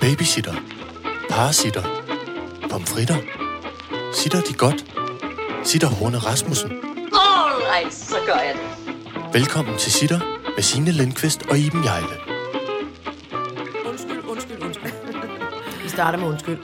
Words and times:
Babysitter. 0.00 0.54
Parasitter. 1.30 1.82
Pomfritter. 2.70 3.16
Sitter 4.14 4.40
de 4.40 4.54
godt? 4.54 4.84
Sitter 5.64 5.88
Horne 5.88 6.18
Rasmussen. 6.18 6.70
Alright, 7.12 7.94
så 7.94 8.16
gør 8.26 8.34
jeg 8.34 8.54
det. 8.54 8.94
Velkommen 9.32 9.78
til 9.78 9.92
Sitter 9.92 10.20
med 10.56 10.62
Signe 10.62 10.90
Lindqvist 10.92 11.42
og 11.50 11.58
Iben 11.58 11.84
Jejle. 11.84 12.06
Undskyld, 13.86 14.24
undskyld, 14.28 14.62
undskyld. 14.62 14.92
Vi 15.82 15.88
starter 15.88 16.18
med 16.18 16.28
undskyld. 16.28 16.58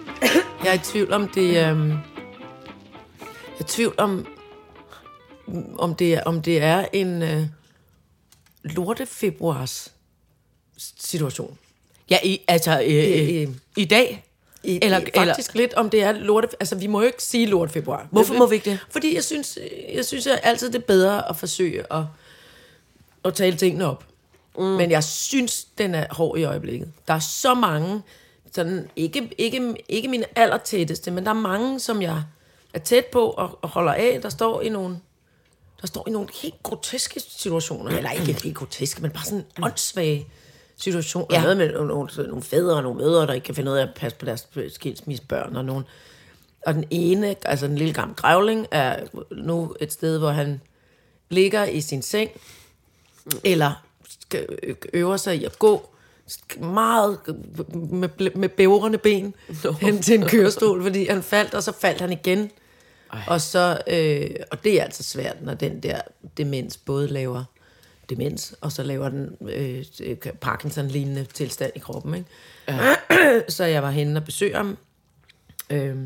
Jeg 0.64 0.70
er 0.70 0.74
i 0.74 0.78
tvivl 0.78 1.12
om 1.12 1.28
det... 1.28 1.66
Øhm, 1.66 1.90
jeg 1.90 1.98
er 3.58 3.60
i 3.60 3.64
tvivl 3.64 3.94
om, 3.98 4.26
om 5.78 5.94
det, 5.94 6.14
er- 6.14 6.22
om 6.26 6.42
det 6.42 6.62
er 6.62 6.86
en 6.92 7.22
øh, 7.22 7.42
lorte 8.64 9.06
februars 9.06 9.92
situation. 10.98 11.58
Ja, 12.10 12.18
i, 12.24 12.40
altså 12.48 12.80
øh, 12.80 12.86
I- 12.88 13.42
øh, 13.42 13.48
i 13.76 13.84
dag? 13.84 14.22
I, 14.62 14.78
Eller- 14.82 14.96
eller, 14.98 15.10
faktisk 15.14 15.50
eller, 15.50 15.60
lidt 15.62 15.74
om 15.74 15.90
det 15.90 16.02
er 16.02 16.12
lorte... 16.12 16.48
Altså, 16.60 16.74
vi 16.76 16.86
må 16.86 17.00
jo 17.00 17.06
ikke 17.06 17.22
sige 17.22 17.46
lorte 17.46 17.72
februar. 17.72 18.08
Hvorfor 18.10 18.34
må 18.34 18.46
vi 18.46 18.54
ikke 18.54 18.70
det? 18.70 18.78
Fordi 18.90 19.14
jeg 19.14 19.24
synes, 19.24 19.58
jeg 19.94 20.04
synes 20.04 20.26
at 20.26 20.40
altid, 20.42 20.70
det 20.72 20.78
er 20.78 20.86
bedre 20.86 21.28
at 21.30 21.36
forsøge 21.36 21.92
at, 21.92 22.02
at 23.24 23.34
tale 23.34 23.56
tingene 23.56 23.86
op. 23.86 24.04
Mm. 24.58 24.64
Men 24.64 24.90
jeg 24.90 25.04
synes, 25.04 25.64
den 25.78 25.94
er 25.94 26.06
hård 26.10 26.38
i 26.38 26.44
øjeblikket. 26.44 26.92
Der 27.08 27.14
er 27.14 27.18
så 27.18 27.54
mange, 27.54 28.02
sådan, 28.54 28.90
ikke, 28.96 29.30
ikke, 29.38 29.74
ikke 29.88 30.08
mine 30.08 30.24
allertætteste, 30.38 31.10
men 31.10 31.24
der 31.24 31.30
er 31.30 31.34
mange, 31.34 31.80
som 31.80 32.02
jeg 32.02 32.22
er 32.74 32.78
tæt 32.78 33.04
på 33.06 33.30
og, 33.30 33.58
og 33.62 33.68
holder 33.68 33.92
af, 33.92 34.18
der 34.22 34.28
står 34.28 34.60
i 34.62 34.68
nogle 34.68 34.98
der 35.80 35.86
står 35.86 36.04
i 36.08 36.10
nogle 36.10 36.28
helt 36.42 36.62
groteske 36.62 37.20
situationer, 37.20 37.96
eller 37.96 38.10
ikke 38.10 38.42
helt 38.42 38.56
groteske, 38.56 39.02
men 39.02 39.10
bare 39.10 39.24
sådan 39.24 39.44
åndssvage 39.62 40.26
situationer. 40.76 41.26
Ja. 41.30 41.42
Noget 41.42 41.56
med 41.56 41.72
nogle, 41.72 42.08
nogle, 42.16 42.42
fædre 42.42 42.76
og 42.76 42.82
nogle 42.82 42.98
mødre, 42.98 43.26
der 43.26 43.32
ikke 43.32 43.44
kan 43.44 43.54
finde 43.54 43.72
ud 43.72 43.76
af 43.76 43.82
at 43.82 43.94
passe 43.96 44.18
på 44.18 44.26
deres 44.26 44.48
skilsmissebørn, 44.68 45.56
og 45.56 45.64
nogle 45.64 45.84
og 46.66 46.74
den 46.74 46.84
ene, 46.90 47.36
altså 47.44 47.66
den 47.66 47.78
lille 47.78 47.94
gamle 47.94 48.14
grævling, 48.14 48.66
er 48.70 49.06
nu 49.30 49.74
et 49.80 49.92
sted, 49.92 50.18
hvor 50.18 50.30
han 50.30 50.60
ligger 51.28 51.64
i 51.64 51.80
sin 51.80 52.02
seng, 52.02 52.30
eller 53.44 53.84
øver 54.92 55.16
sig 55.16 55.36
i 55.36 55.44
at 55.44 55.58
gå 55.58 55.90
meget 56.58 57.18
med, 57.74 58.30
med 58.34 58.48
bævrende 58.48 58.98
ben 58.98 59.34
hen 59.80 60.02
til 60.02 60.14
en 60.14 60.28
kørestol, 60.28 60.82
fordi 60.82 61.06
han 61.06 61.22
faldt, 61.22 61.54
og 61.54 61.62
så 61.62 61.72
faldt 61.72 62.00
han 62.00 62.12
igen. 62.12 62.50
Ej. 63.12 63.22
Og, 63.26 63.40
så, 63.40 63.78
øh, 63.86 64.30
og 64.50 64.64
det 64.64 64.80
er 64.80 64.84
altså 64.84 65.02
svært, 65.02 65.42
når 65.42 65.54
den 65.54 65.80
der 65.82 66.00
demens 66.36 66.76
både 66.76 67.08
laver 67.08 67.44
demens, 68.10 68.54
og 68.60 68.72
så 68.72 68.82
laver 68.82 69.08
den 69.08 69.36
øh, 69.40 69.84
Parkinson-lignende 70.40 71.24
tilstand 71.24 71.72
i 71.74 71.78
kroppen. 71.78 72.14
Ikke? 72.14 72.28
Ja. 72.68 72.94
så 73.48 73.64
jeg 73.64 73.82
var 73.82 73.90
henne 73.90 74.20
og 74.20 74.24
besøgte 74.24 74.56
ham, 74.56 74.78
øh, 75.70 75.96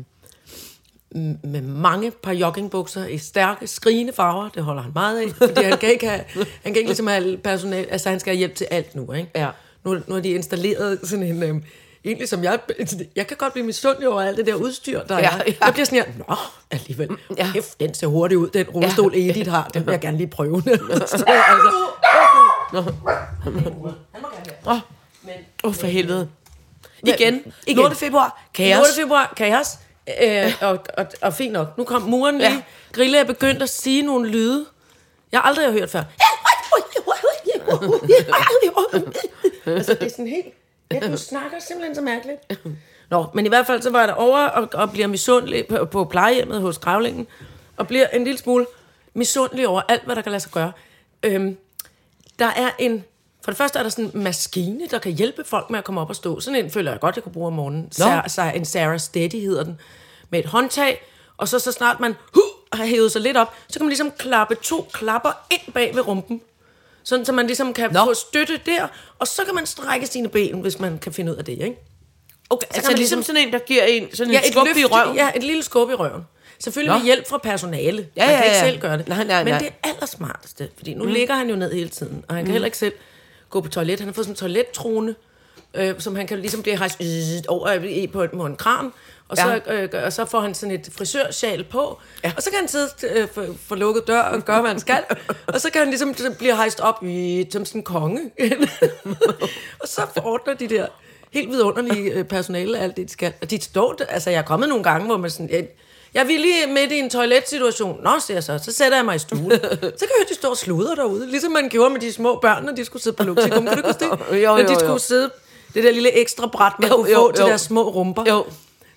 med 1.43 1.61
mange 1.61 2.11
par 2.11 2.31
joggingbukser 2.31 3.05
i 3.05 3.17
stærke, 3.17 3.67
skrigende 3.67 4.13
farver. 4.13 4.49
Det 4.49 4.63
holder 4.63 4.81
han 4.81 4.91
meget 4.95 5.21
af, 5.21 5.29
fordi 5.29 5.63
han 5.63 5.77
kan 5.77 5.89
ikke 5.91 6.09
have, 6.09 6.23
han 6.63 6.73
kan 6.73 6.75
ikke 6.75 6.89
ligesom 6.89 7.07
have 7.07 7.37
personal, 7.37 7.87
altså 7.89 8.09
han 8.09 8.19
skal 8.19 8.31
have 8.31 8.37
hjælp 8.37 8.55
til 8.55 8.67
alt 8.71 8.95
nu, 8.95 9.13
ikke? 9.13 9.31
Ja. 9.35 9.49
Nu, 9.83 9.93
nu 9.93 10.13
har 10.13 10.21
de 10.21 10.29
installeret 10.29 10.99
sådan 11.03 11.25
en, 11.25 11.43
øhm, 11.43 11.63
egentlig 12.05 12.29
som 12.29 12.43
jeg, 12.43 12.59
jeg 13.15 13.27
kan 13.27 13.37
godt 13.37 13.53
blive 13.53 13.65
misundelig 13.65 14.09
over 14.09 14.21
alt 14.21 14.37
det 14.37 14.45
der 14.45 14.53
udstyr, 14.55 15.03
der 15.03 15.17
Ja, 15.19 15.29
er. 15.29 15.43
ja. 15.47 15.53
Jeg 15.65 15.73
bliver 15.73 15.85
sådan 15.85 15.97
her, 16.05 16.05
nå, 16.29 16.35
alligevel, 16.71 17.09
ja. 17.37 17.49
Kæft, 17.53 17.79
den 17.79 17.93
ser 17.93 18.07
hurtigt 18.07 18.37
ud, 18.39 18.49
den 18.49 18.67
rullestol 18.69 19.15
ja. 19.15 19.29
Edith 19.29 19.49
har, 19.49 19.67
den 19.73 19.85
vil 19.85 19.91
jeg 19.91 20.01
gerne 20.01 20.17
lige 20.17 20.27
prøve. 20.27 20.61
Så, 20.63 21.23
altså, 21.27 21.73
Åh, 24.67 24.77
oh, 25.63 25.73
for 25.73 25.87
helvede. 25.87 26.29
Igen, 27.03 27.15
Igen. 27.19 27.53
igen. 27.67 27.83
8. 27.83 27.95
februar, 27.95 28.41
kaos. 28.53 28.79
8. 28.79 29.01
februar, 29.01 29.33
kaos. 29.37 29.67
Øh, 30.21 30.53
og, 30.61 30.79
og, 30.97 31.05
og 31.21 31.33
fint 31.33 31.53
nok. 31.53 31.77
Nu 31.77 31.83
kom 31.83 32.01
muren 32.01 32.37
lige. 32.37 32.49
Ja. 32.49 32.53
Ja. 32.55 32.61
Grille 32.91 33.17
er 33.17 33.23
begyndt 33.23 33.61
at 33.63 33.69
sige 33.69 34.01
nogle 34.01 34.29
lyde, 34.29 34.65
jeg 35.31 35.41
aldrig 35.43 35.65
har 35.65 35.71
hørt 35.71 35.89
før. 35.89 36.03
altså, 39.65 39.93
det 39.93 40.03
er 40.03 40.09
sådan 40.09 40.27
helt... 40.27 40.45
Ja, 40.93 41.11
du 41.11 41.17
snakker 41.17 41.59
simpelthen 41.59 41.95
så 41.95 42.01
mærkeligt. 42.01 42.57
Nå, 43.09 43.25
men 43.33 43.45
i 43.45 43.49
hvert 43.49 43.67
fald 43.67 43.81
så 43.81 43.89
var 43.89 43.99
jeg 43.99 44.07
derovre 44.07 44.51
og, 44.51 44.69
og 44.73 44.91
bliver 44.91 45.07
misundelig 45.07 45.67
på, 45.67 45.85
på 45.85 46.05
plejehjemmet 46.05 46.61
hos 46.61 46.77
Gravlingen, 46.77 47.27
og 47.77 47.87
bliver 47.87 48.07
en 48.07 48.23
lille 48.23 48.37
smule 48.37 48.65
misundelig 49.13 49.67
over 49.67 49.81
alt, 49.87 50.05
hvad 50.05 50.15
der 50.15 50.21
kan 50.21 50.31
lade 50.31 50.43
sig 50.43 50.51
gøre. 50.51 50.71
Øhm, 51.23 51.57
der 52.39 52.45
er 52.45 52.69
en... 52.79 53.03
For 53.43 53.51
det 53.51 53.57
første 53.57 53.79
er 53.79 53.83
der 53.83 53.89
sådan 53.89 54.11
en 54.13 54.23
maskine, 54.23 54.87
der 54.87 54.99
kan 54.99 55.11
hjælpe 55.11 55.43
folk 55.43 55.69
med 55.69 55.79
at 55.79 55.85
komme 55.85 56.01
op 56.01 56.09
og 56.09 56.15
stå. 56.15 56.39
Sådan 56.39 56.65
en 56.65 56.71
føler 56.71 56.91
jeg 56.91 56.99
godt, 56.99 57.15
jeg 57.15 57.23
kunne 57.23 57.33
bruge 57.33 57.47
om 57.47 57.53
morgenen. 57.53 57.91
Sarah, 57.91 58.29
Sarah, 58.29 58.55
en 58.55 58.65
Sarah 58.65 58.99
Steady 58.99 59.41
hedder 59.41 59.63
den. 59.63 59.79
Med 60.29 60.39
et 60.39 60.45
håndtag, 60.45 61.03
og 61.37 61.47
så, 61.47 61.59
så 61.59 61.71
snart 61.71 61.99
man 61.99 62.15
huh, 62.33 62.43
har 62.73 62.85
hævet 62.85 63.11
sig 63.11 63.21
lidt 63.21 63.37
op, 63.37 63.53
så 63.67 63.79
kan 63.79 63.85
man 63.85 63.89
ligesom 63.89 64.11
klappe 64.11 64.55
to 64.55 64.87
klapper 64.93 65.29
ind 65.51 65.73
bag 65.73 65.95
ved 65.95 66.07
rumpen. 66.07 66.41
Sådan, 67.03 67.25
så 67.25 67.31
man 67.31 67.47
ligesom 67.47 67.73
kan 67.73 67.93
Nå. 67.93 67.99
Få 68.05 68.13
støtte 68.13 68.59
der, 68.65 68.87
og 69.19 69.27
så 69.27 69.45
kan 69.45 69.55
man 69.55 69.65
strække 69.65 70.07
sine 70.07 70.29
ben, 70.29 70.61
hvis 70.61 70.79
man 70.79 70.99
kan 70.99 71.13
finde 71.13 71.31
ud 71.31 71.37
af 71.37 71.45
det, 71.45 71.51
ikke? 71.51 71.75
Okay, 72.49 72.67
kan 72.67 72.75
altså 72.75 72.91
ligesom 72.91 72.99
ligesom- 73.19 73.35
sådan 73.35 73.47
en, 73.47 73.53
der 73.53 73.59
giver 73.59 73.83
en 73.83 74.15
sådan 74.15 74.33
Ja, 74.33 74.39
en 74.45 74.51
skub 74.51 74.67
i 74.77 74.85
røven. 74.85 75.15
Ja, 75.15 75.29
et 75.35 75.43
lille 75.43 75.63
skub 75.63 75.89
i 75.89 75.93
røven. 75.93 76.21
Selvfølgelig 76.59 76.93
Nå. 76.93 76.97
med 76.97 77.05
hjælp 77.05 77.29
fra 77.29 77.37
personale. 77.37 78.07
Ja, 78.15 78.25
man 78.25 78.35
ja, 78.35 78.35
kan 78.35 78.45
ikke 78.45 78.57
ja. 78.57 78.65
selv 78.69 78.79
gøre 78.79 78.97
det. 78.97 79.07
Nej, 79.07 79.23
nej, 79.23 79.43
Men 79.43 79.53
nej. 79.53 79.59
det 79.59 79.73
allersmarteste, 79.83 80.69
fordi 80.77 80.93
nu 80.93 81.03
mm. 81.03 81.11
ligger 81.11 81.35
han 81.35 81.49
jo 81.49 81.55
ned 81.55 81.73
hele 81.73 81.89
tiden, 81.89 82.23
og 82.27 82.35
han 82.35 82.43
kan 82.43 82.49
mm. 82.49 82.51
heller 82.51 82.65
ikke 82.65 82.77
selv 82.77 82.93
gå 83.49 83.61
på 83.61 83.69
toilet. 83.69 83.99
Han 83.99 84.07
har 84.07 84.13
fået 84.13 84.25
sådan 84.25 84.33
en 84.33 84.37
toilettrone, 84.37 85.15
øh, 85.73 85.93
som 85.99 86.15
han 86.15 86.27
kan 86.27 86.39
ligesom 86.39 86.61
blive 86.61 86.77
hejst 86.77 87.01
øh, 87.01 87.41
over 87.47 87.71
i 87.71 88.07
på, 88.07 88.27
på 88.33 88.45
en 88.45 88.55
kran, 88.55 88.93
og 89.31 89.37
så, 89.37 89.59
øh, 89.67 89.89
og 90.05 90.13
så 90.13 90.25
får 90.25 90.39
han 90.39 90.53
sådan 90.53 90.75
et 90.75 90.89
frisørsjal 90.97 91.63
på, 91.63 91.99
ja. 92.23 92.31
og 92.37 92.43
så 92.43 92.49
kan 92.49 92.59
han 92.59 92.67
sidde 92.67 92.89
øh, 93.03 93.27
for, 93.33 93.45
for 93.67 93.75
lukket 93.75 94.07
dør 94.07 94.21
og 94.21 94.45
gøre, 94.45 94.61
hvad 94.61 94.71
han 94.71 94.79
skal, 94.79 95.03
og 95.47 95.61
så 95.61 95.69
kan 95.71 95.79
han 95.79 95.89
ligesom 95.89 96.15
blive 96.37 96.55
hejst 96.55 96.79
op 96.79 97.03
i, 97.03 97.47
som 97.51 97.65
sådan 97.65 97.79
en 97.79 97.83
konge. 97.83 98.19
og 99.81 99.87
så 99.87 100.01
ordner 100.23 100.53
de 100.53 100.67
der 100.67 100.85
helt 101.31 101.49
vidunderlige 101.49 102.11
øh, 102.11 102.25
personale 102.25 102.79
alt 102.79 102.97
det, 102.97 103.07
de 103.07 103.11
skal. 103.13 103.33
Og 103.41 103.51
de 103.51 103.61
står, 103.61 103.95
altså 104.09 104.29
jeg 104.29 104.37
er 104.37 104.41
kommet 104.43 104.69
nogle 104.69 104.83
gange, 104.83 105.05
hvor 105.05 105.17
man 105.17 105.29
sådan, 105.29 105.49
jeg, 105.49 105.67
jeg 106.13 106.27
vil 106.27 106.39
lige 106.39 106.67
midt 106.67 106.91
i 106.91 106.99
en 106.99 107.09
toiletsituation. 107.09 108.03
Nå, 108.03 108.11
siger 108.19 108.35
jeg 108.37 108.43
så. 108.43 108.59
Så 108.63 108.71
sætter 108.73 108.97
jeg 108.97 109.05
mig 109.05 109.15
i 109.15 109.19
stuen. 109.19 109.51
så 109.51 109.57
kan 109.59 109.71
jeg 109.99 110.17
høre, 110.17 110.25
de 110.29 110.35
står 110.35 110.49
og 110.49 110.57
sluder 110.57 110.95
derude. 110.95 111.27
Ligesom 111.29 111.51
man 111.51 111.69
gjorde 111.69 111.89
med 111.89 111.99
de 112.01 112.13
små 112.13 112.39
børn, 112.41 112.65
når 112.65 112.73
de 112.73 112.85
skulle 112.85 113.03
sidde 113.03 113.15
på 113.15 113.23
Luxikum. 113.23 113.65
Kan 113.65 113.77
du 113.77 113.87
huske 113.87 114.05
det? 114.05 114.19
Jo, 114.31 114.35
jo, 114.49 114.57
Når 114.57 114.63
de 114.63 114.73
jo. 114.73 114.79
skulle 114.79 114.99
sidde 114.99 115.31
det 115.73 115.83
der 115.83 115.91
lille 115.91 116.11
ekstra 116.11 116.47
bræt, 116.47 116.73
man 116.79 116.89
Jo, 116.89 116.95
kunne 116.95 117.11
jo, 117.11 117.17
få 117.17 117.31
til 117.31 117.41
jo. 117.41 117.47
deres 117.47 117.61
små 117.61 117.89
rumper. 117.89 118.23
Jo. 118.29 118.45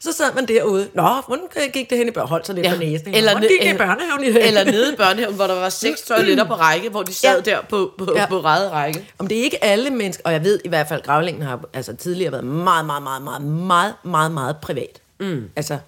Så 0.05 0.13
sad 0.13 0.35
man 0.35 0.49
derude. 0.49 0.89
Nå, 0.95 1.03
hvordan 1.27 1.47
gik 1.73 1.91
det 1.91 1.99
hen 1.99 2.09
i 2.09 2.11
børn? 2.11 2.29
Holdt 2.29 2.47
sig 2.47 2.55
lidt 2.55 2.67
Ja. 2.67 2.73
på 2.73 2.79
næsen. 2.79 3.15
Eller 3.15 3.31
hvordan 3.33 3.49
gik 3.49 3.61
det 3.69 3.75
i 3.75 3.79
børnehaven 3.79 4.25
i 4.25 4.33
dag? 4.33 4.47
Eller 4.49 4.65
nede 4.65 4.93
i 4.93 4.97
børnehaven, 4.97 5.35
hvor 5.35 5.47
der 5.47 5.55
var 5.55 5.69
seks 5.69 6.03
toiletter 6.09 6.45
på 6.45 6.55
række, 6.55 6.89
hvor 6.89 7.03
de 7.03 7.15
sad 7.15 7.43
Ja. 7.47 7.51
der 7.51 7.63
på, 7.63 7.93
på, 7.99 8.13
Ja. 8.17 8.27
på 8.27 8.41
ræde 8.41 8.71
række. 8.71 9.11
Om 9.19 9.27
det 9.27 9.39
er 9.39 9.43
ikke 9.43 9.65
alle 9.65 9.91
mennesker, 9.91 10.23
og 10.25 10.33
jeg 10.33 10.45
ved 10.45 10.61
i 10.65 10.69
hvert 10.69 10.89
fald, 10.89 11.01
at 11.01 11.07
gravlingen 11.07 11.43
har 11.43 11.61
altså, 11.73 11.97
tidligere 11.97 12.33
været 12.33 12.45
meget, 12.45 12.87
meget, 12.87 13.03
meget, 13.03 13.23
meget, 13.23 13.43
meget, 13.43 13.95
meget, 14.05 14.33
meget 14.33 14.57
privat. 14.63 15.01
Mm. 15.21 15.51
Altså, 15.57 15.79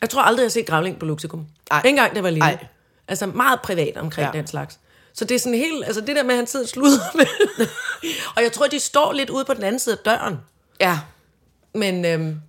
jeg 0.00 0.10
tror 0.10 0.22
aldrig, 0.22 0.42
jeg 0.42 0.46
har 0.46 0.50
set 0.50 0.66
gravling 0.66 0.98
på 0.98 1.06
Luxikum. 1.06 1.46
Ej. 1.70 1.78
Ikke 1.78 1.88
engang, 1.88 2.14
det 2.14 2.22
var 2.22 2.30
lille. 2.30 2.44
Ej. 2.44 2.66
Altså, 3.08 3.26
meget 3.26 3.60
privat 3.60 3.96
omkring 3.96 4.28
ja. 4.34 4.38
den 4.38 4.46
slags. 4.46 4.78
Så 5.14 5.24
det 5.24 5.34
er 5.34 5.38
sådan 5.38 5.58
helt, 5.58 5.84
altså 5.84 6.00
det 6.00 6.16
der 6.16 6.22
med, 6.22 6.30
at 6.30 6.36
han 6.36 6.46
sidder 6.46 6.64
og 6.64 6.68
sluder 6.68 6.98
med. 7.18 7.26
og 8.36 8.42
jeg 8.42 8.52
tror, 8.52 8.66
de 8.66 8.80
står 8.80 9.12
lidt 9.12 9.30
ude 9.30 9.44
på 9.44 9.54
den 9.54 9.62
anden 9.64 9.78
side 9.78 9.96
af 10.04 10.10
døren. 10.18 10.38
Ja. 10.80 10.98
Men, 11.74 12.04
øhm, 12.04 12.40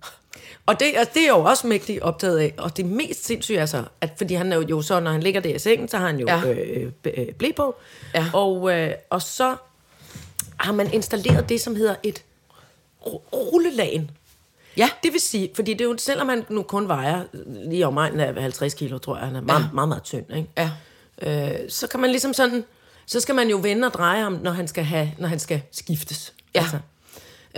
og 0.66 0.80
det, 0.80 0.86
altså, 0.96 1.14
det 1.14 1.22
er 1.22 1.28
jo 1.28 1.38
også 1.44 1.66
mægtig 1.66 2.02
optaget 2.02 2.38
af. 2.38 2.54
Og 2.58 2.76
det 2.76 2.86
mest 2.86 3.24
sindssyge 3.26 3.58
er 3.58 3.66
så, 3.66 3.84
at 4.00 4.10
fordi 4.16 4.34
han 4.34 4.52
er 4.52 4.56
jo, 4.56 4.62
jo 4.70 4.82
så, 4.82 5.00
når 5.00 5.10
han 5.10 5.22
ligger 5.22 5.40
der 5.40 5.54
i 5.54 5.58
sengen, 5.58 5.88
så 5.88 5.96
har 5.98 6.06
han 6.06 6.18
jo 6.20 6.26
Ja. 6.28 6.42
øh, 6.50 6.92
øh, 7.04 7.26
blæ 7.38 7.50
på. 7.56 7.74
Ja. 8.14 8.26
Og, 8.32 8.72
øh, 8.78 8.90
og 9.10 9.22
så 9.22 9.56
har 10.56 10.72
man 10.72 10.92
installeret 10.92 11.48
det, 11.48 11.60
som 11.60 11.76
hedder 11.76 11.94
et 12.02 12.22
ru- 13.00 13.20
rullelagen. 13.32 14.10
Ja. 14.76 14.88
Det 15.02 15.12
vil 15.12 15.20
sige, 15.20 15.50
fordi 15.54 15.72
det 15.74 15.80
er 15.80 15.84
jo, 15.84 15.96
selvom 15.98 16.28
han 16.28 16.44
nu 16.48 16.62
kun 16.62 16.88
vejer 16.88 17.22
lige 17.68 17.86
omegnen 17.86 18.20
af 18.20 18.42
50 18.42 18.74
kilo, 18.74 18.98
tror 18.98 19.16
jeg, 19.16 19.26
han 19.26 19.36
er 19.36 19.40
meget, 19.40 19.60
Ja. 19.60 19.64
ja. 19.66 19.72
meget, 19.72 19.88
meget 19.88 20.02
tynd, 20.02 20.24
ikke? 20.36 20.48
Ja. 20.58 20.70
Øh, 21.62 21.70
så 21.70 21.86
kan 21.86 22.00
man 22.00 22.10
ligesom 22.10 22.34
sådan, 22.34 22.64
så 23.06 23.20
skal 23.20 23.34
man 23.34 23.48
jo 23.48 23.56
vende 23.62 23.86
og 23.86 23.92
dreje 23.94 24.22
ham, 24.22 24.32
når 24.42 24.50
han 24.50 24.68
skal, 24.68 24.84
have, 24.84 25.12
når 25.18 25.28
han 25.28 25.38
skal 25.38 25.62
skiftes. 25.72 26.32
Ja. 26.54 26.60
Altså. 26.60 26.78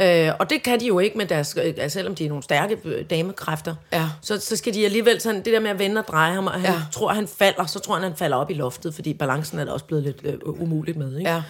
Øh, 0.01 0.31
og 0.41 0.51
det 0.51 0.63
kan 0.63 0.81
de 0.81 0.87
jo 0.87 0.99
ikke 0.99 1.19
med 1.19 1.27
deres, 1.27 1.55
øh, 1.59 1.65
altså, 1.65 1.89
selvom 1.99 2.15
de 2.15 2.25
er 2.25 2.29
nogle 2.29 2.43
stærke 2.45 2.79
øh, 2.85 3.11
damekræfter. 3.11 3.75
Ja. 3.93 4.09
Så, 4.23 4.41
så 4.41 4.57
skal 4.57 4.75
de 4.75 4.85
alligevel 4.85 5.21
sådan, 5.21 5.45
det 5.45 5.53
der 5.53 5.61
med 5.61 5.71
at 5.71 5.79
vende 5.79 5.99
og 6.01 6.07
dreje 6.09 6.35
ham, 6.35 6.47
og 6.47 6.53
han 6.53 6.63
Ja. 6.63 6.73
ja. 6.73 6.81
tror, 6.93 7.13
han 7.13 7.29
falder, 7.29 7.67
så 7.67 7.79
tror 7.79 7.95
han, 7.95 8.03
han 8.03 8.17
falder 8.17 8.37
op 8.37 8.51
i 8.51 8.55
loftet, 8.55 8.95
fordi 8.95 9.15
balancen 9.15 9.59
er 9.59 9.65
da 9.65 9.71
også 9.73 9.85
blevet 9.85 10.05
lidt 10.05 10.21
øh, 10.25 10.39
umuligt 10.45 10.97
med. 10.97 11.19
Ikke? 11.19 11.31
Ja. 11.31 11.43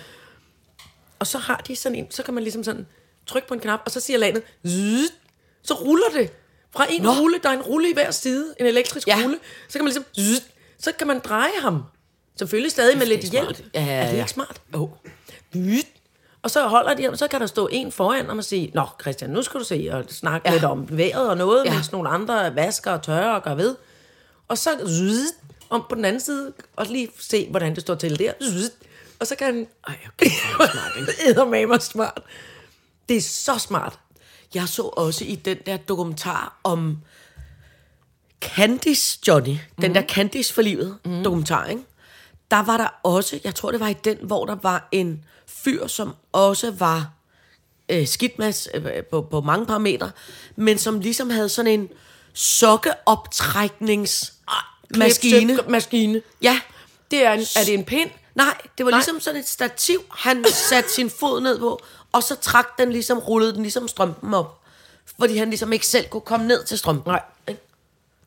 Og 1.18 1.26
så 1.26 1.38
har 1.38 1.62
de 1.68 1.76
sådan 1.76 1.98
en, 1.98 2.06
så 2.10 2.22
kan 2.22 2.34
man 2.34 2.42
ligesom 2.42 2.64
sådan 2.64 2.86
trykke 3.26 3.48
på 3.48 3.54
en 3.54 3.60
knap, 3.60 3.80
og 3.84 3.90
så 3.90 4.00
siger 4.00 4.40
zzzt, 4.66 5.12
så 5.62 5.74
ruller 5.74 6.06
det. 6.16 6.30
Fra 6.76 6.86
en 6.90 7.02
Nå. 7.02 7.10
rulle, 7.10 7.38
der 7.42 7.48
er 7.48 7.52
en 7.52 7.62
rulle 7.62 7.90
i 7.90 7.92
hver 7.94 8.10
side, 8.10 8.54
en 8.60 8.66
elektrisk 8.66 9.08
Ja. 9.08 9.18
ja. 9.18 9.24
rulle, 9.24 9.38
så 9.68 9.78
kan 9.78 9.84
man 9.84 9.94
ligesom, 10.14 10.34
så 10.78 10.92
kan 10.98 11.06
man 11.06 11.18
dreje 11.24 11.60
ham. 11.62 11.82
Selvfølgelig 12.38 12.70
stadig 12.70 12.98
med 12.98 13.06
lidt 13.06 13.20
hjælp. 13.30 13.62
Ja, 13.74 13.80
ja, 13.84 13.92
Er 13.92 14.04
det 14.06 14.12
ja. 14.12 14.18
ikke 14.18 14.30
smart? 14.30 14.60
Jo. 14.74 14.90
Byt. 15.52 15.86
Og 16.44 16.50
så 16.50 16.68
holder 16.68 16.94
de, 16.94 17.08
og 17.08 17.18
så 17.18 17.28
kan 17.28 17.40
der 17.40 17.46
stå 17.46 17.68
en 17.72 17.92
foran 17.92 18.30
og 18.30 18.36
man 18.36 18.42
sige, 18.42 18.70
Nå 18.74 18.86
Christian, 19.00 19.30
nu 19.30 19.42
skal 19.42 19.60
du 19.60 19.64
se 19.64 19.88
og 19.92 20.04
snakke 20.08 20.48
ja. 20.48 20.52
lidt 20.54 20.64
om 20.64 20.98
vejret 20.98 21.28
og 21.30 21.36
noget, 21.36 21.64
ja. 21.64 21.74
Mens 21.74 21.92
nogle 21.92 22.08
andre 22.08 22.54
vasker 22.54 22.90
og 22.90 23.02
tørrer 23.02 23.30
og 23.34 23.42
gør 23.42 23.54
ved. 23.54 23.76
Og 24.48 24.58
så 24.58 24.70
zzz, 24.86 25.32
om 25.70 25.84
på 25.88 25.94
den 25.94 26.04
anden 26.04 26.20
side, 26.20 26.52
og 26.76 26.86
lige 26.86 27.08
se, 27.20 27.48
hvordan 27.50 27.74
det 27.74 27.80
står 27.80 27.94
til 27.94 28.18
der. 28.18 28.32
Zzz, 28.42 28.68
Og 29.20 29.26
så 29.26 29.36
kan 29.36 29.46
han... 29.46 29.66
Ej, 29.88 29.98
okay, 30.08 30.30
smart, 30.56 31.82
smart. 31.92 32.20
Det 33.08 33.16
er 33.16 33.20
så 33.20 33.58
smart. 33.58 33.98
Jeg 34.54 34.68
så 34.68 34.82
også 34.82 35.24
i 35.24 35.34
den 35.34 35.56
der 35.66 35.76
dokumentar 35.76 36.60
om 36.64 36.98
Candice 38.40 39.18
Johnny, 39.28 39.56
den 39.80 39.90
Mhm. 39.90 39.94
der 39.94 40.02
Candice 40.02 40.54
for 40.54 40.62
livet 40.62 40.98
mm. 41.04 41.24
dokumentar, 41.24 41.66
ikke? 41.66 41.82
Der 42.54 42.62
var 42.62 42.76
der 42.76 42.88
også, 43.02 43.40
jeg 43.44 43.54
tror 43.54 43.70
det 43.70 43.80
var 43.80 43.88
i 43.88 43.92
den, 43.92 44.18
hvor 44.22 44.46
der 44.46 44.54
var 44.54 44.88
en 44.92 45.24
fyr, 45.46 45.86
som 45.86 46.14
også 46.32 46.70
var 46.70 47.10
øh, 47.88 48.06
skidt 48.06 48.38
med 48.38 48.68
øh, 48.74 49.04
på, 49.04 49.22
på 49.22 49.40
mange 49.40 49.66
parametre, 49.66 50.10
men 50.56 50.78
som 50.78 51.00
ligesom 51.00 51.30
havde 51.30 51.48
sådan 51.48 51.70
en 51.80 51.88
sokkeoptræknings 52.34 54.32
maskine. 54.96 55.58
Maskine. 55.68 56.22
Ja, 56.42 56.60
Det 57.10 57.24
er, 57.24 57.32
en, 57.32 57.40
er 57.40 57.64
det 57.64 57.74
en 57.74 57.84
pind? 57.84 58.10
Nej, 58.34 58.56
det 58.78 58.86
var 58.86 58.90
Nej. 58.90 58.98
ligesom 58.98 59.20
sådan 59.20 59.40
et 59.40 59.48
stativ, 59.48 59.98
han 60.10 60.44
satte 60.70 60.90
sin 60.92 61.10
fod 61.10 61.40
ned 61.40 61.58
på, 61.58 61.80
og 62.12 62.22
så 62.22 62.34
trak 62.36 62.78
den 62.78 62.92
ligesom, 62.92 63.18
rullede 63.18 63.52
den 63.54 63.62
ligesom 63.62 63.88
strømpen 63.88 64.34
op. 64.34 64.60
Fordi 65.20 65.36
han 65.36 65.48
ligesom 65.50 65.72
ikke 65.72 65.86
selv 65.86 66.08
kunne 66.08 66.20
komme 66.20 66.46
ned 66.46 66.64
til 66.64 66.78
strømpen. 66.78 67.10
Nej. 67.12 67.22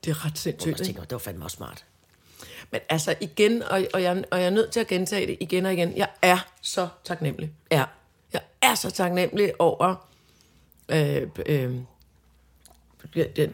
Det 0.03 0.09
er 0.11 0.25
ret 0.25 0.31
Jeg 0.31 0.37
sindssygt. 0.37 0.67
ikke? 0.79 0.83
tænker, 0.85 1.01
det 1.01 1.11
var 1.11 1.17
fandme 1.17 1.45
også 1.45 1.55
smart. 1.55 1.83
Men 2.71 2.81
altså 2.89 3.15
igen, 3.21 3.63
og, 3.63 3.81
og, 3.93 4.01
jeg, 4.03 4.23
og 4.31 4.39
jeg 4.39 4.45
er 4.45 4.49
nødt 4.49 4.71
til 4.71 4.79
at 4.79 4.87
gentage 4.87 5.27
det 5.27 5.37
igen 5.39 5.65
og 5.65 5.73
igen. 5.73 5.97
Jeg 5.97 6.07
er 6.21 6.37
så 6.61 6.87
taknemmelig. 7.03 7.51
Ja. 7.71 7.83
Jeg 8.33 8.41
er 8.61 8.75
så 8.75 8.91
taknemmelig 8.91 9.53
over 9.59 10.07
øh, 10.89 11.21
øh, 11.45 11.71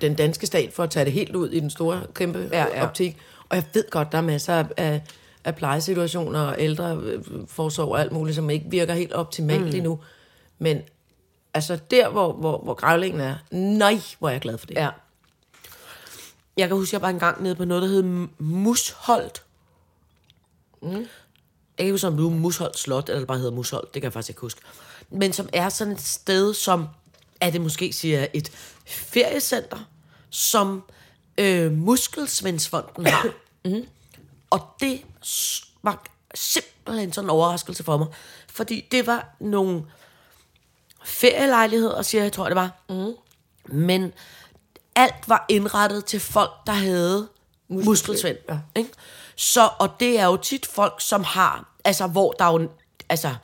den- 0.02 0.16
danske 0.16 0.46
stat 0.46 0.74
for 0.74 0.84
at 0.84 0.90
tage 0.90 1.06
det 1.06 1.14
helt 1.14 1.36
ud 1.36 1.50
i 1.50 1.60
den 1.60 1.70
store, 1.70 2.02
kæmpe 2.14 2.50
ja, 2.52 2.66
Ja, 2.76 2.84
optik. 2.84 3.18
Og 3.50 3.56
jeg 3.56 3.64
ved 3.74 3.90
godt, 3.90 4.12
der 4.12 4.18
er 4.18 4.22
masser 4.22 4.64
af, 4.78 5.02
af, 5.46 5.56
plejesituationer 5.56 6.40
og 6.42 6.56
ældre 6.60 6.96
øh, 7.04 7.24
forsorg 7.48 7.90
og 7.92 8.00
alt 8.02 8.12
muligt, 8.12 8.36
som 8.36 8.50
ikke 8.50 8.66
virker 8.70 8.94
helt 8.94 9.14
optimalt 9.14 9.62
mm. 9.66 9.76
endnu. 9.76 10.00
Men 10.60 10.82
altså 11.54 11.80
der, 11.92 12.10
hvor, 12.10 12.34
hvor, 12.34 12.58
hvor 12.58 12.74
grævlingen 12.74 13.22
er, 13.22 13.36
nej, 13.52 14.00
hvor 14.20 14.28
er 14.28 14.32
jeg 14.34 14.42
glad 14.42 14.58
for 14.58 14.68
det. 14.68 14.76
Ja. 14.76 14.90
Jeg 16.58 16.68
kan 16.68 16.78
huske, 16.78 16.96
jeg 16.96 17.02
var 17.02 17.10
engang 17.10 17.44
nede 17.44 17.56
på 17.56 17.66
noget, 17.66 17.84
der 17.84 17.90
hed 17.90 18.04
Musholdt. 18.38 19.44
Mm. 20.82 20.90
Jeg 20.90 21.08
kan 21.78 21.86
ikke 21.86 21.94
huske, 21.94 22.08
om 22.08 22.18
det 22.18 22.26
er 22.26 22.30
Musholdt 22.30 22.80
Slot, 22.80 23.10
eller 23.10 23.20
det 23.20 23.28
bare 23.28 23.38
hedder 23.38 23.52
Musholdt. 23.52 23.94
Det 23.94 24.02
kan 24.02 24.04
jeg 24.04 24.14
faktisk 24.14 24.30
ikke 24.30 24.42
huske. 24.42 24.62
Men 25.10 25.34
som 25.34 25.50
er 25.54 25.70
sådan 25.70 25.94
et 25.94 26.02
sted, 26.02 26.54
som 26.54 26.88
er 27.42 27.50
det 27.50 27.62
måske, 27.62 27.94
siger 27.94 28.28
et 28.34 28.50
feriecenter, 28.86 29.78
som 30.30 30.84
øh, 31.38 31.72
Muskelsvendsfonden 31.72 33.06
har. 33.06 33.30
mm. 33.66 33.86
Og 34.50 34.68
det 34.80 35.02
var 35.84 36.06
simpelthen 36.36 37.14
sådan 37.14 37.26
en 37.26 37.30
overraskelse 37.30 37.84
for 37.84 37.98
mig. 37.98 38.08
Fordi 38.48 38.88
det 38.92 39.08
var 39.08 39.36
nogle 39.40 39.84
ferielejligheder, 41.06 42.02
siger 42.02 42.24
jeg, 42.24 42.32
tror 42.32 42.46
det 42.46 42.56
var. 42.56 42.84
Mm. 42.90 43.14
Men 43.66 44.14
alt 44.96 45.14
var 45.28 45.46
indrettet 45.50 46.06
til 46.06 46.20
folk, 46.20 46.52
der 46.68 46.74
havde 46.74 47.28
muskelsvind. 47.68 48.38
ja. 48.50 48.58
Ikke? 48.76 48.90
Så, 49.36 49.70
og 49.80 49.90
det 50.00 50.20
er 50.20 50.26
jo 50.26 50.38
tit 50.38 50.66
folk, 50.66 50.94
som 51.00 51.24
har, 51.24 51.66
altså 51.86 52.08
hvor 52.08 52.32
der 52.32 52.46
er 52.46 52.52
jo, 52.52 52.70
altså 53.10 53.36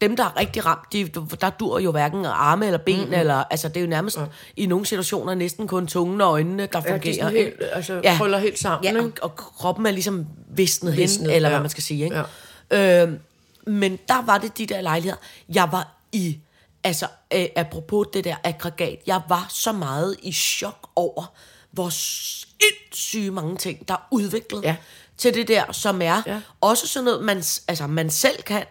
dem, 0.00 0.16
der 0.16 0.24
er 0.24 0.36
rigtig 0.36 0.66
ramt, 0.66 0.92
de, 0.92 1.08
der 1.40 1.50
dur 1.50 1.78
jo 1.78 1.90
hverken 1.90 2.24
arme 2.24 2.66
eller 2.66 2.78
ben, 2.78 2.98
mm-hmm. 2.98 3.14
eller, 3.14 3.44
altså 3.50 3.68
det 3.68 3.76
er 3.76 3.80
jo 3.80 3.86
nærmest 3.86 4.16
ja. 4.16 4.24
i 4.56 4.66
nogle 4.66 4.86
situationer 4.86 5.34
næsten 5.34 5.68
kun 5.68 5.86
tungen 5.86 6.20
og 6.20 6.30
øjnene, 6.32 6.68
der 6.72 6.80
Ja, 6.80 6.80
de 6.80 6.88
er 6.88 6.92
fungerer. 6.92 7.14
sådan 7.14 7.32
helt, 7.36 7.54
altså, 7.72 8.14
krøller 8.18 8.38
helt 8.38 8.58
sammen, 8.58 8.94
Ja, 8.96 9.02
og, 9.02 9.12
og 9.22 9.36
kroppen 9.36 9.86
er 9.86 9.90
ligesom 9.90 10.26
visnet, 10.48 10.96
Visnet, 10.96 11.26
hen, 11.26 11.36
eller 11.36 11.48
ja. 11.48 11.54
hvad 11.54 11.60
man 11.60 11.70
skal 11.70 11.82
sige. 11.82 12.04
Ikke? 12.04 12.24
Ja. 12.70 13.02
Øhm, 13.02 13.18
men 13.66 13.98
der 14.08 14.22
var 14.26 14.38
det 14.38 14.58
de 14.58 14.66
der 14.66 14.80
lejligheder. 14.80 15.16
Jeg 15.48 15.68
var 15.72 15.88
i, 16.12 16.38
altså 16.84 17.06
øh, 17.34 17.46
apropos 17.56 18.06
det 18.12 18.24
der 18.24 18.36
aggregat, 18.44 18.98
jeg 19.06 19.20
var 19.28 19.46
så 19.50 19.72
meget 19.72 20.16
i 20.22 20.32
chok 20.32 20.88
over, 20.96 21.32
hvor 21.70 21.88
sindssyge 21.88 23.30
mange 23.30 23.56
ting, 23.56 23.88
der 23.88 23.94
er 23.94 24.08
udviklet 24.10 24.62
Ja. 24.62 24.76
til 25.18 25.34
det 25.34 25.48
der, 25.48 25.72
som 25.72 26.02
er 26.02 26.22
Ja. 26.26 26.40
også 26.60 26.88
sådan 26.88 27.04
noget, 27.04 27.24
man, 27.24 27.36
altså, 27.68 27.86
man 27.86 28.10
selv 28.10 28.42
kan, 28.42 28.64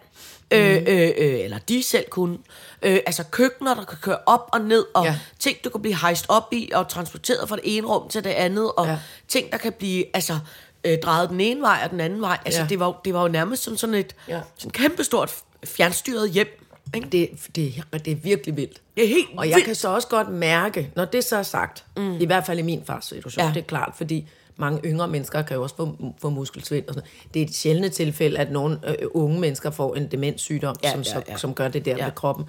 øh, 0.50 0.76
øh, 0.76 1.10
øh, 1.18 1.40
eller 1.40 1.58
de 1.58 1.82
selv 1.82 2.04
kunne. 2.10 2.38
Øh, 2.82 2.98
altså 3.06 3.24
køkkener, 3.30 3.74
der 3.74 3.84
kan 3.84 3.98
køre 4.02 4.18
op 4.26 4.48
og 4.52 4.60
ned, 4.60 4.84
og 4.94 5.04
Ja. 5.04 5.18
ting, 5.38 5.56
du 5.64 5.70
kan 5.70 5.80
blive 5.82 5.96
hejst 5.96 6.26
op 6.28 6.48
i, 6.52 6.70
og 6.74 6.88
transporteret 6.88 7.48
fra 7.48 7.56
det 7.56 7.76
ene 7.76 7.86
rum 7.86 8.08
til 8.08 8.24
det 8.24 8.30
andet, 8.30 8.72
og 8.72 8.86
Ja. 8.86 8.98
ting, 9.28 9.52
der 9.52 9.58
kan 9.58 9.72
blive 9.72 10.04
altså, 10.16 10.38
øh, 10.84 10.98
drejet 11.02 11.30
den 11.30 11.40
ene 11.40 11.60
vej 11.60 11.80
og 11.84 11.90
den 11.90 12.00
anden 12.00 12.20
vej. 12.20 12.38
Altså, 12.44 12.60
Ja. 12.60 12.66
det, 12.66 12.80
var, 12.80 13.00
det 13.04 13.14
var 13.14 13.22
jo 13.22 13.28
nærmest 13.28 13.62
som 13.62 13.76
sådan 13.76 13.94
et 13.94 14.14
ja. 14.28 14.40
sådan 14.58 14.70
kæmpestort 14.70 15.34
fjernstyret 15.64 16.30
hjem. 16.30 16.63
Ikke? 16.94 17.08
Det, 17.12 17.28
det, 17.56 17.84
er- 17.92 17.98
det 17.98 18.10
er 18.12 18.16
virkelig 18.16 18.56
vildt. 18.56 18.82
Det 18.96 19.04
er 19.04 19.08
helt 19.08 19.26
Og 19.36 19.48
jeg 19.48 19.54
vildt. 19.54 19.66
kan 19.66 19.74
så 19.74 19.88
også 19.88 20.08
godt 20.08 20.28
mærke, 20.28 20.90
når 20.96 21.04
det 21.04 21.24
så 21.24 21.36
er 21.36 21.42
sagt, 21.42 21.84
mm. 21.96 22.20
i 22.20 22.24
hvert 22.26 22.46
fald 22.46 22.58
i 22.58 22.62
min 22.62 22.82
fars 22.84 23.04
situation, 23.04 23.44
ja. 23.44 23.52
Det 23.54 23.60
er 23.60 23.64
klart, 23.64 23.92
fordi 23.96 24.28
mange 24.56 24.80
yngre 24.84 25.08
mennesker 25.08 25.42
kan 25.42 25.56
jo 25.56 25.62
også 25.62 25.76
få, 25.76 25.96
få 26.20 26.30
muskelsvind 26.30 26.88
og 26.88 26.94
sådan. 26.94 27.08
Det 27.34 27.42
er 27.42 27.46
et 27.46 27.54
sjældent 27.54 27.92
tilfælde, 27.94 28.38
at 28.38 28.50
nogle 28.52 28.80
øh, 28.88 29.08
unge 29.14 29.40
mennesker 29.40 29.70
får 29.70 29.94
en 29.94 30.10
demenssygdom, 30.10 30.76
ja, 30.82 30.90
som, 30.92 31.02
ja, 31.02 31.20
ja. 31.28 31.36
som 31.36 31.54
gør 31.54 31.68
det 31.68 31.84
der 31.84 31.90
ja. 31.90 31.96
Ja. 31.98 32.04
med 32.04 32.12
kroppen. 32.14 32.44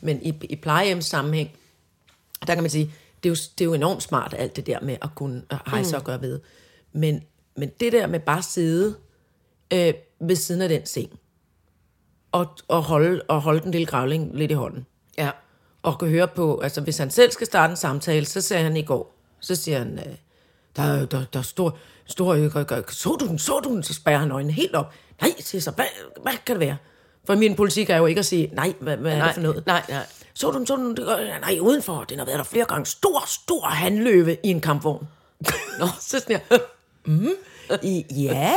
Men 0.00 0.22
i, 0.22 0.34
i 0.42 0.56
plejehjems 0.56 1.04
sammenhæng, 1.04 1.50
der 2.46 2.54
kan 2.54 2.62
man 2.62 2.70
sige, 2.70 2.92
det 3.22 3.28
er, 3.28 3.30
jo, 3.30 3.34
det 3.58 3.60
er 3.60 3.64
jo 3.64 3.74
enormt 3.74 4.02
smart, 4.02 4.34
alt 4.38 4.56
det 4.56 4.66
der 4.66 4.78
med 4.82 4.96
at 5.02 5.08
kunne 5.14 5.42
hejse 5.66 5.90
mm. 5.90 5.96
og 5.96 6.04
gøre 6.04 6.22
ved. 6.22 6.40
Men, 6.92 7.22
men 7.56 7.68
det 7.80 7.92
der 7.92 8.06
med 8.06 8.20
bare 8.20 8.38
at 8.38 8.44
sidde 8.44 8.94
øh, 9.72 9.94
ved 10.20 10.36
siden 10.36 10.62
af 10.62 10.68
den 10.68 10.86
seng, 10.86 11.18
og, 12.32 12.46
og, 12.68 12.82
holde, 12.82 13.22
og 13.28 13.40
holde 13.40 13.60
den 13.60 13.70
lille 13.70 13.86
gravling 13.86 14.30
lidt 14.36 14.50
i 14.50 14.54
hånden, 14.54 14.86
Ja. 15.18 15.30
og 15.82 15.98
kan 15.98 16.08
høre 16.08 16.28
på, 16.28 16.60
altså 16.60 16.80
hvis 16.80 16.98
han 16.98 17.10
selv 17.10 17.30
skal 17.32 17.46
starte 17.46 17.70
en 17.70 17.76
samtale, 17.76 18.26
så 18.26 18.40
sagde 18.40 18.62
han 18.62 18.76
i 18.76 18.82
går, 18.82 19.14
så 19.40 19.54
siger 19.54 19.78
han, 19.78 19.98
øh, 19.98 20.14
der, 20.76 20.82
er- 20.82 21.06
der, 21.06 21.24
der 21.32 21.38
er 21.38 21.42
stor, 21.42 21.76
stor, 22.06 22.34
øh, 22.34 22.50
gør- 22.52 22.82
så 22.88 23.16
du 23.20 23.26
den, 23.26 23.38
så 23.38 23.60
du 23.64 23.74
den, 23.74 23.82
så 23.82 23.94
spærrer 23.94 24.18
han 24.18 24.30
øjnene 24.30 24.52
helt 24.52 24.74
op. 24.74 24.92
Nej, 25.20 25.30
siger 25.40 25.62
så, 25.62 25.70
hvad, 25.70 25.84
hvad 26.22 26.32
kan 26.46 26.54
det 26.56 26.60
være? 26.60 26.76
For 27.26 27.34
min 27.34 27.56
politik 27.56 27.90
er 27.90 27.96
jo 27.96 28.06
ikke 28.06 28.18
at 28.18 28.26
sige, 28.26 28.50
nej, 28.52 28.74
hvad, 28.80 28.96
hvad 28.96 29.12
er 29.12 29.16
Nej, 29.18 29.26
det 29.26 29.34
for 29.34 29.42
noget? 29.42 29.66
nej, 29.66 29.82
nej. 29.88 30.06
Så 30.34 30.50
du 30.50 30.58
den, 30.58 30.66
så 30.66 30.76
du 30.76 30.82
den, 30.88 30.96
det 30.96 31.04
gør- 31.06 31.38
nej, 31.40 31.58
udenfor, 31.60 32.04
den 32.04 32.18
har 32.18 32.26
været 32.26 32.38
der 32.38 32.44
flere 32.44 32.64
gange, 32.64 32.86
stor, 32.86 33.24
stor 33.26 33.60
handløve 33.66 34.34
i 34.44 34.48
en 34.48 34.60
kampvogn. 34.60 35.08
Nå, 35.78 35.86
så 36.00 36.20
sådan 36.20 36.40
jeg, 36.50 36.60
mm, 37.04 37.28
i, 37.82 38.04
ja, 38.10 38.54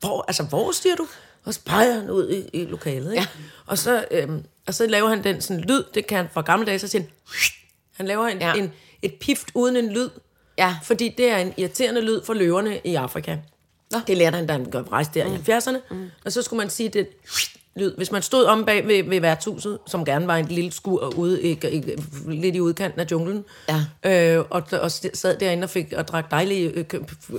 hvor, 0.00 0.24
altså 0.28 0.42
hvor 0.42 0.72
siger 0.72 0.96
du? 0.96 1.06
Og 1.46 1.54
så 1.54 1.60
peger 1.64 1.92
han 1.92 2.10
ud 2.10 2.30
i, 2.30 2.60
i 2.60 2.64
lokalet, 2.64 3.12
ikke? 3.12 3.20
Ja. 3.22 3.26
Og, 3.66 3.78
så, 3.78 4.04
øhm, 4.10 4.44
og 4.66 4.74
så 4.74 4.86
laver 4.86 5.08
han 5.08 5.24
den 5.24 5.40
sådan 5.40 5.60
lyd, 5.62 5.82
det 5.94 6.06
kan 6.06 6.16
han 6.16 6.26
fra 6.34 6.40
gamle 6.40 6.66
dage, 6.66 6.78
så 6.78 6.88
siger 6.88 7.02
han, 7.02 7.10
han 7.92 8.06
laver 8.06 8.26
en, 8.26 8.38
ja. 8.40 8.54
En, 8.54 8.72
et 9.02 9.14
pift 9.14 9.48
uden 9.54 9.76
en 9.76 9.92
lyd, 9.92 10.08
Ja. 10.58 10.76
fordi 10.82 11.14
det 11.18 11.30
er 11.30 11.36
en 11.38 11.54
irriterende 11.56 12.00
lyd 12.00 12.22
for 12.24 12.34
løverne 12.34 12.80
i 12.84 12.94
Afrika. 12.94 13.36
Nå. 13.90 13.98
Det 14.06 14.16
lærte 14.16 14.34
han, 14.36 14.46
da 14.46 14.52
han 14.52 14.70
gør 14.70 14.82
rejse 14.92 15.10
der 15.14 15.28
mm. 15.28 15.34
i 15.34 15.36
70'erne. 15.52 15.94
Mm. 15.94 16.10
Og 16.24 16.32
så 16.32 16.42
skulle 16.42 16.58
man 16.58 16.70
sige 16.70 16.88
det 16.88 17.08
lyd. 17.76 17.96
Hvis 17.96 18.10
man 18.12 18.22
stod 18.22 18.44
om 18.44 18.64
bag 18.64 18.86
ved, 18.86 19.02
ved 19.04 19.20
værtshuset, 19.20 19.78
som 19.86 20.04
gerne 20.04 20.26
var 20.26 20.36
en 20.36 20.46
lille 20.46 20.72
skur 20.72 21.12
ude, 21.18 21.42
i, 21.42 21.50
i, 21.50 21.82
lidt 22.28 22.56
i 22.56 22.60
udkanten 22.60 23.00
af 23.00 23.06
junglen, 23.10 23.44
Ja. 23.68 23.84
øh, 24.38 24.44
og, 24.50 24.62
og 24.72 24.90
sad 24.90 25.36
derinde 25.38 25.64
og 25.64 25.70
fik 25.70 25.92
og 25.92 26.08
drak 26.08 26.30
dejlig 26.30 26.72
øh, 26.74 26.84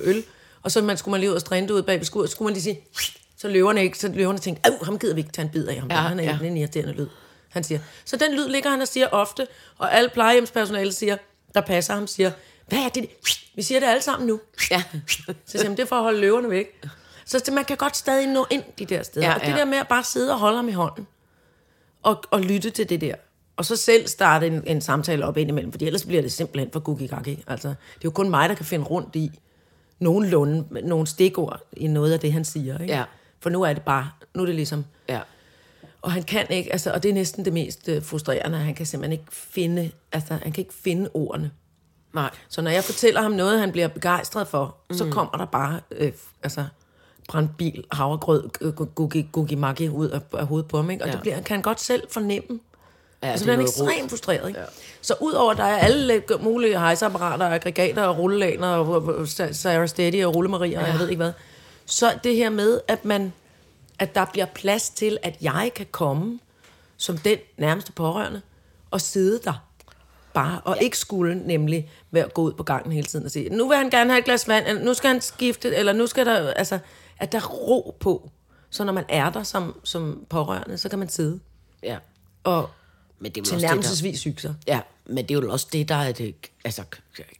øl, 0.03 0.23
og 0.63 0.71
så 0.71 0.81
man, 0.81 0.97
skulle 0.97 1.11
man 1.11 1.19
lige 1.19 1.29
ud 1.29 1.35
og 1.35 1.41
strinde 1.41 1.73
ud 1.73 1.81
bag 1.81 1.97
ved 1.97 2.05
skuret, 2.05 2.29
så 2.29 2.31
skulle 2.31 2.45
man 2.45 2.53
lige 2.53 2.63
sige, 2.63 2.79
så 3.37 3.47
løverne 3.47 3.83
ikke, 3.83 3.99
så 3.99 4.07
løverne 4.07 4.39
tænkte, 4.39 4.69
Au, 4.69 4.85
ham 4.85 4.99
gider 4.99 5.13
vi 5.13 5.21
ikke 5.21 5.31
tage 5.31 5.45
en 5.45 5.51
bid 5.51 5.67
af 5.67 5.79
ham, 5.79 5.89
ja, 5.89 5.95
Ja, 5.95 6.01
han 6.01 6.19
er 6.19 6.23
ja. 6.23 6.39
en 6.43 6.57
irriterende 6.57 6.93
lyd. 6.93 7.07
Han 7.49 7.63
siger. 7.63 7.79
Så 8.05 8.17
den 8.17 8.35
lyd 8.35 8.49
ligger 8.49 8.69
han 8.69 8.81
og 8.81 8.87
siger 8.87 9.07
ofte, 9.07 9.47
og 9.77 9.93
alle 9.93 10.09
plejehjemspersonale 10.09 10.91
siger, 10.91 11.17
der 11.55 11.61
passer 11.61 11.93
ham, 11.93 12.07
siger, 12.07 12.31
hvad 12.67 12.79
er 12.79 12.89
det? 12.89 13.09
Vi 13.55 13.61
siger 13.61 13.79
det 13.79 13.87
alle 13.87 14.01
sammen 14.01 14.27
nu. 14.27 14.39
Ja. 14.71 14.83
Så 15.07 15.33
siger 15.45 15.63
han, 15.63 15.71
det 15.71 15.79
er 15.79 15.85
for 15.85 15.95
at 15.95 16.03
holde 16.03 16.19
løverne 16.19 16.49
væk. 16.49 16.85
Så 17.25 17.51
man 17.53 17.65
kan 17.65 17.77
godt 17.77 17.97
stadig 17.97 18.27
nå 18.27 18.45
ind 18.49 18.63
de 18.79 18.85
der 18.85 19.03
steder. 19.03 19.27
Ja, 19.27 19.35
og 19.35 19.41
det 19.41 19.47
ja. 19.47 19.55
der 19.57 19.65
med 19.65 19.77
at 19.77 19.87
bare 19.87 20.03
sidde 20.03 20.31
og 20.33 20.39
holde 20.39 20.55
ham 20.55 20.69
i 20.69 20.71
hånden, 20.71 21.07
og, 22.03 22.23
og 22.31 22.41
lytte 22.41 22.69
til 22.69 22.89
det 22.89 23.01
der. 23.01 23.15
Og 23.57 23.65
så 23.65 23.75
selv 23.75 24.07
starte 24.07 24.47
en, 24.47 24.63
en 24.67 24.81
samtale 24.81 25.25
op 25.25 25.37
indimellem, 25.37 25.71
fordi 25.71 25.85
ellers 25.85 26.05
bliver 26.05 26.21
det 26.21 26.31
simpelthen 26.31 26.71
for 26.71 26.79
gugigaki. 26.79 27.43
Altså, 27.47 27.67
det 27.67 27.75
er 27.75 28.01
jo 28.03 28.11
kun 28.11 28.29
mig, 28.29 28.49
der 28.49 28.55
kan 28.55 28.65
finde 28.65 28.85
rundt 28.85 29.15
i 29.15 29.31
nogenlunde, 29.99 30.65
nogle 30.87 31.07
stikord 31.07 31.61
i 31.73 31.87
noget 31.87 32.13
af 32.13 32.19
det, 32.19 32.33
han 32.33 32.45
siger. 32.45 32.79
Ikke? 32.79 32.93
Ja. 32.93 33.03
For 33.39 33.49
nu 33.49 33.63
er 33.63 33.73
det 33.73 33.81
bare, 33.83 34.09
nu 34.35 34.41
er 34.41 34.45
det 34.45 34.55
ligesom, 34.55 34.85
Ja. 35.09 35.19
og 36.01 36.11
han 36.11 36.23
kan 36.23 36.45
ikke, 36.49 36.71
altså, 36.71 36.91
og 36.91 37.03
det 37.03 37.09
er 37.09 37.13
næsten 37.13 37.45
det 37.45 37.53
mest 37.53 37.89
øh, 37.89 38.03
frustrerende, 38.03 38.57
han 38.57 38.75
kan 38.75 38.85
simpelthen 38.85 39.11
ikke 39.19 39.31
finde, 39.31 39.91
altså, 40.11 40.33
han 40.33 40.51
kan 40.51 40.61
ikke 40.61 40.73
finde 40.83 41.09
ordene. 41.13 41.51
Nej. 42.13 42.29
Så 42.49 42.61
når 42.61 42.71
jeg 42.71 42.83
fortæller 42.83 43.21
ham 43.21 43.31
noget, 43.31 43.59
han 43.59 43.71
bliver 43.71 43.87
begejstret 43.87 44.47
for, 44.47 44.75
mm. 44.89 44.95
så 44.97 45.09
kommer 45.11 45.37
der 45.37 45.45
bare, 45.45 45.79
øh, 45.91 46.11
altså, 46.43 46.65
brandbil, 47.29 47.83
havregrød, 47.91 48.49
gugi-magi 49.31 49.89
ud 49.89 50.09
af, 50.09 50.21
af 50.33 50.45
hovedet 50.47 50.67
på 50.69 50.77
ham, 50.77 50.89
ikke? 50.89 51.03
Og 51.03 51.07
ja. 51.07 51.11
Ja. 51.11 51.15
det 51.15 51.21
bliver, 51.21 51.41
kan 51.41 51.55
han 51.55 51.61
godt 51.61 51.81
selv 51.81 52.03
fornemme. 52.11 52.59
Ja, 53.23 53.27
Altså, 53.27 53.45
det 53.45 53.45
bliver 53.45 53.53
er 53.53 53.57
han 53.57 53.65
noget 53.65 53.79
rod. 53.79 53.87
ekstremt 53.89 54.09
frustreret, 54.11 54.47
ikke? 54.47 54.59
Ja. 54.59 54.65
Så 55.01 55.15
udover, 55.21 55.51
at 55.51 55.57
der 55.57 55.63
er 55.63 55.77
alle 55.77 56.23
mulige 56.41 56.79
hejseapparater, 56.79 57.45
aggregater 57.49 58.03
og 58.03 58.17
rullelaner, 58.17 58.67
og 58.67 59.27
Sarah 59.51 59.87
Steady 59.89 60.25
og 60.25 60.35
Rullemarie, 60.35 60.79
og 60.79 60.87
jeg 60.87 60.99
ved 60.99 61.09
ikke 61.09 61.17
hvad, 61.23 61.31
så 61.87 62.19
det 62.23 62.35
her 62.35 62.49
med, 62.49 62.81
at 62.87 63.05
man 63.05 63.33
at 63.99 64.15
der 64.15 64.25
bliver 64.25 64.45
plads 64.45 64.89
til, 64.89 65.17
at 65.23 65.37
jeg 65.41 65.71
kan 65.75 65.85
komme 65.91 66.39
som 66.97 67.17
den 67.17 67.37
nærmeste 67.57 67.91
pårørende 67.91 68.41
og 68.91 69.01
sidde 69.01 69.39
der 69.43 69.67
bare, 70.33 70.61
og 70.65 70.75
ja. 70.75 70.81
ikke 70.81 70.97
skulle 70.97 71.35
nemlig 71.47 71.89
være 72.11 72.25
at 72.25 72.33
gå 72.33 72.41
ud 72.41 72.53
på 72.53 72.63
gangen 72.63 72.91
hele 72.91 73.07
tiden 73.07 73.25
og 73.25 73.31
sige, 73.31 73.49
nu 73.49 73.67
vil 73.67 73.77
han 73.77 73.89
gerne 73.89 74.09
have 74.09 74.19
et 74.19 74.25
glas 74.25 74.47
vand, 74.47 74.65
eller 74.67 74.83
nu 74.83 74.93
skal 74.93 75.07
han 75.07 75.21
skifte, 75.21 75.75
eller 75.75 75.93
nu 75.93 76.07
skal 76.07 76.25
der, 76.25 76.53
altså, 76.53 76.79
at 77.19 77.31
der 77.31 77.37
er 77.37 77.47
ro 77.47 77.97
på. 77.99 78.31
Så 78.69 78.83
når 78.83 78.93
man 78.93 79.05
er 79.09 79.29
der 79.29 79.43
som, 79.43 79.79
som 79.83 80.25
pårørende, 80.29 80.77
så 80.77 80.89
kan 80.89 80.99
man 80.99 81.09
sidde 81.09 81.39
Ja. 81.83 81.97
og 82.43 82.69
Men 83.19 83.31
det 83.31 83.41
er 83.41 83.45
til 83.45 83.61
nærmelsesvis 83.61 84.23
hygge 84.23 84.41
sig. 84.41 84.55
ja, 84.67 84.79
men 85.05 85.17
det 85.17 85.37
er 85.37 85.41
jo 85.41 85.51
også 85.51 85.67
det, 85.71 85.89
der 85.89 85.95
er 85.95 86.11
det 86.11 86.35
altså, 86.65 86.83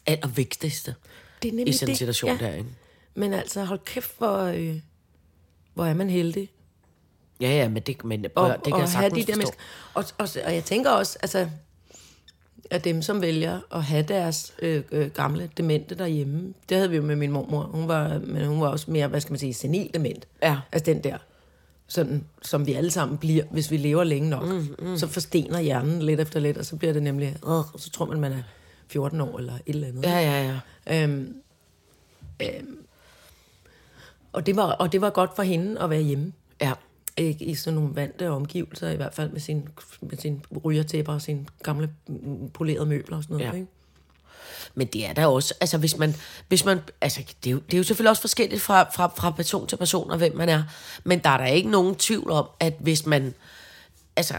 allervigtigste 0.05 0.95
Det 1.43 1.59
er 1.59 1.65
i 1.65 1.73
sådan 1.73 1.91
en 1.91 1.97
situation 1.97 2.37
ja. 2.37 2.45
der, 2.45 2.53
ikke? 2.53 2.69
Men 3.17 3.33
altså, 3.33 3.63
hold 3.63 3.79
kæft, 3.85 4.17
hvor, 4.17 4.37
øh, 4.37 4.79
hvor 5.73 5.85
er 5.85 5.93
man 5.93 6.09
heldig. 6.09 6.49
Ja, 7.41 7.49
ja, 7.49 7.69
men 7.69 7.83
det, 7.83 8.05
men, 8.05 8.25
Og, 8.35 8.49
det 8.49 8.63
kan 8.63 8.73
og 8.73 8.79
jeg 8.79 8.89
sagtens 8.89 9.25
de 9.25 9.31
der 9.31 9.37
forstå. 9.37 9.37
mennesker. 9.37 9.61
Og, 9.93 10.03
og, 10.17 10.27
og 10.45 10.55
jeg 10.55 10.63
tænker 10.63 10.91
også, 10.91 11.17
altså, 11.21 11.49
at 12.69 12.83
dem, 12.83 13.01
som 13.01 13.21
vælger 13.21 13.59
at 13.71 13.83
have 13.83 14.03
deres 14.03 14.53
øh, 14.59 14.83
øh, 14.91 15.11
gamle 15.11 15.49
demente 15.57 15.95
derhjemme, 15.95 16.53
det 16.69 16.77
havde 16.77 16.89
vi 16.89 16.95
jo 16.95 17.01
med 17.01 17.15
min 17.15 17.31
mormor. 17.31 17.63
Hun 17.63 17.87
var, 17.87 18.19
men 18.19 18.45
hun 18.45 18.61
var 18.61 18.67
også 18.67 18.91
mere, 18.91 19.07
hvad 19.07 19.21
skal 19.21 19.31
man 19.31 19.39
sige, 19.39 19.53
senil 19.53 19.89
dement. 19.93 20.27
Ja. 20.43 20.57
Altså 20.71 20.93
den 20.93 21.03
der, 21.03 21.17
sådan, 21.87 22.25
som 22.41 22.67
vi 22.67 22.73
alle 22.73 22.91
sammen 22.91 23.17
bliver, 23.17 23.43
hvis 23.51 23.71
vi 23.71 23.77
lever 23.77 24.03
længe 24.03 24.29
nok. 24.29 24.43
Mm, 24.47 24.75
mm. 24.79 24.97
Så 24.97 25.07
forstener 25.07 25.59
hjernen 25.59 26.01
lidt 26.01 26.19
efter 26.19 26.39
lidt, 26.39 26.57
og 26.57 26.65
så 26.65 26.75
bliver 26.75 26.93
det 26.93 27.03
nemlig, 27.03 27.27
øh, 27.27 27.63
så 27.77 27.89
tror 27.93 28.05
man, 28.05 28.19
man 28.19 28.31
er 28.31 28.43
14 28.87 29.21
år 29.21 29.37
eller 29.37 29.53
et 29.53 29.61
eller 29.65 29.87
andet. 29.87 30.03
Ja, 30.03 30.19
ja, 30.19 30.59
ja. 30.87 31.03
Øhm, 31.03 31.35
øhm, 32.41 32.86
og, 34.37 34.45
det 34.45 34.55
var, 34.55 34.71
og 34.71 34.91
det 34.91 35.01
var 35.01 35.09
godt 35.09 35.35
for 35.35 35.43
hende 35.43 35.81
at 35.81 35.89
være 35.89 36.01
hjemme. 36.01 36.33
Ja, 36.61 36.73
Ikke 37.17 37.45
i 37.45 37.55
sådan 37.55 37.75
nogle 37.75 37.95
vante 37.95 38.29
omgivelser, 38.29 38.89
i 38.89 38.95
hvert 38.95 39.13
fald 39.13 39.29
med 39.29 39.39
sin, 39.39 39.69
med 40.01 40.17
sin 40.17 40.45
rygertæpper 40.65 41.13
og 41.13 41.21
sine 41.21 41.45
gamle 41.63 41.89
mm, 42.07 42.49
polerede 42.49 42.85
møbler 42.85 43.17
og 43.17 43.23
sådan 43.23 43.37
noget. 43.37 43.51
Ja. 43.51 43.55
Ikke? 43.55 43.67
Men 44.75 44.87
det 44.87 45.05
er 45.05 45.13
der 45.13 45.25
også, 45.25 45.53
altså 45.61 45.77
hvis 45.77 45.97
man, 45.97 46.15
hvis 46.47 46.65
man 46.65 46.79
altså 47.01 47.21
det 47.43 47.49
er, 47.49 47.51
jo, 47.51 47.59
det 47.59 47.73
er 47.73 47.77
jo 47.77 47.83
selvfølgelig 47.83 48.09
også 48.09 48.21
forskelligt 48.21 48.61
fra, 48.61 48.83
fra, 48.83 49.07
fra 49.07 49.31
person 49.31 49.67
til 49.67 49.77
person, 49.77 50.11
og 50.11 50.17
hvem 50.17 50.35
man 50.35 50.49
er. 50.49 50.63
Men 51.03 51.19
der 51.19 51.29
er 51.29 51.37
der 51.37 51.45
ikke 51.45 51.69
nogen 51.69 51.95
tvivl 51.95 52.31
om, 52.31 52.49
at 52.59 52.73
hvis 52.79 53.05
man, 53.05 53.33
altså, 54.15 54.35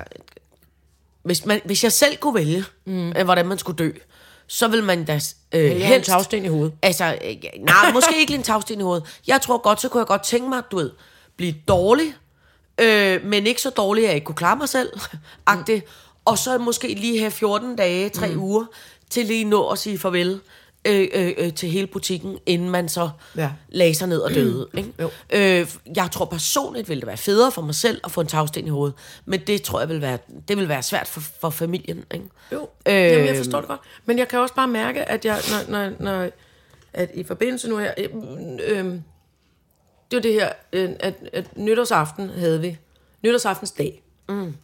hvis, 1.23 1.47
man, 1.47 1.61
hvis 1.65 1.85
jeg 1.85 1.93
selv 1.93 2.17
kunne 2.17 2.35
vælge, 2.35 2.65
mm. 2.85 3.11
hvordan 3.25 3.47
man 3.47 3.59
skulle 3.59 3.77
dø, 3.77 3.91
så 4.49 4.69
vil 4.69 4.85
man 4.85 5.05
da 5.05 5.21
øh, 5.53 5.81
Jeg 5.81 5.89
har 5.89 5.95
en 5.95 6.03
tagsten 6.03 6.45
i 6.45 6.49
hovedet. 6.49 6.75
Altså, 6.83 7.19
øh, 7.25 7.37
nej, 7.61 7.93
måske 7.93 8.21
ikke 8.21 8.35
en 8.35 8.43
tagsten 8.43 8.81
i 8.81 8.83
hovedet. 8.83 9.21
Jeg 9.27 9.41
tror 9.41 9.59
godt, 9.59 9.81
så 9.81 9.89
kunne 9.89 9.99
jeg 9.99 10.07
godt 10.07 10.23
tænke 10.23 10.49
mig, 10.49 10.63
du 10.71 10.77
ved, 10.77 10.91
blive 11.37 11.55
dårlig, 11.69 12.15
øh, 12.81 13.25
men 13.25 13.47
ikke 13.47 13.63
så 13.63 13.71
dårlig, 13.71 14.05
at 14.05 14.09
jeg 14.09 14.15
ikke 14.15 14.25
kunne 14.25 14.37
klare 14.37 14.57
mig 14.57 14.69
selv, 14.69 15.01
agtigt. 15.47 15.85
Og 16.25 16.39
så 16.39 16.59
måske 16.59 16.95
lige 16.95 17.19
have 17.19 17.31
14 17.31 17.77
dage, 17.77 18.09
3 18.09 18.29
mm. 18.29 18.41
uger, 18.41 18.65
til 19.11 19.27
lige 19.27 19.45
nå 19.45 19.69
at 19.69 19.79
sige 19.79 19.99
farvel 19.99 20.41
øh, 20.89 21.09
øh, 21.15 21.33
øh, 21.39 21.55
til 21.55 21.69
hele 21.69 21.87
butikken, 21.87 22.39
inden 22.47 22.71
man 22.71 22.89
så 22.89 23.11
Ja. 23.37 23.43
ja. 23.43 23.51
lagde 23.69 23.95
sig 23.95 24.09
ned 24.09 24.19
og 24.19 24.35
døde. 24.35 24.69
Ikke? 24.79 24.93
Jo. 25.01 25.11
Øh, 25.31 25.67
jeg 25.97 26.09
tror 26.13 26.25
personligt 26.25 26.89
ville 26.89 27.01
det 27.01 27.07
være 27.07 27.17
federe 27.17 27.53
for 27.53 27.63
mig 27.63 27.75
selv 27.75 28.01
at 28.05 28.11
få 28.11 28.21
en 28.21 28.27
tagsten 28.27 28.67
i 28.67 28.71
hovedet, 28.71 28.97
men 29.25 29.41
det 29.47 29.63
tror 29.63 29.81
jeg 29.81 29.89
vil 29.89 30.01
være, 30.01 30.19
det 30.49 30.57
vil 30.57 30.69
være 30.69 30.83
svært 30.83 31.09
for, 31.09 31.21
for 31.41 31.51
familien. 31.51 32.05
Ikke? 32.15 32.27
Jo, 32.53 32.69
øh, 32.87 32.95
Jamen, 32.95 33.27
jeg 33.27 33.37
forstår 33.37 33.61
det 33.61 33.69
godt. 33.69 33.81
Men 34.07 34.19
jeg 34.19 34.29
kan 34.29 34.39
også 34.39 34.55
bare 34.55 34.69
mærke, 34.69 35.05
at 35.05 35.25
jeg, 35.25 35.41
når, 35.51 35.79
når, 35.79 35.93
når 36.01 36.29
at 36.93 37.11
i 37.15 37.25
forbindelse 37.25 37.69
nu 37.69 37.77
her, 37.77 37.95
øh, 37.99 38.09
øh, 38.69 38.85
det 40.11 40.17
var 40.17 40.21
det 40.21 40.33
her, 40.33 40.53
øh, 40.73 40.91
at, 41.01 41.15
at 41.33 41.57
nytårsaften 41.57 42.29
havde 42.31 42.61
vi, 42.61 42.79
nytårsaftens 43.23 43.71
dag, 43.71 44.03
mm. 44.29 44.55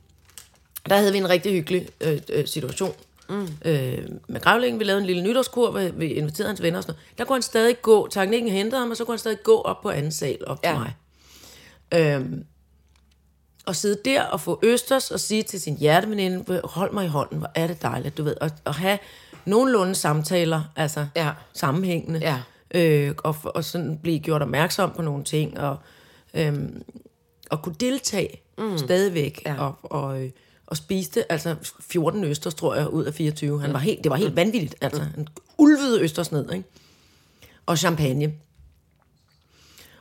der 0.88 0.96
havde 0.96 1.12
vi 1.12 1.18
en 1.18 1.28
rigtig 1.28 1.52
hyggelig 1.52 1.88
øh, 2.00 2.20
øh, 2.32 2.46
situation 2.46 2.94
mm. 3.28 3.48
øh, 3.64 4.08
med 4.28 4.40
grævlingen. 4.40 4.80
Vi 4.80 4.84
lavede 4.84 5.00
en 5.00 5.06
lille 5.06 5.22
nytårskur, 5.22 5.70
vi 5.90 6.06
inviterede 6.06 6.48
hans 6.48 6.62
venner 6.62 6.78
og 6.78 6.82
sådan 6.82 6.94
noget. 6.94 7.18
Der 7.18 7.24
kunne 7.24 7.36
han 7.36 7.42
stadig 7.42 7.82
gå, 7.82 8.08
teknikken 8.08 8.50
hentede 8.50 8.80
ham, 8.80 8.90
og 8.90 8.96
så 8.96 9.04
kunne 9.04 9.12
han 9.12 9.18
stadig 9.18 9.42
gå 9.42 9.60
op 9.60 9.82
på 9.82 9.90
anden 9.90 10.12
sal 10.12 10.38
op 10.46 10.58
ja. 10.64 10.70
til 10.70 10.78
mig. 10.78 10.94
Øhm, 11.94 12.44
og 13.66 13.76
sidde 13.76 14.00
der 14.04 14.22
og 14.22 14.40
få 14.40 14.60
østers 14.62 15.10
og 15.10 15.20
sige 15.20 15.42
til 15.42 15.60
sin 15.60 15.76
hjerteveninde, 15.76 16.60
hold 16.64 16.92
mig 16.92 17.04
i 17.04 17.08
hånden, 17.08 17.38
hvor 17.38 17.50
er 17.54 17.66
det 17.66 17.82
dejligt, 17.82 18.18
du 18.18 18.22
ved, 18.22 18.36
og, 18.40 18.50
og 18.64 18.74
have 18.74 18.98
nogenlunde 19.44 19.94
samtaler, 19.94 20.62
altså 20.76 21.06
Ja. 21.16 21.30
sammenhængende, 21.54 22.18
Ja. 22.20 22.40
øh, 22.80 23.14
og, 23.24 23.36
og 23.44 23.64
sådan 23.64 23.98
blive 24.02 24.18
gjort 24.18 24.42
opmærksom 24.42 24.92
på 24.96 25.02
nogle 25.02 25.24
ting, 25.24 25.60
og, 25.60 25.76
øhm, 26.34 26.82
og 27.50 27.62
kunne 27.62 27.74
deltage 27.80 28.40
mm. 28.58 28.78
stadigvæk, 28.78 29.42
ja. 29.46 29.54
og, 29.62 29.74
og, 29.82 30.22
øh, 30.22 30.30
og 30.74 30.78
spiste 30.78 31.32
altså 31.32 31.56
14 31.80 32.24
østers, 32.24 32.54
tror 32.54 32.74
jeg, 32.74 32.88
ud 32.88 33.04
af 33.04 33.14
24. 33.14 33.60
Han 33.60 33.72
var 33.72 33.78
helt, 33.78 34.04
det 34.04 34.10
var 34.10 34.16
helt 34.16 34.36
vanvittigt, 34.36 34.74
altså. 34.80 35.02
Han 35.02 35.28
ulvede 35.58 36.00
østers 36.00 36.32
ned, 36.32 36.52
ikke? 36.52 36.64
Og 37.66 37.78
champagne. 37.78 38.32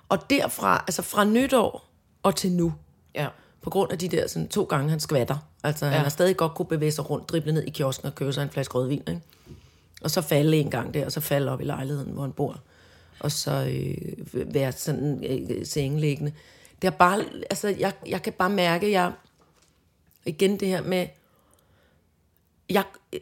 Og 0.10 0.30
derfra, 0.30 0.84
altså 0.88 1.02
fra 1.02 1.24
nytår 1.26 1.90
og 2.24 2.36
til 2.36 2.52
nu, 2.52 2.74
Ja. 3.16 3.28
på 3.62 3.70
grund 3.70 3.92
af 3.92 3.98
de 4.00 4.08
der 4.08 4.28
sådan, 4.28 4.48
to 4.48 4.64
gange, 4.64 4.90
han 4.90 5.00
skvatter. 5.00 5.38
Altså, 5.64 5.86
ja. 5.86 5.92
han 5.92 6.02
har 6.02 6.10
stadig 6.10 6.38
godt 6.38 6.54
kunne 6.56 6.66
bevæge 6.66 6.92
sig 6.92 7.10
rundt, 7.10 7.30
drible 7.30 7.52
ned 7.52 7.64
i 7.64 7.70
kiosken 7.70 8.08
og 8.08 8.16
købe 8.16 8.34
sig 8.34 8.44
en 8.44 8.50
flaske 8.50 8.74
rødvin, 8.74 9.04
ikke? 9.08 9.22
Og 10.02 10.12
så 10.12 10.22
falde 10.22 10.58
en 10.58 10.70
gang 10.70 10.94
der, 10.94 11.06
og 11.06 11.12
så 11.12 11.22
falde 11.22 11.52
op 11.52 11.62
i 11.62 11.64
lejligheden, 11.64 12.12
hvor 12.12 12.22
han 12.22 12.32
bor. 12.32 12.60
Og 13.20 13.32
så 13.32 13.52
øh, 13.52 14.54
være 14.54 14.72
sådan 14.72 15.24
øh, 15.30 15.66
sengeliggende. 15.66 16.32
Det 16.82 16.88
er 16.88 16.92
bare, 16.92 17.24
altså, 17.50 17.68
jeg, 17.68 17.94
jeg 18.08 18.22
kan 18.22 18.34
bare 18.34 18.50
mærke, 18.50 18.92
jeg, 18.92 19.12
igen 20.26 20.60
det 20.60 20.68
her 20.68 20.82
med, 20.82 21.08
jeg, 22.70 22.84
øh, 23.14 23.20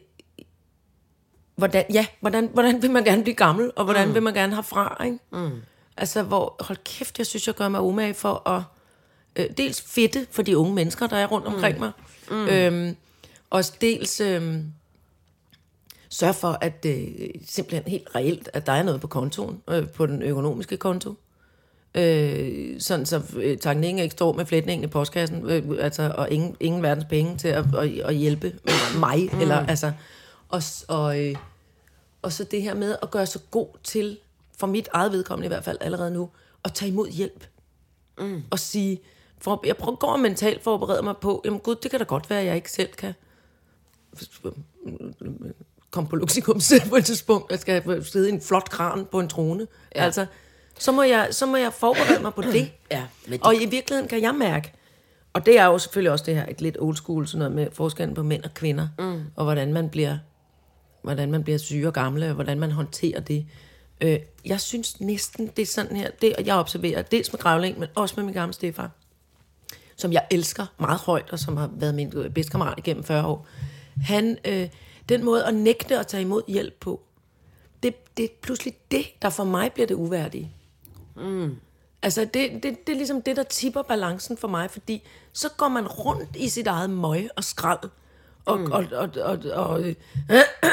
hvordan, 1.56 1.84
ja, 1.92 2.06
hvordan, 2.20 2.50
hvordan 2.52 2.82
vil 2.82 2.90
man 2.90 3.04
gerne 3.04 3.22
blive 3.22 3.34
gammel, 3.34 3.70
og 3.76 3.84
hvordan 3.84 4.08
mm. 4.08 4.14
vil 4.14 4.22
man 4.22 4.34
gerne 4.34 4.54
herfra, 4.54 5.04
ikke? 5.04 5.18
Mm. 5.32 5.60
Altså, 5.96 6.22
hvor, 6.22 6.56
hold 6.60 6.78
kæft, 6.84 7.18
jeg 7.18 7.26
synes, 7.26 7.46
jeg 7.46 7.54
gør 7.54 7.68
mig 7.68 7.80
umage 7.80 8.14
for 8.14 8.48
at 8.48 8.62
øh, 9.36 9.56
dels 9.56 9.82
fedte 9.82 10.26
for 10.30 10.42
de 10.42 10.58
unge 10.58 10.74
mennesker, 10.74 11.06
der 11.06 11.16
er 11.16 11.26
rundt 11.26 11.46
omkring 11.46 11.78
mig, 11.78 11.92
mm. 12.30 12.46
øhm, 12.46 12.96
og 13.50 13.64
dels 13.80 14.20
øhm, 14.20 14.72
sørge 16.08 16.34
for, 16.34 16.58
at 16.60 16.86
øh, 16.86 17.08
simpelthen 17.46 17.90
helt 17.90 18.14
reelt, 18.14 18.50
at 18.52 18.66
der 18.66 18.72
er 18.72 18.82
noget 18.82 19.00
på 19.00 19.06
kontoen, 19.06 19.62
øh, 19.68 19.88
på 19.88 20.06
den 20.06 20.22
økonomiske 20.22 20.76
konto. 20.76 21.14
Øh, 21.94 22.80
sådan 22.80 23.06
så 23.06 23.22
øh, 23.36 23.58
tanken 23.58 23.98
ikke 23.98 24.12
står 24.12 24.32
med 24.32 24.46
flætningen 24.46 24.84
i 24.84 24.86
postkassen, 24.86 25.50
øh, 25.50 25.62
altså, 25.80 26.14
og 26.18 26.30
ingen, 26.30 26.56
ingen 26.60 26.82
verdens 26.82 27.04
penge 27.04 27.36
til 27.36 27.48
at, 27.48 27.64
at, 27.78 27.98
at 27.98 28.14
hjælpe 28.14 28.58
mig, 28.98 29.28
mm. 29.32 29.40
eller 29.40 29.66
altså, 29.66 29.92
og, 30.48 30.62
og, 30.88 31.20
øh, 31.20 31.34
og 32.22 32.32
så 32.32 32.44
det 32.44 32.62
her 32.62 32.74
med 32.74 32.96
at 33.02 33.10
gøre 33.10 33.26
sig 33.26 33.40
god 33.50 33.68
til, 33.84 34.18
for 34.58 34.66
mit 34.66 34.88
eget 34.92 35.12
vedkommende 35.12 35.46
i 35.46 35.48
hvert 35.48 35.64
fald 35.64 35.78
allerede 35.80 36.10
nu, 36.10 36.30
at 36.64 36.72
tage 36.72 36.90
imod 36.90 37.08
hjælp. 37.08 37.46
Mm. 38.18 38.42
Og 38.50 38.58
sige, 38.58 39.00
for, 39.38 39.62
jeg 39.66 39.76
prøver, 39.76 39.96
går 39.96 40.16
mentalt 40.16 40.62
forbereder 40.62 41.02
mig 41.02 41.16
på, 41.16 41.42
jamen 41.44 41.60
gud, 41.60 41.74
det 41.74 41.90
kan 41.90 42.00
da 42.00 42.04
godt 42.04 42.30
være, 42.30 42.40
at 42.40 42.46
jeg 42.46 42.56
ikke 42.56 42.72
selv 42.72 42.92
kan 42.92 43.14
komme 45.90 46.08
på 46.08 46.16
selv 46.58 46.88
på 46.90 46.96
et 46.96 47.04
tidspunkt, 47.04 47.50
jeg 47.50 47.58
skal 47.58 48.04
sidde 48.04 48.28
i 48.28 48.32
en 48.32 48.40
flot 48.40 48.70
kran 48.70 49.06
på 49.10 49.20
en 49.20 49.28
trone. 49.28 49.66
Ja. 49.94 50.04
Altså, 50.04 50.26
så 50.78 50.92
må, 50.92 51.02
jeg, 51.02 51.28
så 51.30 51.46
må 51.46 51.56
jeg 51.56 51.72
forberede 51.72 52.22
mig 52.22 52.34
på 52.34 52.42
det. 52.52 52.70
Ja, 52.90 53.04
men 53.24 53.32
det- 53.32 53.46
Og 53.46 53.54
i 53.54 53.66
virkeligheden 53.66 54.08
kan 54.08 54.22
jeg 54.22 54.34
mærke, 54.34 54.72
og 55.32 55.46
det 55.46 55.58
er 55.58 55.64
jo 55.64 55.78
selvfølgelig 55.78 56.12
også 56.12 56.24
det 56.24 56.34
her, 56.34 56.46
et 56.48 56.60
lidt 56.60 56.76
old 56.80 56.96
school, 56.96 57.26
sådan 57.26 57.38
noget 57.38 57.52
med 57.54 57.66
forskellen 57.72 58.14
på 58.14 58.22
mænd 58.22 58.44
og 58.44 58.54
kvinder, 58.54 58.88
mm. 58.98 59.22
og 59.36 59.44
hvordan 59.44 59.72
man 59.72 59.88
bliver 59.88 60.18
hvordan 61.02 61.30
man 61.30 61.42
bliver 61.44 61.58
syg 61.58 61.82
og 61.86 61.92
gamle, 61.92 62.28
og 62.28 62.34
hvordan 62.34 62.60
man 62.60 62.70
håndterer 62.70 63.20
det. 63.20 63.46
Øh, 64.00 64.18
jeg 64.44 64.60
synes 64.60 65.00
næsten, 65.00 65.46
det 65.56 65.62
er 65.62 65.66
sådan 65.66 65.96
her, 65.96 66.10
det 66.20 66.36
og 66.36 66.46
jeg 66.46 66.54
observerer, 66.54 67.02
dels 67.02 67.32
med 67.32 67.40
grævling, 67.40 67.78
men 67.78 67.88
også 67.94 68.14
med 68.16 68.24
min 68.24 68.34
gamle 68.34 68.52
stefar, 68.54 68.90
som 69.96 70.12
jeg 70.12 70.26
elsker 70.30 70.66
meget 70.80 71.00
højt, 71.00 71.30
og 71.32 71.38
som 71.38 71.56
har 71.56 71.70
været 71.74 71.94
min 71.94 72.12
øh, 72.16 72.30
bedste 72.30 72.50
kammerat 72.50 72.74
igennem 72.78 73.04
40 73.04 73.26
år. 73.26 73.46
Han, 74.02 74.38
øh, 74.44 74.68
den 75.08 75.24
måde 75.24 75.44
at 75.44 75.54
nægte 75.54 75.98
at 75.98 76.06
tage 76.06 76.20
imod 76.22 76.42
hjælp 76.48 76.74
på, 76.80 77.00
det, 77.82 78.16
det 78.16 78.24
er 78.24 78.28
pludselig 78.42 78.74
det, 78.90 79.06
der 79.22 79.30
for 79.30 79.44
mig 79.44 79.72
bliver 79.72 79.86
det 79.86 79.94
uværdige. 79.94 80.52
Altså, 82.02 82.20
det, 82.20 82.50
det, 82.62 82.86
det 82.86 82.92
er 82.92 82.96
ligesom 82.96 83.22
det, 83.22 83.36
der 83.36 83.42
tipper 83.42 83.82
balancen 83.82 84.36
for 84.36 84.48
mig, 84.48 84.70
fordi 84.70 85.08
så 85.32 85.48
går 85.56 85.68
man 85.68 85.86
rundt 85.86 86.36
i 86.36 86.48
sit 86.48 86.66
eget 86.66 86.90
møg 86.90 87.28
og 87.36 87.44
skrald, 87.44 87.90
og, 88.44 88.60
mm. 88.60 88.72
og, 88.72 88.84
og, 88.92 89.08
og, 89.22 89.38
og, 89.52 89.82
øh, 89.82 89.94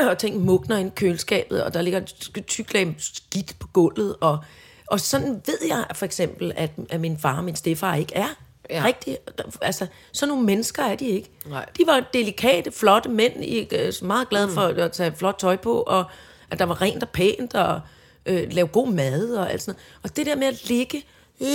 og 0.10 0.18
ting 0.18 0.46
mugner 0.46 0.78
ind 0.78 0.88
i 0.88 0.96
køleskabet, 0.96 1.64
og 1.64 1.74
der 1.74 1.82
ligger 1.82 2.00
et 2.38 2.46
tyk 2.48 2.74
lag 2.74 2.96
skidt 2.98 3.56
på 3.60 3.68
gulvet, 3.68 4.16
og, 4.22 4.40
Og 4.88 5.00
sådan 5.00 5.42
ved 5.46 5.60
jeg 5.68 5.86
for 5.94 6.06
eksempel, 6.06 6.52
at, 6.56 6.72
at 6.90 7.00
min 7.00 7.18
far 7.18 7.38
og 7.38 7.44
min 7.44 7.56
stefar 7.56 7.96
ikke 7.96 8.16
er. 8.16 8.28
Ja. 8.70 8.84
Rigtig, 8.86 9.18
altså, 9.62 9.88
sådan 10.12 10.30
nogle 10.30 10.46
mennesker 10.46 10.84
er 10.84 10.96
de 10.96 11.06
ikke. 11.06 11.30
Nej. 11.46 11.66
De 11.78 11.84
var 11.88 12.10
delikate, 12.14 12.72
flotte 12.72 13.10
mænd, 13.10 13.44
i, 13.44 13.68
øh, 13.76 13.94
meget 14.02 14.30
glade 14.30 14.50
for 14.50 14.62
at 14.62 14.92
tage 14.92 15.12
flot 15.16 15.36
tøj 15.40 15.56
på, 15.56 15.82
og 15.82 16.06
at 16.52 16.60
der 16.60 16.66
var 16.66 16.82
rent 16.82 17.04
og 17.04 17.10
pænt, 17.10 17.56
og 17.56 17.82
øh, 18.30 18.52
lave 18.52 18.68
god 18.68 18.88
mad 18.88 19.34
og 19.36 19.52
alt 19.52 19.62
sådan 19.62 19.74
noget. 19.80 20.04
Og 20.04 20.16
det 20.16 20.26
der 20.26 20.36
med 20.36 20.48
at 20.48 20.70
ligge... 20.70 21.04
Øh, 21.42 21.48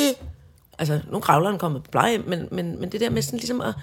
altså, 0.78 1.00
nu 1.10 1.20
kravleren 1.20 1.58
kommer 1.58 1.80
på 1.80 1.90
pleje, 1.90 2.18
men, 2.18 2.48
men, 2.50 2.80
men 2.80 2.92
det 2.92 3.00
der 3.00 3.10
med 3.10 3.22
sådan 3.22 3.38
ligesom 3.38 3.60
at... 3.60 3.74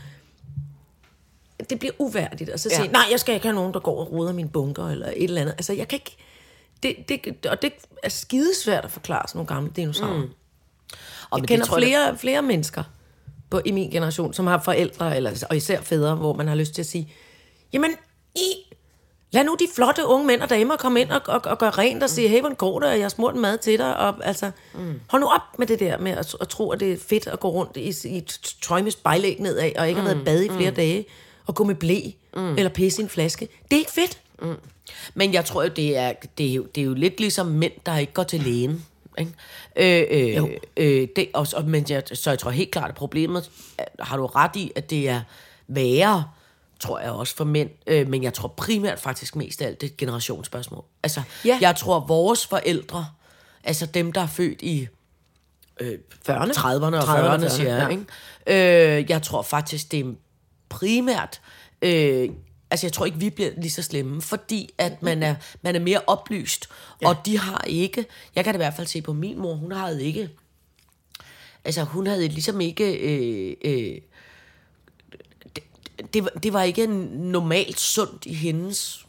Det 1.70 1.80
bliver 1.80 1.94
uværdigt, 2.00 2.50
og 2.50 2.60
så 2.60 2.70
Ja. 2.72 2.76
sige, 2.76 2.88
nej, 2.88 3.04
jeg 3.12 3.20
skal 3.20 3.34
ikke 3.36 3.46
have 3.46 3.56
nogen, 3.56 3.74
der 3.74 3.80
går 3.80 4.00
og 4.00 4.12
ruder 4.12 4.34
min 4.34 4.50
bunker, 4.50 4.88
eller 4.88 5.08
et 5.08 5.24
eller 5.24 5.42
andet. 5.42 5.54
Altså, 5.54 5.74
jeg 5.74 5.88
kan 5.88 5.96
ikke... 5.96 6.18
Det, 6.84 6.96
det, 7.10 7.46
og 7.46 7.62
det 7.62 7.74
er 8.04 8.10
skidesvært 8.10 8.86
at 8.86 8.92
forklare 8.92 9.28
sådan 9.28 9.38
nogle 9.38 9.48
gamle 9.48 9.72
dinosaurer. 9.76 10.18
Mm. 10.18 10.30
Og 11.30 11.40
Jeg 11.40 11.48
kender 11.48 11.66
flere, 11.66 12.18
flere 12.18 12.42
mennesker 12.42 12.84
på, 13.50 13.62
i 13.66 13.72
min 13.72 13.90
generation, 13.92 14.34
som 14.34 14.48
har 14.48 14.62
forældre, 14.62 15.16
eller, 15.16 15.46
og 15.50 15.58
især 15.58 15.82
fædre, 15.82 16.16
hvor 16.16 16.34
man 16.34 16.48
har 16.48 16.56
lyst 16.56 16.74
til 16.74 16.82
at 16.82 16.86
sige, 16.86 17.14
jamen, 17.74 17.92
I, 18.36 18.74
lad 19.32 19.44
nu 19.44 19.56
de 19.60 19.68
flotte 19.76 20.06
unge 20.06 20.28
mænd 20.28 20.42
og 20.42 20.50
damer 20.50 20.76
komme 20.76 21.02
ind 21.02 21.12
og, 21.12 21.22
og, 21.28 21.42
og 21.46 21.58
gøre 21.58 21.70
rent 21.70 22.04
og 22.04 22.10
sige, 22.10 22.28
hey, 22.28 22.40
hvordan 22.40 22.56
går 22.56 22.80
det, 22.80 22.90
og 22.90 22.96
jeg 22.96 23.04
har 23.04 23.10
smurt 23.10 23.36
mad 23.36 23.58
til 23.58 23.78
dig, 23.80 23.98
og 23.98 24.16
altså, 24.24 24.52
mm. 24.74 25.00
hold 25.08 25.22
nu 25.22 25.28
op 25.28 25.60
med 25.60 25.68
det 25.68 25.80
der 25.80 25.98
med 25.98 26.12
at, 26.12 26.36
at 26.42 26.48
tro, 26.48 26.72
at 26.72 26.80
det 26.80 26.92
er 26.92 26.98
fedt 27.10 27.28
at 27.28 27.40
gå 27.40 27.50
rundt 27.50 27.78
i, 27.78 28.08
i 28.10 28.18
et 28.18 28.40
tøj 28.62 28.82
med 28.82 28.92
spejlæg 28.92 29.40
nedad, 29.40 29.72
og 29.78 29.90
ikke 29.90 30.02
mm. 30.02 30.08
have 30.08 30.26
været 30.26 30.44
i 30.44 30.48
bad 30.48 30.56
i 30.56 30.58
flere 30.58 30.70
mm. 30.70 30.76
dage, 30.76 31.06
og 31.46 31.56
gå 31.56 31.64
med 31.64 31.76
blæ, 31.76 32.02
mm. 32.36 32.56
eller 32.56 32.70
pisse 32.70 33.02
i 33.02 33.04
en 33.04 33.10
flaske. 33.10 33.48
Det 33.64 33.76
er 33.76 33.80
ikke 33.80 33.92
fedt. 33.92 34.20
Men 35.14 35.34
jeg 35.34 35.46
tror 35.46 35.64
jo, 35.64 35.70
det 35.76 35.98
er, 35.98 36.14
det 36.38 36.50
er, 36.50 36.54
jo, 36.54 36.66
det 36.76 36.82
er 36.82 36.86
jo 36.86 36.94
lidt 36.94 37.20
ligesom 37.20 37.46
mænd, 37.48 37.72
der 37.86 37.98
ikke 37.98 38.14
går 38.14 38.24
til 38.24 38.40
lægen. 38.40 38.86
Ikke? 39.20 39.32
Øh, 39.76 40.30
øh, 40.30 40.36
Jo. 40.36 40.50
øh, 40.78 41.08
det, 41.16 41.28
og, 41.34 41.48
og, 41.56 41.66
men 41.66 41.86
jeg, 41.90 42.04
så 42.14 42.30
jeg 42.30 42.40
tror 42.40 42.52
helt 42.52 42.72
klart, 42.72 42.90
at 42.90 42.96
problemet, 42.96 43.50
at- 43.78 43.90
har 44.00 44.18
du 44.18 44.26
ret 44.26 44.56
i, 44.56 44.72
at 44.76 44.90
det 44.90 45.10
er 45.10 45.22
værre, 45.68 46.24
tror 46.82 47.00
jeg 47.00 47.12
også 47.12 47.36
for 47.36 47.44
mænd, 47.44 47.70
øh, 47.88 48.08
men 48.08 48.24
jeg 48.24 48.34
tror 48.34 48.48
primært 48.48 49.00
faktisk 49.00 49.36
mest 49.36 49.62
af 49.62 49.68
alt, 49.68 49.82
det 49.82 49.88
er 49.88 49.92
et 49.92 49.98
generationsspørgsmål. 49.98 50.84
Altså, 51.04 51.22
Ja. 51.46 51.58
jeg 51.62 51.76
tror, 51.76 52.00
vores 52.00 52.48
forældre, 52.48 53.08
altså 53.64 53.86
dem, 53.86 54.12
der 54.12 54.22
er 54.22 54.28
født 54.28 54.62
i 54.62 54.88
40'erne. 55.82 56.52
30'erne 56.54 56.96
og 56.96 57.04
30'erne, 57.04 57.42
40'erne, 57.44 57.50
siger 57.50 57.76
jeg. 57.78 57.88
ja. 58.48 58.58
Ikke? 58.58 58.98
Øh, 59.00 59.10
jeg 59.10 59.22
tror 59.22 59.42
faktisk, 59.42 59.92
det 59.92 60.00
er 60.00 60.14
primært... 60.70 61.42
Øh, 61.82 62.30
altså, 62.72 62.86
jeg 62.88 62.94
tror 62.94 63.06
ikke, 63.06 63.18
vi 63.18 63.30
bliver 63.30 63.52
lige 63.58 63.72
så 63.72 63.82
slemme, 63.84 64.22
fordi 64.22 64.70
at 64.78 65.04
man 65.04 65.24
er, 65.24 65.36
man 65.62 65.76
er 65.76 65.80
mere 65.80 66.02
oplyst, 66.08 66.70
ja. 67.02 67.08
og 67.10 67.16
de 67.26 67.38
har 67.38 67.64
ikke... 67.68 68.06
Jeg 68.36 68.44
kan 68.44 68.54
da 68.54 68.58
i 68.58 68.64
hvert 68.64 68.74
fald 68.74 68.88
se 68.88 69.02
på 69.02 69.14
min 69.14 69.40
mor, 69.40 69.54
hun 69.56 69.72
havde 69.72 70.04
ikke... 70.06 70.30
Altså, 71.66 71.84
hun 71.84 72.08
havde 72.08 72.28
ligesom 72.28 72.62
ikke... 72.62 72.94
Øh, 72.94 73.56
øh, 73.66 73.98
det, 76.14 76.30
det, 76.44 76.54
var- 76.54 76.64
ikke 76.64 76.88
normalt 77.12 77.80
sundt 77.80 78.26
i 78.26 78.34
hendes 78.34 79.06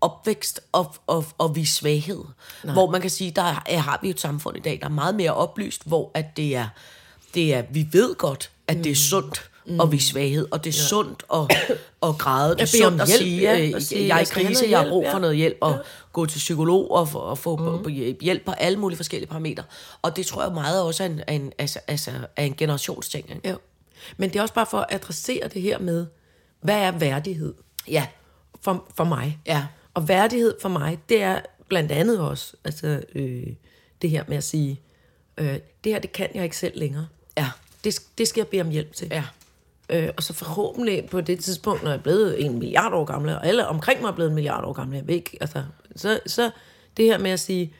opvækst 0.00 0.60
og, 0.72 0.94
og, 1.06 1.24
og 1.38 1.56
vise 1.56 1.74
svaghed. 1.74 2.24
Nej. 2.64 2.72
Hvor 2.72 2.90
man 2.90 3.00
kan 3.00 3.10
sige, 3.10 3.30
der 3.30 3.62
er, 3.66 3.78
har 3.78 3.98
vi 4.02 4.10
et 4.10 4.20
samfund 4.20 4.56
i 4.56 4.60
dag, 4.60 4.78
der 4.80 4.86
er 4.86 4.90
meget 4.90 5.14
mere 5.14 5.34
oplyst, 5.34 5.82
hvor 5.86 6.10
at 6.14 6.36
det 6.36 6.56
er, 6.56 6.68
det 7.34 7.54
er 7.54 7.62
vi 7.70 7.86
ved 7.92 8.14
godt, 8.14 8.50
at 8.68 8.76
det 8.76 8.92
er 8.92 8.96
sundt 8.96 9.50
mm. 9.66 9.80
at 9.80 9.92
vise 9.92 10.08
svaghed, 10.08 10.48
og 10.50 10.64
det 10.64 10.74
er 10.74 10.78
ja. 10.78 10.86
sundt 10.86 11.22
at, 11.34 11.76
at 12.02 12.18
græde, 12.18 12.50
det 12.50 12.58
er 12.58 12.62
At 12.62 12.68
sundt 12.68 13.00
at 13.00 13.08
hjælp, 13.08 13.22
sige, 13.22 13.40
ja, 13.40 13.66
øh, 13.66 13.72
og 13.74 13.82
sige, 13.82 14.06
jeg 14.06 14.16
er 14.16 14.20
i 14.20 14.24
krise, 14.24 14.66
jeg 14.70 14.78
har 14.78 14.88
brug 14.88 15.04
for 15.06 15.16
ja. 15.16 15.18
noget 15.18 15.36
hjælp, 15.36 15.58
og 15.60 15.78
gå 16.12 16.26
til 16.26 16.38
psykolog 16.38 16.90
og, 16.90 17.08
og 17.14 17.38
få 17.38 17.56
mm. 17.56 18.16
hjælp 18.20 18.44
på 18.44 18.52
alle 18.52 18.78
mulige 18.78 18.96
forskellige 18.96 19.28
parametre. 19.28 19.64
Og 20.02 20.16
det 20.16 20.26
tror 20.26 20.42
jeg 20.42 20.52
meget 20.52 20.82
også 20.82 21.02
er 21.02 21.06
en, 21.06 21.20
er 21.26 21.32
en, 21.32 21.52
altså, 21.58 21.80
altså, 21.86 22.10
er 22.36 22.44
en 22.44 22.54
generationsting. 22.54 23.30
Ikke? 23.30 23.48
Jo. 23.48 23.56
Men 24.16 24.30
det 24.30 24.36
er 24.38 24.42
også 24.42 24.54
bare 24.54 24.66
for 24.66 24.78
at 24.78 24.86
adressere 24.94 25.48
det 25.48 25.62
her 25.62 25.78
med, 25.78 26.06
hvad 26.60 26.78
er 26.78 26.90
værdighed 26.90 27.54
Ja, 27.88 28.06
for, 28.60 28.86
for 28.96 29.04
mig? 29.04 29.38
Ja. 29.46 29.66
Og 29.94 30.08
værdighed 30.08 30.54
for 30.62 30.68
mig, 30.68 30.98
det 31.08 31.22
er 31.22 31.40
blandt 31.68 31.92
andet 31.92 32.20
også 32.20 32.56
altså, 32.64 33.02
øh, 33.14 33.46
det 34.02 34.10
her 34.10 34.24
med 34.28 34.36
at 34.36 34.44
sige, 34.44 34.80
øh, 35.38 35.58
det 35.84 35.92
her, 35.92 35.98
det 35.98 36.12
kan 36.12 36.28
jeg 36.34 36.44
ikke 36.44 36.56
selv 36.56 36.78
længere. 36.78 37.06
ja, 37.38 37.48
Det, 37.84 38.00
det 38.18 38.28
skal 38.28 38.40
jeg 38.40 38.48
bede 38.48 38.60
om 38.62 38.70
hjælp 38.70 38.92
til. 38.92 39.08
ja. 39.10 39.24
Øh, 39.92 40.08
og 40.16 40.22
så 40.22 40.32
forhåbentlig 40.32 41.08
på 41.10 41.20
det 41.20 41.40
tidspunkt, 41.40 41.82
når 41.82 41.90
jeg 41.90 41.98
er 41.98 42.02
blevet 42.02 42.44
en 42.44 42.58
milliard 42.58 42.92
år 42.92 43.04
gammel, 43.04 43.34
og 43.34 43.46
alle 43.46 43.66
omkring 43.66 44.00
mig 44.00 44.08
er 44.08 44.12
blevet 44.12 44.28
en 44.28 44.34
milliard 44.34 44.64
år 44.64 44.72
gamle, 44.72 44.96
jeg 44.96 45.06
ved 45.08 45.14
ikke, 45.14 45.38
altså, 45.40 45.64
så, 45.96 46.20
så 46.26 46.50
det 46.96 47.04
her 47.04 47.18
med 47.18 47.30
at 47.30 47.40
sige, 47.40 47.74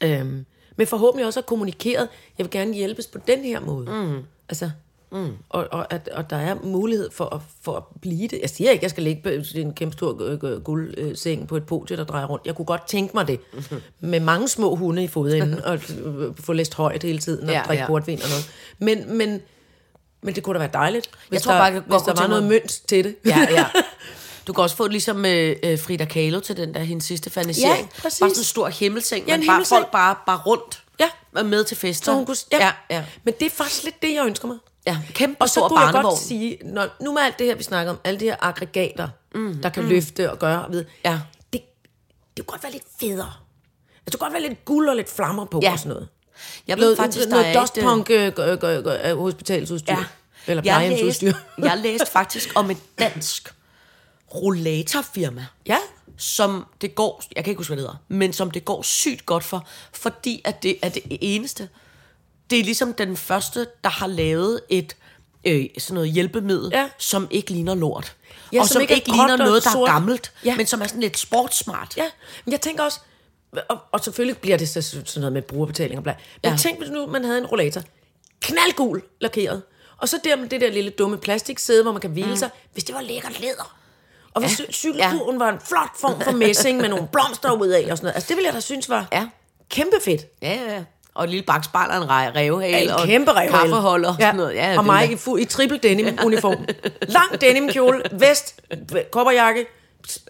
øhm, 0.00 0.46
men 0.76 0.86
forhåbentlig 0.86 1.26
også 1.26 1.40
at 1.40 1.46
kommunikeret, 1.46 2.08
jeg 2.38 2.44
vil 2.46 2.50
gerne 2.50 2.74
hjælpes 2.74 3.06
på 3.06 3.18
den 3.26 3.40
her 3.44 3.60
måde. 3.60 3.90
Mm. 3.90 4.22
Altså, 4.48 4.70
mm. 5.12 5.32
Og, 5.48 5.68
og, 5.70 5.92
at, 5.92 6.08
og 6.08 6.30
der 6.30 6.36
er 6.36 6.54
mulighed 6.62 7.10
for 7.10 7.34
at, 7.34 7.40
for 7.62 7.76
at 7.76 7.82
blive 8.00 8.28
det. 8.28 8.38
Jeg 8.42 8.50
siger 8.50 8.70
ikke, 8.70 8.82
jeg 8.82 8.90
skal 8.90 9.02
ligge 9.02 9.22
på 9.22 9.28
en 9.54 9.74
kæmpe 9.74 9.92
stor 9.96 10.22
øh, 10.22 10.38
øh, 10.42 10.60
guldseng 10.62 11.48
på 11.48 11.56
et 11.56 11.66
podie, 11.66 11.96
der 11.96 12.04
drejer 12.04 12.26
rundt. 12.26 12.46
Jeg 12.46 12.54
kunne 12.54 12.66
godt 12.66 12.88
tænke 12.88 13.10
mig 13.14 13.28
det. 13.28 13.40
Med 14.00 14.20
mange 14.20 14.48
små 14.48 14.74
hunde 14.74 15.04
i 15.04 15.08
fodenden, 15.08 15.64
og 15.64 15.74
øh, 16.04 16.32
få 16.40 16.52
læst 16.52 16.74
højt 16.74 17.02
hele 17.02 17.18
tiden, 17.18 17.48
og 17.48 17.54
Ja, 17.54 17.62
drikke 17.66 17.82
ja. 17.82 17.86
portvin 17.86 18.22
og 18.22 18.28
noget. 18.28 18.50
Men, 18.78 19.16
men, 19.18 19.40
men 20.22 20.34
det 20.34 20.42
kunne 20.42 20.54
da 20.54 20.58
være 20.58 20.70
dejligt, 20.72 21.10
hvis, 21.28 21.42
tror 21.42 21.52
der, 21.52 21.58
bare, 21.58 21.72
jeg 21.72 21.82
godt 21.88 22.02
hvis 22.02 22.14
der 22.14 22.22
var 22.22 22.28
noget 22.28 22.44
mønt 22.44 22.80
til 22.88 23.04
det. 23.04 23.16
Ja, 23.26 23.46
ja. 23.50 23.66
Du 24.46 24.52
kan 24.52 24.62
også 24.62 24.76
få 24.76 24.86
ligesom 24.88 25.24
øh, 25.26 25.56
øh, 25.62 25.78
Frida 25.78 26.04
Kahlo 26.04 26.40
til 26.40 26.56
den 26.56 26.74
der 26.74 26.80
hendes 26.80 27.04
sidste 27.04 27.30
fanisering. 27.30 27.78
Ja, 27.80 28.02
præcis. 28.02 28.20
Bare 28.20 28.30
sådan 28.30 28.40
en 28.40 28.44
stor 28.44 28.68
himmelseng, 28.68 29.26
Ja, 29.26 29.32
men 29.32 29.40
en 29.42 29.46
bare 29.46 29.54
himmelseng. 29.54 29.80
folk 29.80 29.92
bare, 29.92 30.16
bare 30.26 30.38
rundt. 30.38 30.82
Ja. 31.00 31.42
Med 31.42 31.64
til 31.64 31.76
fester. 31.76 32.04
Så 32.04 32.12
hun 32.12 32.26
kunne, 32.26 32.36
ja. 32.52 32.58
ja, 32.66 32.72
ja. 32.90 33.04
Men 33.24 33.34
det 33.40 33.46
er 33.46 33.50
faktisk 33.50 33.84
lidt 33.84 34.02
det, 34.02 34.14
jeg 34.14 34.26
ønsker 34.26 34.48
mig. 34.48 34.56
Ja. 34.86 34.98
Kæmpe 35.14 35.36
Og 35.40 35.48
så 35.50 35.68
kunne 35.68 35.80
jeg 35.80 35.92
godt 35.92 36.18
sige, 36.18 36.58
når, 36.64 36.88
nu 37.00 37.12
med 37.12 37.22
alt 37.22 37.38
det 37.38 37.46
her, 37.46 37.54
vi 37.54 37.62
snakker 37.62 37.92
om, 37.92 37.98
alle 38.04 38.20
de 38.20 38.24
her 38.24 38.36
aggregater, 38.40 39.08
mm, 39.34 39.54
der 39.62 39.68
kan 39.68 39.82
mm. 39.82 39.88
løfte 39.88 40.30
og 40.30 40.38
gøre, 40.38 40.66
ved, 40.70 40.84
Ja. 41.04 41.20
det, 41.52 41.62
det 42.36 42.46
kunne 42.46 42.52
godt 42.52 42.62
være 42.62 42.72
lidt 42.72 42.84
federe. 43.00 43.26
Altså, 43.26 44.04
det 44.04 44.12
kunne 44.12 44.26
godt 44.26 44.32
være 44.32 44.42
lidt 44.42 44.64
guld 44.64 44.88
og 44.88 44.96
lidt 44.96 45.10
flammer 45.10 45.44
på 45.44 45.60
Ja. 45.62 45.72
og 45.72 45.78
sådan 45.78 45.88
noget. 45.92 46.08
Jeg 46.66 46.76
ved 46.76 46.84
Noget, 46.84 46.96
faktisk, 46.98 47.24
der 47.24 47.30
noget 47.30 47.46
er 47.46 47.50
et, 47.50 47.56
øh, 47.56 47.62
dustpunk 47.62 48.10
øh, 48.10 49.10
øh, 49.10 49.18
hospitalsudstyr. 49.18 49.92
Ja. 49.92 50.04
Eller 50.46 50.62
jeg 50.64 50.72
plejehjemsudstyr. 50.72 51.26
læste, 51.26 51.42
jeg 51.68 51.78
læste 51.78 52.06
faktisk 52.06 52.48
om 52.54 52.70
et 52.70 52.78
dansk 52.98 53.54
rollatorfirma. 54.34 55.46
Ja. 55.66 55.76
Som 56.16 56.66
det 56.80 56.94
går, 56.94 57.22
jeg 57.36 57.44
kan 57.44 57.50
ikke 57.50 57.58
huske, 57.58 57.70
hvad 57.70 57.76
det 57.76 57.82
hedder, 57.82 57.96
men 58.08 58.32
som 58.32 58.50
det 58.50 58.64
går 58.64 58.82
sygt 58.82 59.26
godt 59.26 59.44
for, 59.44 59.66
fordi 59.92 60.42
at 60.44 60.62
det 60.62 60.76
er 60.82 60.88
det 60.88 61.02
eneste. 61.20 61.68
Det 62.50 62.60
er 62.60 62.64
ligesom 62.64 62.94
den 62.94 63.16
første, 63.16 63.66
der 63.84 63.90
har 63.90 64.06
lavet 64.06 64.60
et 64.68 64.96
øh, 65.44 65.64
sådan 65.78 65.94
noget 65.94 66.10
hjælpemiddel, 66.10 66.70
Ja. 66.72 66.88
som 66.98 67.28
ikke 67.30 67.50
ligner 67.50 67.74
lort. 67.74 68.16
Ja, 68.52 68.60
og 68.60 68.66
som 68.66 68.72
som, 68.72 68.82
ikke 68.82 68.94
ikke 68.94 69.10
ligner 69.10 69.36
noget, 69.36 69.64
der 69.64 69.70
sort. 69.70 69.88
er 69.88 69.92
gammelt, 69.92 70.32
Ja. 70.44 70.56
men 70.56 70.66
som 70.66 70.82
er 70.82 70.86
sådan 70.86 71.00
lidt 71.00 71.18
sportsmart. 71.18 71.96
Ja, 71.96 72.04
men 72.44 72.52
jeg 72.52 72.60
tænker 72.60 72.84
også, 72.84 73.00
og, 73.68 73.78
og 73.92 74.00
selvfølgelig 74.04 74.38
bliver 74.38 74.56
det 74.56 74.68
så, 74.68 74.82
sådan 74.82 75.04
noget 75.16 75.32
med 75.32 75.42
brugerbetaling 75.42 75.98
og 75.98 76.02
bla. 76.02 76.14
Men 76.42 76.52
Ja. 76.52 76.56
tænk, 76.58 76.78
hvis 76.78 76.90
nu 76.90 77.06
man 77.06 77.24
havde 77.24 77.38
en 77.38 77.46
rollator, 77.46 77.82
knaldgul 78.40 79.02
lakeret, 79.20 79.62
og 79.98 80.08
så 80.08 80.20
der 80.24 80.36
med 80.36 80.48
det 80.48 80.60
der 80.60 80.70
lille 80.70 80.90
dumme 80.90 81.18
plastiksæde, 81.18 81.82
hvor 81.82 81.92
man 81.92 82.00
kan 82.00 82.10
hvile 82.10 82.28
mm. 82.30 82.36
sig, 82.36 82.50
hvis 82.72 82.84
det 82.84 82.94
var 82.94 83.00
lækkert 83.00 83.40
læder. 83.40 83.76
Og 84.34 84.40
hvis 84.40 84.60
ja. 84.60 84.64
cykelkurven 84.72 85.38
ja. 85.38 85.44
var 85.44 85.52
en 85.52 85.58
flot 85.68 86.00
form 86.00 86.20
for 86.20 86.30
messing 86.32 86.80
med 86.80 86.88
nogle 86.88 87.08
blomster 87.12 87.50
ud 87.52 87.68
af 87.68 87.88
og 87.90 87.96
sådan 87.98 88.04
noget. 88.06 88.14
Altså 88.14 88.28
det 88.28 88.36
ville 88.36 88.46
jeg 88.46 88.54
da 88.54 88.60
synes 88.60 88.88
var 88.88 89.06
Ja. 89.12 89.26
kæmpe 89.70 89.96
fedt. 90.04 90.22
Ja, 90.42 90.54
ja, 90.54 90.74
ja. 90.74 90.84
Og 91.20 91.24
et 91.24 91.30
lille 91.30 91.44
baksbarn 91.46 91.90
og 91.90 91.96
en 91.96 92.02
re- 92.02 92.36
revhale. 92.36 92.82
En 92.82 92.90
og 92.90 93.04
kæmpe 93.06 93.30
revhale. 93.30 93.50
Kaffeholder 93.50 94.08
og 94.08 94.14
sådan 94.20 94.34
noget. 94.34 94.54
Ja, 94.54 94.78
og 94.78 94.84
mig 94.84 95.04
er- 95.04 95.10
i, 95.10 95.14
fu- 95.14 95.36
i 95.36 95.44
triple 95.44 95.78
denim 95.78 96.18
uniform. 96.24 96.66
Lang 97.16 97.40
denim 97.40 97.68
kjole, 97.68 98.02
vest, 98.12 98.60
kopperjakke, 99.12 99.66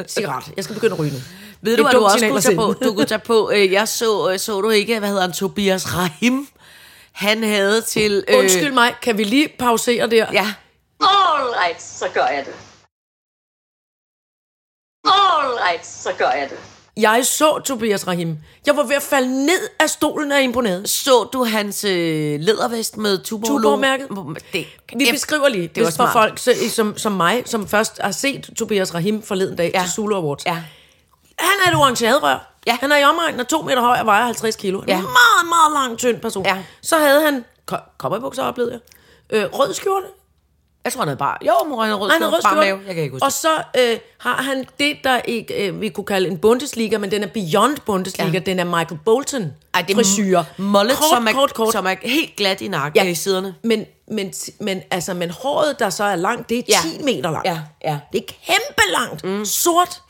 cigaret. 0.07 0.53
Jeg 0.57 0.65
skal 0.65 0.75
begynde 0.75 0.93
at 0.95 0.99
ryge 1.01 1.11
nu. 1.13 1.19
Ved 1.63 1.77
du, 1.77 1.83
hvad 1.83 1.93
du 1.93 2.05
også 2.05 2.29
kunne 2.29 2.41
tage 2.41 2.57
på? 2.57 2.75
Du 2.85 2.95
kunne 2.95 3.05
tage 3.07 3.19
på, 3.19 3.51
øh, 3.55 3.73
jeg 3.73 3.89
så, 3.89 4.31
øh, 4.33 4.39
så 4.39 4.61
du 4.61 4.71
ikke, 4.71 4.99
hvad 4.99 5.09
hedder 5.09 5.23
han, 5.23 5.33
Tobias 5.33 5.95
Rahim? 5.97 6.49
Han 7.13 7.43
havde 7.43 7.83
til... 7.83 8.25
Øh, 8.29 8.39
Undskyld 8.39 8.73
mig, 8.73 8.95
kan 9.03 9.19
vi 9.19 9.25
lige 9.25 9.49
pausere 9.59 10.11
der? 10.11 10.27
Ja, 10.33 10.55
All 11.01 11.49
right, 11.65 11.83
så 11.83 12.05
gør 12.15 12.27
jeg 12.27 12.45
det. 12.47 12.55
All 15.05 15.49
right, 15.65 15.87
så 15.87 16.13
gør 16.19 16.31
jeg 16.31 16.51
det. 16.51 16.59
Jeg 16.97 17.27
så 17.27 17.59
Tobias 17.65 18.07
Rahim. 18.07 18.39
Jeg 18.67 18.77
var 18.77 18.83
ved 18.83 18.97
at 18.97 19.03
falde 19.03 19.47
ned 19.47 19.69
af 19.81 19.91
stolen 19.91 20.33
af 20.33 20.43
imponeret. 20.43 20.89
så 20.91 21.25
du 21.33 21.45
hans 21.45 21.85
øh, 21.85 22.41
lædervest 22.41 22.97
med 22.97 23.19
Tuborg? 23.19 23.49
Tuborg-mærket? 23.49 24.09
Det, 24.53 24.67
Vi 24.97 25.09
beskriver 25.13 25.49
lige, 25.49 25.69
det 25.69 25.77
var 25.81 25.85
hvis 25.89 25.97
for 25.97 26.05
smart. 26.05 26.13
folk 26.13 26.39
så, 26.39 26.55
som, 26.71 26.99
som 26.99 27.13
mig, 27.13 27.43
som 27.47 27.69
først 27.69 28.01
har 28.01 28.11
set 28.11 28.51
Tobias 28.59 28.95
Rahim 28.95 29.23
forleden 29.23 29.57
dag 29.57 29.71
ja. 29.75 29.83
Til 29.83 29.91
Zulu 29.93 30.17
Awards. 30.17 30.47
Ja. 30.47 30.53
Han 31.39 31.51
er 31.67 31.71
et 31.71 31.77
orange 31.77 32.07
hadrør. 32.07 32.53
Ja. 32.67 32.77
Han 32.81 32.93
er 32.93 32.97
i 32.97 33.05
omegnen 33.05 33.41
af 33.41 33.47
to 33.47 33.63
meter 33.63 33.81
høj 33.81 33.97
og 34.01 34.07
vejer 34.07 34.25
50 34.25 34.57
kilo. 34.57 34.81
En 34.81 34.89
Ja. 34.89 34.95
meget, 35.01 35.47
meget 35.49 35.73
lang, 35.89 35.99
tynd 35.99 36.21
person. 36.21 36.45
Ja. 36.47 36.59
Så 36.83 36.99
havde 36.99 37.23
han 37.23 37.45
ko- 37.67 37.77
cowboybukser, 37.99 38.43
oplevede 38.43 38.81
jeg. 39.31 39.39
Øh, 39.39 39.49
rød 39.53 39.75
skjorte, 39.75 40.07
Jeg 40.85 40.93
tror, 40.93 41.01
han 41.01 41.09
havde 41.09 41.19
bare... 41.19 41.37
Jo, 41.47 41.53
han 41.77 41.79
havde 41.89 41.95
rød 41.95 42.11
Han 42.11 42.23
har 42.23 42.31
skjorte, 42.31 42.43
bare 42.43 42.57
mave. 42.57 42.79
Jeg 42.87 42.95
kan 42.95 43.03
ikke 43.05 43.13
huske 43.13 43.25
Og 43.25 43.33
så 43.33 43.49
øh, 43.79 43.99
har 44.19 44.43
han 44.43 44.67
det, 44.79 44.97
der 45.05 45.21
ikke, 45.25 45.67
øh, 45.69 45.81
vi 45.81 45.89
kunne 45.89 46.05
kalde 46.05 46.29
en 46.29 46.39
Bundesliga, 46.39 46.99
men 46.99 47.11
den 47.11 47.23
er 47.23 47.27
beyond 47.27 47.77
Bundesliga. 47.87 48.29
Ja. 48.29 48.33
Ja. 48.35 48.39
Den 48.39 48.59
er 48.59 48.65
Michael 48.65 49.01
Bolton 49.05 49.53
Ej, 49.75 49.83
det 49.83 49.91
er 49.91 49.95
frisyrer. 49.97 50.45
mullet, 50.59 50.97
kort, 50.97 51.09
som, 51.15 51.27
er, 51.27 51.33
kort, 51.33 51.55
kort. 51.55 51.73
som 51.73 51.87
er 51.87 51.95
helt 52.03 52.37
glat 52.37 52.61
i 52.61 52.69
nakken 52.69 53.03
ja. 53.05 53.11
i 53.11 53.15
siderne. 53.15 53.55
Men, 53.63 53.87
men, 54.11 54.33
men, 54.61 54.83
altså, 54.91 55.15
men 55.15 55.31
håret, 55.31 55.79
der 55.79 55.91
så 55.91 56.05
er 56.05 56.17
langt, 56.17 56.49
det 56.49 56.59
er 56.59 56.63
10 56.63 56.69
Ja. 56.99 57.05
meter 57.05 57.31
langt. 57.31 57.47
Ja, 57.49 57.61
ja. 57.85 57.99
Det 58.13 58.19
er 58.21 58.33
kæmpe 58.47 58.83
langt. 58.99 59.25
Mm. 59.25 59.45
Sort. 59.45 60.03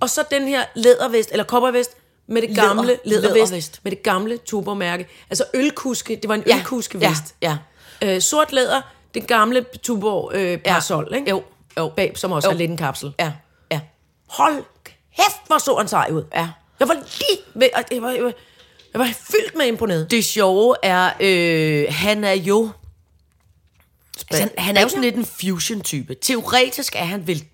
Og 0.00 0.10
så 0.10 0.24
den 0.30 0.48
her 0.48 0.64
lædervest, 0.74 1.28
eller 1.32 1.44
koppervest, 1.44 1.90
med 2.26 2.42
det 2.42 2.56
gamle 2.56 2.98
lædervest, 3.04 3.34
lædervest. 3.50 3.80
med 3.82 3.90
det 3.92 4.02
gamle 4.02 4.36
tubormærke. 4.38 5.06
Altså 5.30 5.44
ølkuske, 5.54 6.16
det 6.22 6.28
var 6.28 6.34
en 6.34 6.42
Ja, 6.46 6.56
ølkuskevest. 6.58 7.34
ja, 7.42 7.56
Øh, 8.02 8.20
sort 8.20 8.52
læder, 8.52 8.80
det 9.14 9.26
gamle 9.26 9.64
Tuborg 9.82 10.30
øh, 10.34 10.58
parasol, 10.58 11.12
ikke? 11.14 11.30
Jo, 11.30 11.42
jo. 11.78 11.88
Bag, 11.96 12.12
som 12.18 12.32
også 12.32 12.48
Jo. 12.48 12.52
har 12.52 12.58
lidt 12.58 12.70
en 12.70 12.76
kapsel. 12.76 13.14
Ja, 13.20 13.32
ja. 13.72 13.80
Hold 14.28 14.64
kæft, 15.16 15.46
hvor 15.46 15.58
så 15.58 15.74
han 15.78 15.88
sej 15.88 16.08
ud. 16.12 16.24
Ja. 16.34 16.48
Jeg 16.80 16.88
var 16.88 16.94
lige 16.94 17.38
ved, 17.54 17.68
jeg 17.92 18.02
var, 18.02 18.10
jeg 18.10 18.24
var, 18.24 18.32
jeg 18.92 18.98
var 19.00 19.06
fyldt 19.30 19.54
med 19.56 19.66
imponeret. 19.66 20.10
Det 20.10 20.24
sjove 20.24 20.74
er, 20.82 21.10
øh, 21.20 21.86
han 21.88 22.24
er 22.24 22.32
jo... 22.32 22.70
Altså, 24.30 24.40
han, 24.42 24.50
han 24.58 24.76
er 24.76 24.82
jo 24.82 24.88
sådan 24.88 25.02
lidt 25.02 25.14
en 25.14 25.24
fusion-type. 25.24 26.14
Teoretisk 26.14 26.94
er 26.96 27.04
han 27.04 27.26
vel 27.26 27.44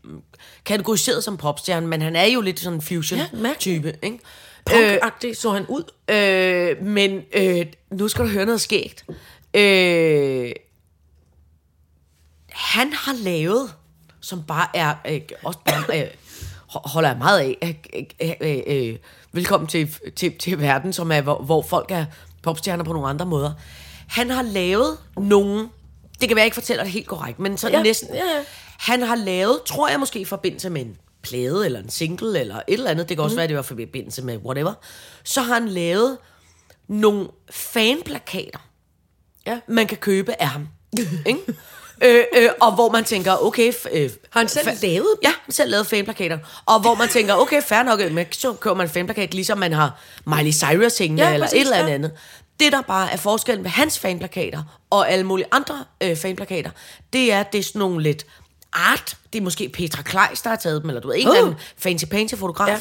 kategoriseret 0.64 1.24
som 1.24 1.36
popstjerne, 1.36 1.86
men 1.86 2.02
han 2.02 2.16
er 2.16 2.24
jo 2.24 2.40
lidt 2.40 2.60
sådan 2.60 2.72
en 2.78 2.80
Ja, 2.90 2.96
fusion-type. 2.96 3.42
mærkeligt. 3.42 3.98
ikke? 4.02 4.18
Punk-agtig 4.70 5.34
så 5.34 5.50
han 5.50 5.66
ud. 5.68 5.82
Øh, 6.08 6.82
men 6.86 7.22
øh, 7.32 7.66
nu 7.90 8.08
skal 8.08 8.24
du 8.24 8.30
høre 8.30 8.44
noget 8.44 8.60
skægt. 8.60 9.04
Øh, 9.54 10.52
han 12.60 12.92
har 12.92 13.12
lavet, 13.14 13.74
som 14.20 14.42
bare 14.42 14.66
er, 14.74 14.94
øh, 15.08 15.20
også 15.44 15.58
bare, 15.64 16.00
øh, 16.02 16.08
ho- 16.72 16.88
holder 16.90 17.08
jeg 17.08 17.18
meget 17.18 17.38
af, 17.40 17.78
øh, 17.94 18.02
øh, 18.20 18.32
øh, 18.40 18.88
øh, 18.88 18.96
velkommen 19.32 19.66
til, 19.68 19.94
til, 20.16 20.38
til 20.38 20.60
verden, 20.60 20.92
som 20.92 21.12
er, 21.12 21.20
hvor, 21.20 21.42
hvor 21.42 21.62
folk 21.62 21.90
er 21.90 22.04
popstjerner 22.42 22.84
på 22.84 22.92
nogle 22.92 23.08
andre 23.08 23.26
måder. 23.26 23.52
Han 24.08 24.30
har 24.30 24.42
lavet 24.42 24.98
nogle, 25.16 25.68
det 26.20 26.28
kan 26.28 26.36
være, 26.36 26.40
jeg 26.42 26.44
ikke 26.46 26.54
fortæller 26.54 26.84
det 26.84 26.92
helt 26.92 27.06
korrekt, 27.06 27.38
men 27.38 27.58
sådan 27.58 27.76
Ja, 27.78 27.82
næsten. 27.82 28.14
ja, 28.14 28.24
ja. 28.36 28.44
Han 28.78 29.02
har 29.02 29.14
lavet, 29.16 29.58
tror 29.66 29.88
jeg 29.88 30.00
måske 30.00 30.20
i 30.20 30.24
forbindelse 30.24 30.70
med 30.70 30.80
en 30.80 30.96
plade, 31.22 31.64
eller 31.66 31.80
en 31.80 31.90
single, 31.90 32.40
eller 32.40 32.56
et 32.56 32.62
eller 32.68 32.90
andet, 32.90 33.08
det 33.08 33.16
kan 33.16 33.24
også 33.24 33.34
mm. 33.34 33.38
være, 33.38 33.48
det 33.48 33.56
var 33.56 33.62
i 33.62 33.66
forbindelse 33.66 34.22
med 34.22 34.36
whatever, 34.36 34.72
så 35.24 35.42
har 35.42 35.54
han 35.54 35.68
lavet 35.68 36.18
nogle 36.88 37.28
fanplakater, 37.50 38.58
Ja. 39.46 39.60
man 39.68 39.86
kan 39.86 39.98
købe 39.98 40.42
af 40.42 40.48
ham. 40.48 40.68
ikke? 41.26 41.40
Øh, 42.04 42.24
øh, 42.36 42.48
og 42.60 42.74
hvor 42.74 42.90
man 42.90 43.04
tænker, 43.04 43.44
okay... 43.44 43.72
Øh, 43.92 44.10
Har 44.30 44.40
han 44.40 44.48
selv 44.48 44.68
fa- 44.68 44.86
lavet? 44.86 45.06
Ja, 45.22 45.32
han 45.44 45.52
selv 45.52 45.70
lavet 45.70 45.86
fanplakater. 45.86 46.38
Og 46.66 46.80
hvor 46.80 46.94
man 46.94 47.08
tænker, 47.08 47.34
okay, 47.34 47.62
fair 47.62 47.82
nok, 47.82 48.00
men 48.12 48.26
så 48.30 48.52
køber 48.52 48.76
man 48.76 48.86
en 48.86 48.90
fanplakat, 48.92 49.34
ligesom 49.34 49.58
man 49.58 49.72
har 49.72 50.00
Miley 50.26 50.52
Cyrus 50.52 50.98
hængende, 50.98 51.22
Ja, 51.24 51.34
eller 51.34 51.46
præcis, 51.46 51.60
et 51.60 51.64
eller 51.74 51.86
ja. 51.88 51.94
andet. 51.94 52.12
Det, 52.60 52.72
der 52.72 52.80
bare 52.80 53.12
er 53.12 53.16
forskellen 53.16 53.64
ved 53.64 53.70
hans 53.70 53.98
fanplakater, 53.98 54.62
og 54.90 55.10
alle 55.10 55.24
mulige 55.26 55.46
andre 55.52 55.84
øh, 56.00 56.16
fanplakater, 56.16 56.70
det 57.12 57.32
er, 57.32 57.42
det 57.42 57.58
er 57.58 57.62
sådan 57.62 57.78
nogle 57.78 58.02
lidt 58.02 58.26
art. 58.72 59.16
Det 59.32 59.38
er 59.38 59.42
måske 59.42 59.68
Petra 59.68 60.02
Kleis, 60.02 60.40
der 60.42 60.50
har 60.50 60.56
taget 60.56 60.82
dem, 60.82 60.90
eller 60.90 61.00
du 61.00 61.08
ved, 61.08 61.16
en 61.18 61.28
Uh. 61.28 61.36
eller 61.36 61.46
anden 61.46 61.60
fancy-pansy 61.86 62.36
fotograf. 62.36 62.68
Ja. 62.68 62.78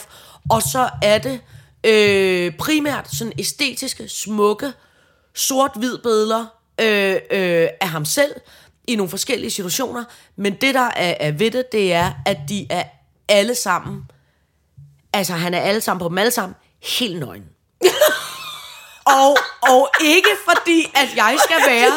Og 0.49 0.61
så 0.61 0.89
er 1.01 1.17
det 1.17 1.39
øh, 1.83 2.53
primært 2.57 3.07
sådan 3.17 3.33
æstetiske, 3.39 4.07
smukke, 4.09 4.71
sort-hvid 5.35 5.97
billeder 5.97 6.45
øh, 6.81 7.15
øh, 7.31 7.67
af 7.81 7.89
ham 7.89 8.05
selv 8.05 8.31
i 8.89 8.95
nogle 8.95 9.09
forskellige 9.09 9.51
situationer. 9.51 10.03
Men 10.35 10.53
det, 10.53 10.75
der 10.75 10.91
er, 10.95 11.15
er 11.19 11.31
ved 11.31 11.51
det, 11.51 11.71
det 11.71 11.93
er, 11.93 12.11
at 12.25 12.37
de 12.49 12.67
er 12.69 12.83
alle 13.27 13.55
sammen, 13.55 14.03
altså 15.13 15.33
han 15.33 15.53
er 15.53 15.59
alle 15.59 15.81
sammen 15.81 15.99
på 15.99 16.09
dem 16.09 16.17
alle 16.17 16.31
sammen, 16.31 16.55
helt 16.99 17.19
nøgen. 17.19 17.43
og, 19.19 19.37
og 19.61 19.89
ikke 20.01 20.29
fordi, 20.49 20.85
at 20.95 21.15
jeg 21.15 21.37
skal 21.43 21.71
være, 21.71 21.91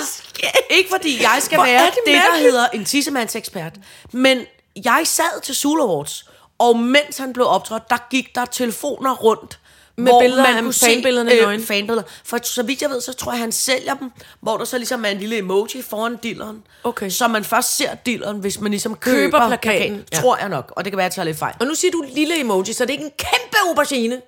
ikke 0.70 0.90
fordi 0.90 1.22
jeg 1.22 1.38
skal 1.40 1.56
Hvor 1.56 1.66
være 1.66 1.86
det, 1.86 1.98
det 2.06 2.14
der 2.14 2.38
hedder 2.38 2.68
en 2.68 2.84
tissemandsekspert, 2.84 3.72
men 4.12 4.46
jeg 4.84 5.02
sad 5.04 5.40
til 5.42 5.54
Zulu 5.54 5.82
Awards, 5.82 6.30
og 6.58 6.78
mens 6.78 7.18
han 7.18 7.32
blev 7.32 7.46
optrådt, 7.46 7.90
der 7.90 8.08
gik 8.10 8.34
der 8.34 8.44
telefoner 8.44 9.14
rundt, 9.14 9.58
Med 10.02 10.12
billeder 10.20 10.44
af 10.46 10.74
fanbillederne 10.74 11.34
nøgen. 11.42 11.62
fanbilleder. 11.64 12.02
For 12.24 12.38
så 12.42 12.62
vidt 12.62 12.82
jeg 12.82 12.90
ved, 12.90 13.00
så 13.00 13.12
tror 13.12 13.32
jeg, 13.32 13.40
han 13.40 13.52
sælger 13.52 13.94
dem, 13.94 14.10
hvor 14.40 14.56
der 14.56 14.64
så 14.64 14.78
ligesom 14.78 15.04
er 15.04 15.08
en 15.08 15.18
lille 15.18 15.38
emoji 15.38 15.82
foran 15.90 16.16
dilleren. 16.22 16.62
Okay. 16.84 17.10
Så 17.10 17.28
man 17.28 17.44
først 17.44 17.76
ser 17.76 17.94
dilleren, 17.94 18.38
hvis 18.38 18.60
man 18.60 18.70
ligesom 18.70 18.94
køber, 18.96 19.16
Køber 19.16 19.46
plakaten, 19.48 19.60
plakaten. 19.78 20.04
ja. 20.12 20.20
Tror 20.20 20.36
jeg 20.36 20.48
nok, 20.48 20.72
og 20.76 20.84
det 20.84 20.92
kan 20.92 20.96
være, 20.96 21.06
at 21.06 21.10
jeg 21.10 21.14
tager 21.14 21.26
lidt 21.26 21.38
fejl. 21.38 21.54
Og 21.60 21.66
nu 21.66 21.74
siger 21.74 21.92
du 21.92 22.04
lille 22.14 22.40
emoji, 22.40 22.72
så 22.72 22.84
det 22.84 22.90
er 22.90 22.92
ikke 22.92 23.04
en 23.04 23.10
kæmpe 23.18 23.56
aubergine. 23.68 24.20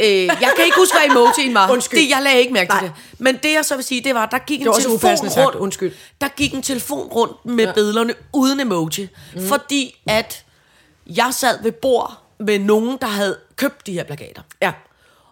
Øh, 0.00 0.08
jeg 0.24 0.52
kan 0.56 0.64
ikke 0.64 0.76
huske, 0.78 0.96
hvad 0.98 1.10
emojien 1.10 1.54
var. 1.54 1.70
Undskyld. 1.74 2.00
Det, 2.00 2.08
jeg 2.10 2.22
lagde 2.22 2.38
ikke 2.40 2.52
mærke 2.52 2.68
til 2.72 2.74
Nej. 2.82 2.82
det. 2.82 2.92
Men 3.18 3.36
det, 3.42 3.52
jeg 3.52 3.64
så 3.64 3.74
vil 3.76 3.84
sige, 3.84 4.00
det 4.04 4.14
var, 4.14 4.26
der 4.26 4.38
gik 4.38 4.60
en 4.60 4.72
telefon 4.72 4.92
upassende 4.94 5.32
sagt. 5.32 5.46
rundt. 5.46 5.56
Undskyld. 5.58 5.92
Der 6.20 6.28
gik 6.28 6.54
en 6.54 6.62
telefon 6.62 7.08
rundt 7.08 7.46
med 7.46 7.64
ja. 7.64 7.72
billederne 7.72 8.14
uden 8.32 8.60
emoji. 8.60 9.08
Mm. 9.34 9.46
Fordi 9.46 10.02
at 10.06 10.44
jeg 11.06 11.28
sad 11.32 11.62
ved 11.62 11.72
bord 11.72 12.21
med 12.46 12.58
nogen, 12.58 12.98
der 13.00 13.06
havde 13.06 13.38
købt 13.56 13.86
de 13.86 13.92
her 13.92 14.04
plakater. 14.04 14.42
Ja. 14.62 14.72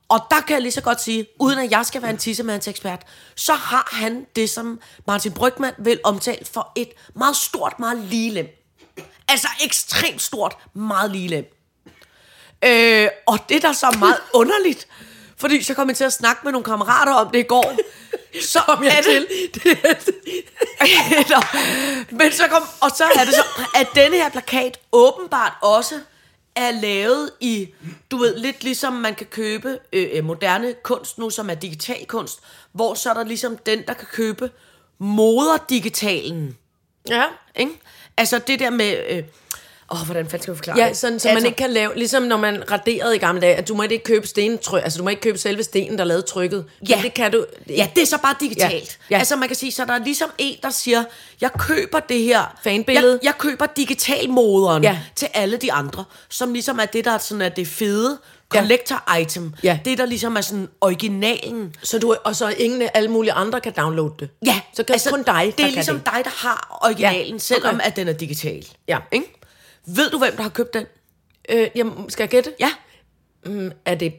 Og 0.08 0.20
der 0.30 0.40
kan 0.40 0.54
jeg 0.54 0.62
lige 0.62 0.72
så 0.72 0.80
godt 0.80 1.00
sige, 1.00 1.26
uden 1.38 1.58
at 1.58 1.70
jeg 1.70 1.86
skal 1.86 2.02
være 2.02 2.10
en 2.10 2.16
tissemandsekspert, 2.16 3.02
så 3.34 3.54
har 3.54 3.88
han 3.92 4.26
det, 4.36 4.50
som 4.50 4.80
Martin 5.06 5.32
Brygman 5.32 5.72
vil 5.78 6.00
omtale 6.04 6.44
for 6.52 6.72
et 6.76 6.88
meget 7.14 7.36
stort, 7.36 7.78
meget 7.78 7.98
lige 7.98 8.30
lem. 8.30 8.48
Altså 9.28 9.48
ekstremt 9.64 10.22
stort, 10.22 10.56
meget 10.74 11.10
lige 11.10 11.28
lem. 11.28 11.44
Øh, 12.64 13.08
og 13.26 13.38
det 13.48 13.62
der 13.62 13.68
er 13.68 13.72
så 13.72 13.96
meget 13.98 14.18
underligt, 14.40 14.86
fordi 15.36 15.62
så 15.62 15.74
kom 15.74 15.88
jeg 15.88 15.96
til 15.96 16.04
at 16.04 16.12
snakke 16.12 16.40
med 16.44 16.52
nogle 16.52 16.64
kammerater 16.64 17.12
om 17.12 17.30
det 17.32 17.38
i 17.38 17.42
går. 17.42 17.74
Så 18.42 18.60
kom 18.66 18.84
jeg 18.84 19.04
til. 19.04 19.26
Nå, 21.30 21.42
Men 22.10 22.32
så 22.32 22.48
kom, 22.50 22.62
og 22.80 22.90
så 22.96 23.04
er 23.04 23.24
det 23.24 23.34
så, 23.34 23.44
at 23.74 23.88
denne 23.94 24.16
her 24.16 24.28
plakat 24.28 24.80
åbenbart 24.92 25.52
også 25.62 26.00
er 26.56 26.70
lavet 26.70 27.30
i, 27.40 27.68
du 28.10 28.16
ved, 28.16 28.36
lidt 28.38 28.64
ligesom 28.64 28.92
man 28.92 29.14
kan 29.14 29.26
købe 29.26 29.78
øh, 29.92 30.08
øh, 30.12 30.24
moderne 30.24 30.74
kunst 30.82 31.18
nu, 31.18 31.30
som 31.30 31.50
er 31.50 31.54
digital 31.54 32.06
kunst, 32.06 32.40
hvor 32.72 32.94
så 32.94 33.10
er 33.10 33.14
der 33.14 33.24
ligesom 33.24 33.56
den, 33.56 33.82
der 33.86 33.94
kan 33.94 34.06
købe 34.12 34.50
moderdigitalen. 34.98 36.56
Ja. 37.08 37.24
Ikke? 37.56 37.72
Altså 38.16 38.38
det 38.38 38.58
der 38.58 38.70
med... 38.70 39.04
Øh, 39.10 39.24
åh, 39.90 39.98
hvordan 40.04 40.24
fanden 40.28 40.42
skal 40.42 40.50
jeg 40.52 40.56
forklare 40.56 40.78
Ja, 40.78 40.92
sådan, 40.94 41.20
så 41.20 41.28
man 41.28 41.36
altså, 41.36 41.46
ikke 41.46 41.56
kan 41.56 41.70
lave, 41.70 41.92
ligesom 41.96 42.22
når 42.22 42.36
man 42.36 42.70
raderede 42.70 43.16
i 43.16 43.18
gamle 43.18 43.40
dage, 43.40 43.54
at 43.54 43.68
du 43.68 43.74
må 43.74 43.82
ikke 43.82 43.98
købe 44.04 44.26
stentryk, 44.26 44.82
altså 44.84 44.98
du 44.98 45.04
må 45.04 45.10
ikke 45.10 45.22
købe 45.22 45.38
selve 45.38 45.62
stenen, 45.62 45.98
der 45.98 46.04
lavede 46.04 46.22
trykket. 46.26 46.64
Ja. 46.88 46.96
Men 46.96 47.04
det 47.04 47.14
kan 47.14 47.32
du. 47.32 47.46
Ja, 47.68 47.88
det 47.94 48.02
er 48.02 48.06
så 48.06 48.18
bare 48.22 48.34
digitalt. 48.40 48.98
Ja. 49.10 49.14
Ja. 49.14 49.18
Altså 49.18 49.36
man 49.36 49.48
kan 49.48 49.56
sige, 49.56 49.72
så 49.72 49.84
der 49.84 49.92
er 49.92 50.04
ligesom 50.04 50.30
en, 50.38 50.56
der 50.62 50.70
siger, 50.70 51.04
jeg 51.40 51.50
køber 51.58 52.00
det 52.00 52.22
her 52.22 52.56
Fanbillede. 52.64 53.12
Jeg, 53.12 53.18
jeg 53.24 53.34
køber 53.38 53.66
digitalmoderen 53.66 54.82
Ja. 54.82 54.98
til 55.16 55.28
alle 55.34 55.56
de 55.56 55.72
andre, 55.72 56.04
som 56.28 56.52
ligesom 56.52 56.78
er 56.78 56.84
det, 56.86 57.04
der 57.04 57.10
er 57.10 57.18
sådan 57.18 57.42
er 57.42 57.48
det 57.48 57.68
fede 57.68 58.18
collector 58.48 59.16
item. 59.20 59.52
Ja. 59.62 59.78
Det, 59.84 59.98
der 59.98 60.06
ligesom 60.06 60.36
er 60.36 60.40
sådan 60.40 60.68
originalen. 60.80 61.74
Så 61.82 61.98
du, 61.98 62.14
og 62.24 62.36
så 62.36 62.48
ingen 62.48 62.88
alle 62.94 63.08
mulige 63.10 63.32
andre 63.32 63.60
kan 63.60 63.72
downloade 63.76 64.14
det. 64.20 64.28
Ja, 64.46 64.60
Så 64.74 64.82
kan 64.82 64.92
altså, 64.92 65.10
kun 65.10 65.22
dig, 65.22 65.54
Det 65.58 65.64
er 65.66 65.70
ligesom 65.70 65.96
det. 65.96 66.06
dig, 66.06 66.20
der 66.24 66.30
har 66.48 66.78
originalen, 66.82 67.32
Ja, 67.32 67.38
selvom 67.38 67.74
okay. 67.74 67.86
at 67.86 67.96
den 67.96 68.08
er 68.08 68.12
digital. 68.12 68.66
Ja. 68.88 68.98
Ikke? 69.12 69.39
Ved 69.96 70.10
du, 70.10 70.18
hvem 70.18 70.36
der 70.36 70.42
har 70.42 70.50
købt 70.50 70.74
den? 70.74 70.86
Øh, 71.48 71.68
jamen, 71.74 72.10
skal 72.10 72.22
jeg 72.22 72.30
gætte? 72.30 72.54
Ja. 72.60 72.72
Er 73.84 73.94
det... 73.94 74.14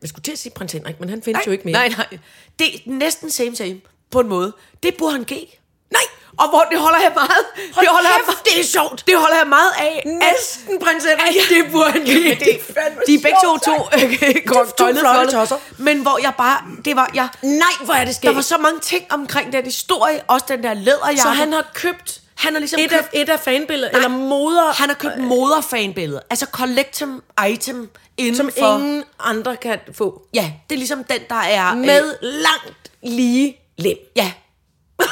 Jeg 0.00 0.08
skulle 0.08 0.22
til 0.22 0.32
at 0.32 0.38
sige 0.38 0.52
prins 0.56 0.72
Henrik, 0.72 1.00
men 1.00 1.08
han 1.08 1.22
findes 1.22 1.46
jo 1.46 1.52
ikke 1.52 1.64
mere. 1.64 1.72
Nej, 1.72 1.88
nej. 1.88 2.18
Det 2.58 2.74
er 2.74 2.78
næsten 2.86 3.30
same 3.30 3.56
same, 3.56 3.80
på 4.10 4.20
en 4.20 4.28
måde. 4.28 4.56
Det 4.82 4.94
burde 4.98 5.12
han 5.12 5.24
give. 5.24 5.46
Nej, 5.90 6.02
og 6.42 6.48
hvor 6.48 6.64
det 6.70 6.78
holder 6.80 7.00
jeg 7.06 7.12
meget. 7.14 7.44
Hold 7.74 7.86
det 7.86 7.92
holder 7.96 8.10
kæft, 8.16 8.28
jeg, 8.28 8.36
det 8.44 8.60
er 8.60 8.64
sjovt. 8.64 9.06
Det 9.06 9.16
holder 9.16 9.36
jeg 9.36 9.48
meget 9.48 9.72
af. 9.78 10.02
Næsten 10.06 10.78
prins 10.84 11.04
Henrik. 11.04 11.36
Ja, 11.36 11.54
det 11.54 11.72
burde 11.72 11.92
give. 12.04 12.34
det 12.34 12.48
er 12.76 12.82
De 13.06 13.14
er 13.14 13.22
begge 13.26 13.38
to 13.44 13.58
to, 13.58 13.76
øh, 13.94 14.44
to 14.78 15.00
flotte 15.00 15.32
tosser. 15.32 15.56
Men 15.78 16.02
hvor 16.02 16.18
jeg 16.22 16.32
bare, 16.38 16.58
det 16.84 16.96
var, 16.96 17.10
jeg, 17.14 17.28
Nej, 17.42 17.74
hvor 17.84 17.94
er 17.94 18.04
det 18.04 18.14
skægt. 18.14 18.28
der 18.28 18.34
var 18.34 18.42
så 18.42 18.58
mange 18.58 18.80
ting 18.80 19.04
omkring 19.10 19.52
den 19.52 19.64
historie, 19.64 20.20
også 20.28 20.46
den 20.48 20.62
der 20.62 20.74
læderjakke. 20.74 21.20
Så 21.20 21.28
han 21.28 21.52
har 21.52 21.70
købt 21.74 22.20
han 22.34 22.52
har 22.52 22.58
ligesom 22.58 22.80
et 22.80 22.90
købt, 22.90 23.08
af, 23.12 23.20
et 23.22 23.28
af 23.28 23.40
fanbilleder, 23.40 23.90
eller 23.90 24.08
moder, 24.08 24.72
han 24.72 24.88
har 24.88 24.96
købt 24.96 25.18
moderfanbilleder. 25.18 26.20
Altså 26.30 26.46
collectum 26.52 27.22
item 27.50 27.90
inden 28.16 28.36
som 28.36 28.50
for... 28.58 28.78
ingen 28.78 29.04
andre 29.20 29.56
kan 29.56 29.78
få. 29.94 30.22
Ja, 30.34 30.52
det 30.70 30.76
er 30.76 30.78
ligesom 30.78 31.04
den, 31.04 31.20
der 31.28 31.34
er... 31.34 31.70
øh, 31.70 31.78
Med 31.78 32.14
langt 32.22 32.90
lige 33.02 33.56
lem. 33.78 33.96
Ja. 34.16 34.32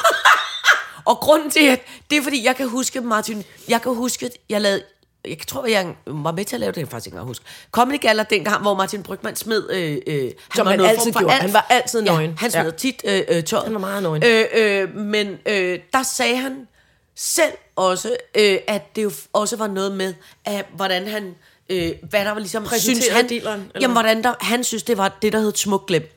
og 1.08 1.16
grunden 1.16 1.50
til, 1.50 1.68
at 1.68 1.80
det 2.10 2.18
er 2.18 2.22
fordi, 2.22 2.44
jeg 2.44 2.56
kan 2.56 2.68
huske, 2.68 3.00
Martin, 3.00 3.44
jeg 3.68 3.82
kan 3.82 3.94
huske, 3.94 4.26
at 4.26 4.32
jeg 4.48 4.60
lavede 4.60 4.82
jeg 5.24 5.38
tror, 5.46 5.66
jeg 5.66 5.94
var 6.06 6.32
med 6.32 6.44
til 6.44 6.56
at 6.56 6.60
lave 6.60 6.72
det, 6.72 6.80
jeg 6.80 6.88
faktisk 6.88 7.06
ikke 7.06 7.14
engang 7.14 7.28
huske. 7.28 7.44
Comedy 7.70 8.00
Gala 8.00 8.24
dengang, 8.30 8.62
hvor 8.62 8.74
Martin 8.74 9.02
Brygman 9.02 9.36
smed... 9.36 9.70
Øh, 9.70 9.98
øh, 10.06 10.22
han 10.22 10.32
Som 10.56 10.66
han 10.66 10.78
noget 10.78 10.90
altid 10.90 11.12
gjorde. 11.12 11.34
Han 11.34 11.52
var 11.52 11.66
altid 11.70 12.02
nøgen. 12.02 12.30
Ja, 12.30 12.36
han 12.36 12.50
smed 12.50 12.64
Ja. 12.64 12.70
tit 12.70 13.02
øh, 13.04 13.22
øh, 13.28 13.44
tøjet. 13.44 13.64
Han 13.64 13.74
var 13.74 13.80
meget 13.80 14.02
nøgen. 14.02 14.22
Øh, 14.26 14.44
øh, 14.54 14.96
men 14.96 15.38
øh, 15.46 15.78
der 15.92 16.02
sagde 16.02 16.36
han 16.36 16.68
selv 17.16 17.52
også, 17.76 18.16
øh, 18.34 18.58
at 18.66 18.96
det 18.96 19.02
jo 19.02 19.12
også 19.32 19.56
var 19.56 19.66
noget 19.66 19.92
med, 19.92 20.14
at, 20.44 20.66
hvordan 20.76 21.06
han... 21.06 21.34
Øh, 21.68 21.92
hvad 22.10 22.24
der 22.24 22.30
var 22.30 22.38
ligesom... 22.38 22.66
Synes 22.78 23.08
han, 23.08 23.28
dealeren, 23.28 23.60
eller 23.60 23.80
Jamen, 23.80 23.94
hvordan 23.94 24.22
der, 24.22 24.34
han 24.40 24.64
synes, 24.64 24.82
det 24.82 24.98
var 24.98 25.18
det, 25.22 25.32
der 25.32 25.38
hed 25.40 25.52
smukt 25.54 25.86
glem. 25.86 26.10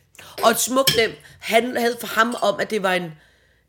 Og 0.43 0.51
et 0.51 0.59
smukt 0.59 0.93
glem, 0.93 1.11
han 1.39 1.77
havde 1.77 1.97
for 1.99 2.07
ham 2.07 2.35
om, 2.41 2.59
at 2.59 2.69
det 2.69 2.83
var 2.83 2.93
en... 2.93 3.11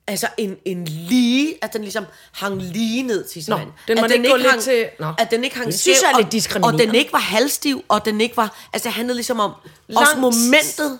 Altså 0.06 0.26
en, 0.36 0.56
en 0.64 0.84
lige, 0.84 1.54
at 1.62 1.72
den 1.72 1.82
ligesom 1.82 2.04
hang 2.32 2.62
lige 2.62 3.02
ned 3.02 3.24
til 3.28 3.44
sin 3.44 3.50
Nå, 3.50 3.58
den 3.88 3.98
at 3.98 4.02
måtte 4.02 4.16
ikke 4.16 4.28
gå 4.28 4.36
lidt 4.36 4.50
hang, 4.50 4.62
til- 4.62 4.88
Nå. 5.00 5.12
At 5.18 5.30
den 5.30 5.44
ikke 5.44 5.56
hang 5.56 5.66
Det 5.66 5.80
synes 5.80 5.98
skæv, 5.98 6.06
jeg 6.08 6.14
er 6.14 6.18
lidt 6.18 6.26
og- 6.26 6.32
diskriminerende. 6.32 6.82
Og 6.82 6.86
den 6.86 6.94
ikke 6.94 7.12
var 7.12 7.18
halvstiv, 7.18 7.84
og 7.88 8.04
den 8.04 8.20
ikke 8.20 8.36
var... 8.36 8.68
Altså 8.72 8.88
det 8.88 8.92
handlede 8.94 9.16
ligesom 9.16 9.40
om... 9.40 9.50
også 9.50 10.14
Langt- 10.14 10.20
momentet. 10.20 10.98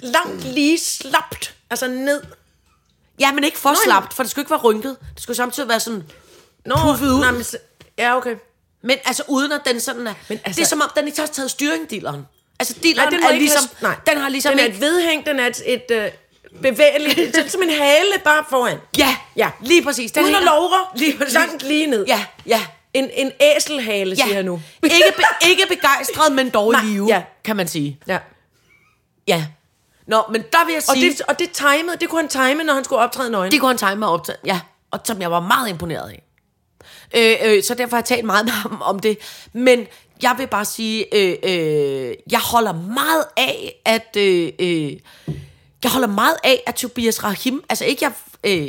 Langt 0.00 0.44
lige 0.44 0.78
slapt. 0.78 1.54
Altså 1.70 1.88
ned. 1.88 2.22
Ja, 3.20 3.32
men 3.32 3.44
ikke 3.44 3.58
for 3.58 3.68
Nej. 3.68 3.76
slapt, 3.84 4.14
for 4.14 4.22
det 4.22 4.30
skulle 4.30 4.42
ikke 4.42 4.50
være 4.50 4.60
rynket. 4.60 4.96
Det 5.14 5.22
skulle 5.22 5.36
samtidig 5.36 5.68
være 5.68 5.80
sådan... 5.80 6.04
Nå, 6.66 6.74
Puffet 6.82 7.10
ud. 7.10 7.20
Nej, 7.20 7.30
men, 7.30 7.44
ja, 7.98 8.16
okay. 8.16 8.36
Men 8.82 8.96
altså 9.04 9.22
uden 9.28 9.52
at 9.52 9.60
den 9.66 9.80
sådan 9.80 10.06
er... 10.06 10.14
Men 10.28 10.38
altså, 10.44 10.58
det 10.58 10.64
er 10.64 10.68
som 10.68 10.80
om, 10.80 10.90
den 10.96 11.06
ikke 11.06 11.20
har 11.20 11.26
taget 11.26 11.50
styring, 11.50 11.90
dealeren. 11.90 12.26
Altså, 12.58 12.74
dealeren 12.82 13.12
Nej, 13.12 13.18
den 13.20 13.26
er 13.28 13.32
ligesom... 13.38 13.68
have, 13.80 13.90
nej. 13.90 14.00
Den 14.14 14.18
har 14.22 14.28
ligesom 14.28 14.50
den 14.52 14.60
er 14.60 14.64
et 14.64 14.80
vedhæng, 14.80 15.26
den 15.26 15.40
er 15.40 15.46
et, 15.46 15.62
et 15.66 16.10
bevægeligt, 16.62 17.16
det 17.34 17.44
er 17.44 17.48
som 17.48 17.62
en 17.62 17.70
hale 17.70 18.12
bare 18.24 18.44
foran. 18.50 18.78
Ja, 18.98 19.16
Ja. 19.36 19.50
lige 19.60 19.82
præcis. 19.82 20.12
Den 20.12 20.22
Uden 20.22 20.34
at 20.34 20.40
hænger- 20.40 20.54
lovre, 20.54 20.78
Lige 20.96 21.18
præcis. 21.18 21.34
langt 21.34 21.62
lige 21.62 21.86
ned. 21.86 22.04
Ja, 22.08 22.24
ja. 22.46 22.60
En, 22.94 23.10
en 23.14 23.32
æselhale, 23.40 24.10
ja. 24.18 24.24
siger 24.24 24.34
jeg 24.34 24.42
nu. 24.42 24.60
ikke, 24.82 24.94
be, 25.16 25.22
ikke 25.48 25.62
begejstret, 25.68 26.32
men 26.32 26.50
dog 26.50 26.72
i 26.72 26.76
Nej, 26.76 26.84
live, 26.84 27.06
ja. 27.08 27.22
kan 27.44 27.56
man 27.56 27.68
sige. 27.68 27.98
Ja. 28.06 28.18
Ja. 29.28 29.46
Nå, 30.06 30.22
men 30.32 30.42
der 30.52 30.64
vil 30.66 30.72
jeg 30.72 30.82
Og 30.88 30.96
sige... 30.96 31.10
det, 31.10 31.20
og 31.20 31.38
det 31.38 31.50
timede, 31.50 31.96
det 32.00 32.08
kunne 32.08 32.20
han 32.20 32.28
time, 32.28 32.64
når 32.64 32.74
han 32.74 32.84
skulle 32.84 33.00
optræde 33.02 33.30
nøgen. 33.30 33.52
Det 33.52 33.60
kunne 33.60 33.68
han 33.70 33.78
time 33.78 33.96
med 33.96 34.06
optaget, 34.08 34.38
ja. 34.44 34.60
Og 34.90 35.00
som 35.04 35.20
jeg 35.22 35.30
var 35.30 35.40
meget 35.40 35.68
imponeret 35.68 36.10
af. 36.10 36.22
Øh, 37.14 37.36
øh, 37.56 37.62
så 37.62 37.74
derfor 37.74 37.96
har 37.96 38.00
jeg 38.00 38.04
talt 38.04 38.24
meget 38.24 38.44
med 38.44 38.52
ham 38.52 38.82
om 38.84 38.98
det. 38.98 39.18
Men 39.52 39.86
jeg 40.22 40.34
vil 40.38 40.46
bare 40.46 40.64
sige, 40.64 41.14
øh, 41.16 41.36
øh, 41.42 42.14
jeg 42.30 42.40
holder 42.40 42.72
meget 42.72 43.24
af, 43.36 43.74
at... 43.84 44.16
Øh, 44.16 44.52
øh, 44.58 44.92
jeg 45.86 45.92
holder 45.92 46.08
meget 46.08 46.36
af, 46.44 46.62
at 46.66 46.74
Tobias 46.74 47.24
Rahim... 47.24 47.62
Altså 47.68 47.84
ikke 47.84 48.04
jeg... 48.04 48.12
Øh, 48.44 48.68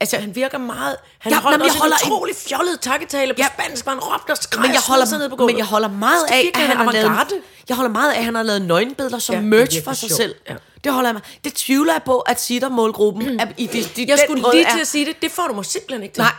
altså, 0.00 0.16
Han 0.16 0.34
virker 0.34 0.58
meget... 0.58 0.96
Han 1.18 1.32
Ja, 1.32 1.40
holdt 1.40 1.64
jeg 1.64 1.72
holder 1.80 1.96
en 1.96 2.06
en- 2.06 2.12
utrolig 2.12 2.34
fjollet 2.36 2.80
takketale 2.80 3.34
på 3.34 3.38
Ja. 3.42 3.46
spansk, 3.58 3.84
hvor 3.84 3.92
han 3.92 4.00
råbte 4.02 4.30
og 4.30 4.36
skreg 4.36 4.62
men 4.62 4.70
jeg 4.72 4.80
sig 4.80 4.98
ned 4.98 5.08
holder, 5.10 5.28
på 5.28 5.36
gulvet. 5.36 5.52
men 5.54 5.58
jeg 5.58 5.66
holder 5.66 5.88
meget 5.88 6.24
Det 6.28 6.34
af, 6.34 6.50
at 6.54 6.60
han 6.60 6.76
har 6.76 6.92
lavet, 6.92 7.32
jeg 7.68 7.76
holder 7.76 7.90
meget 7.90 8.12
af, 8.12 8.18
at 8.18 8.24
han 8.24 8.34
har 8.34 8.42
lavet 8.42 8.62
nøgenbilleder 8.62 9.18
som 9.18 9.34
Ja, 9.34 9.40
det 9.40 9.46
er 9.46 9.50
merch 9.50 9.84
for 9.84 9.92
sig 9.92 10.08
sjovt. 10.08 10.16
selv. 10.16 10.34
Ja. 10.48 10.54
Det 10.84 10.92
holder 10.92 11.08
jeg 11.08 11.14
med. 11.14 11.22
Det 11.44 11.54
tvivler 11.54 11.92
jeg 11.92 12.02
på, 12.06 12.18
at 12.18 12.40
sitter-målgruppen 12.40 13.40
er 13.40 13.46
i 13.56 13.66
de, 13.66 13.84
de, 13.96 14.04
Jeg 14.08 14.18
skulle 14.26 14.42
lige 14.52 14.64
er- 14.66 14.72
til 14.72 14.80
at 14.80 14.86
sige 14.86 15.04
det. 15.06 15.22
Det 15.22 15.30
får 15.30 15.46
du 15.48 15.54
mig 15.54 15.64
simpelthen 15.64 16.02
ikke 16.02 16.14
til. 16.14 16.20
Nej, 16.22 16.32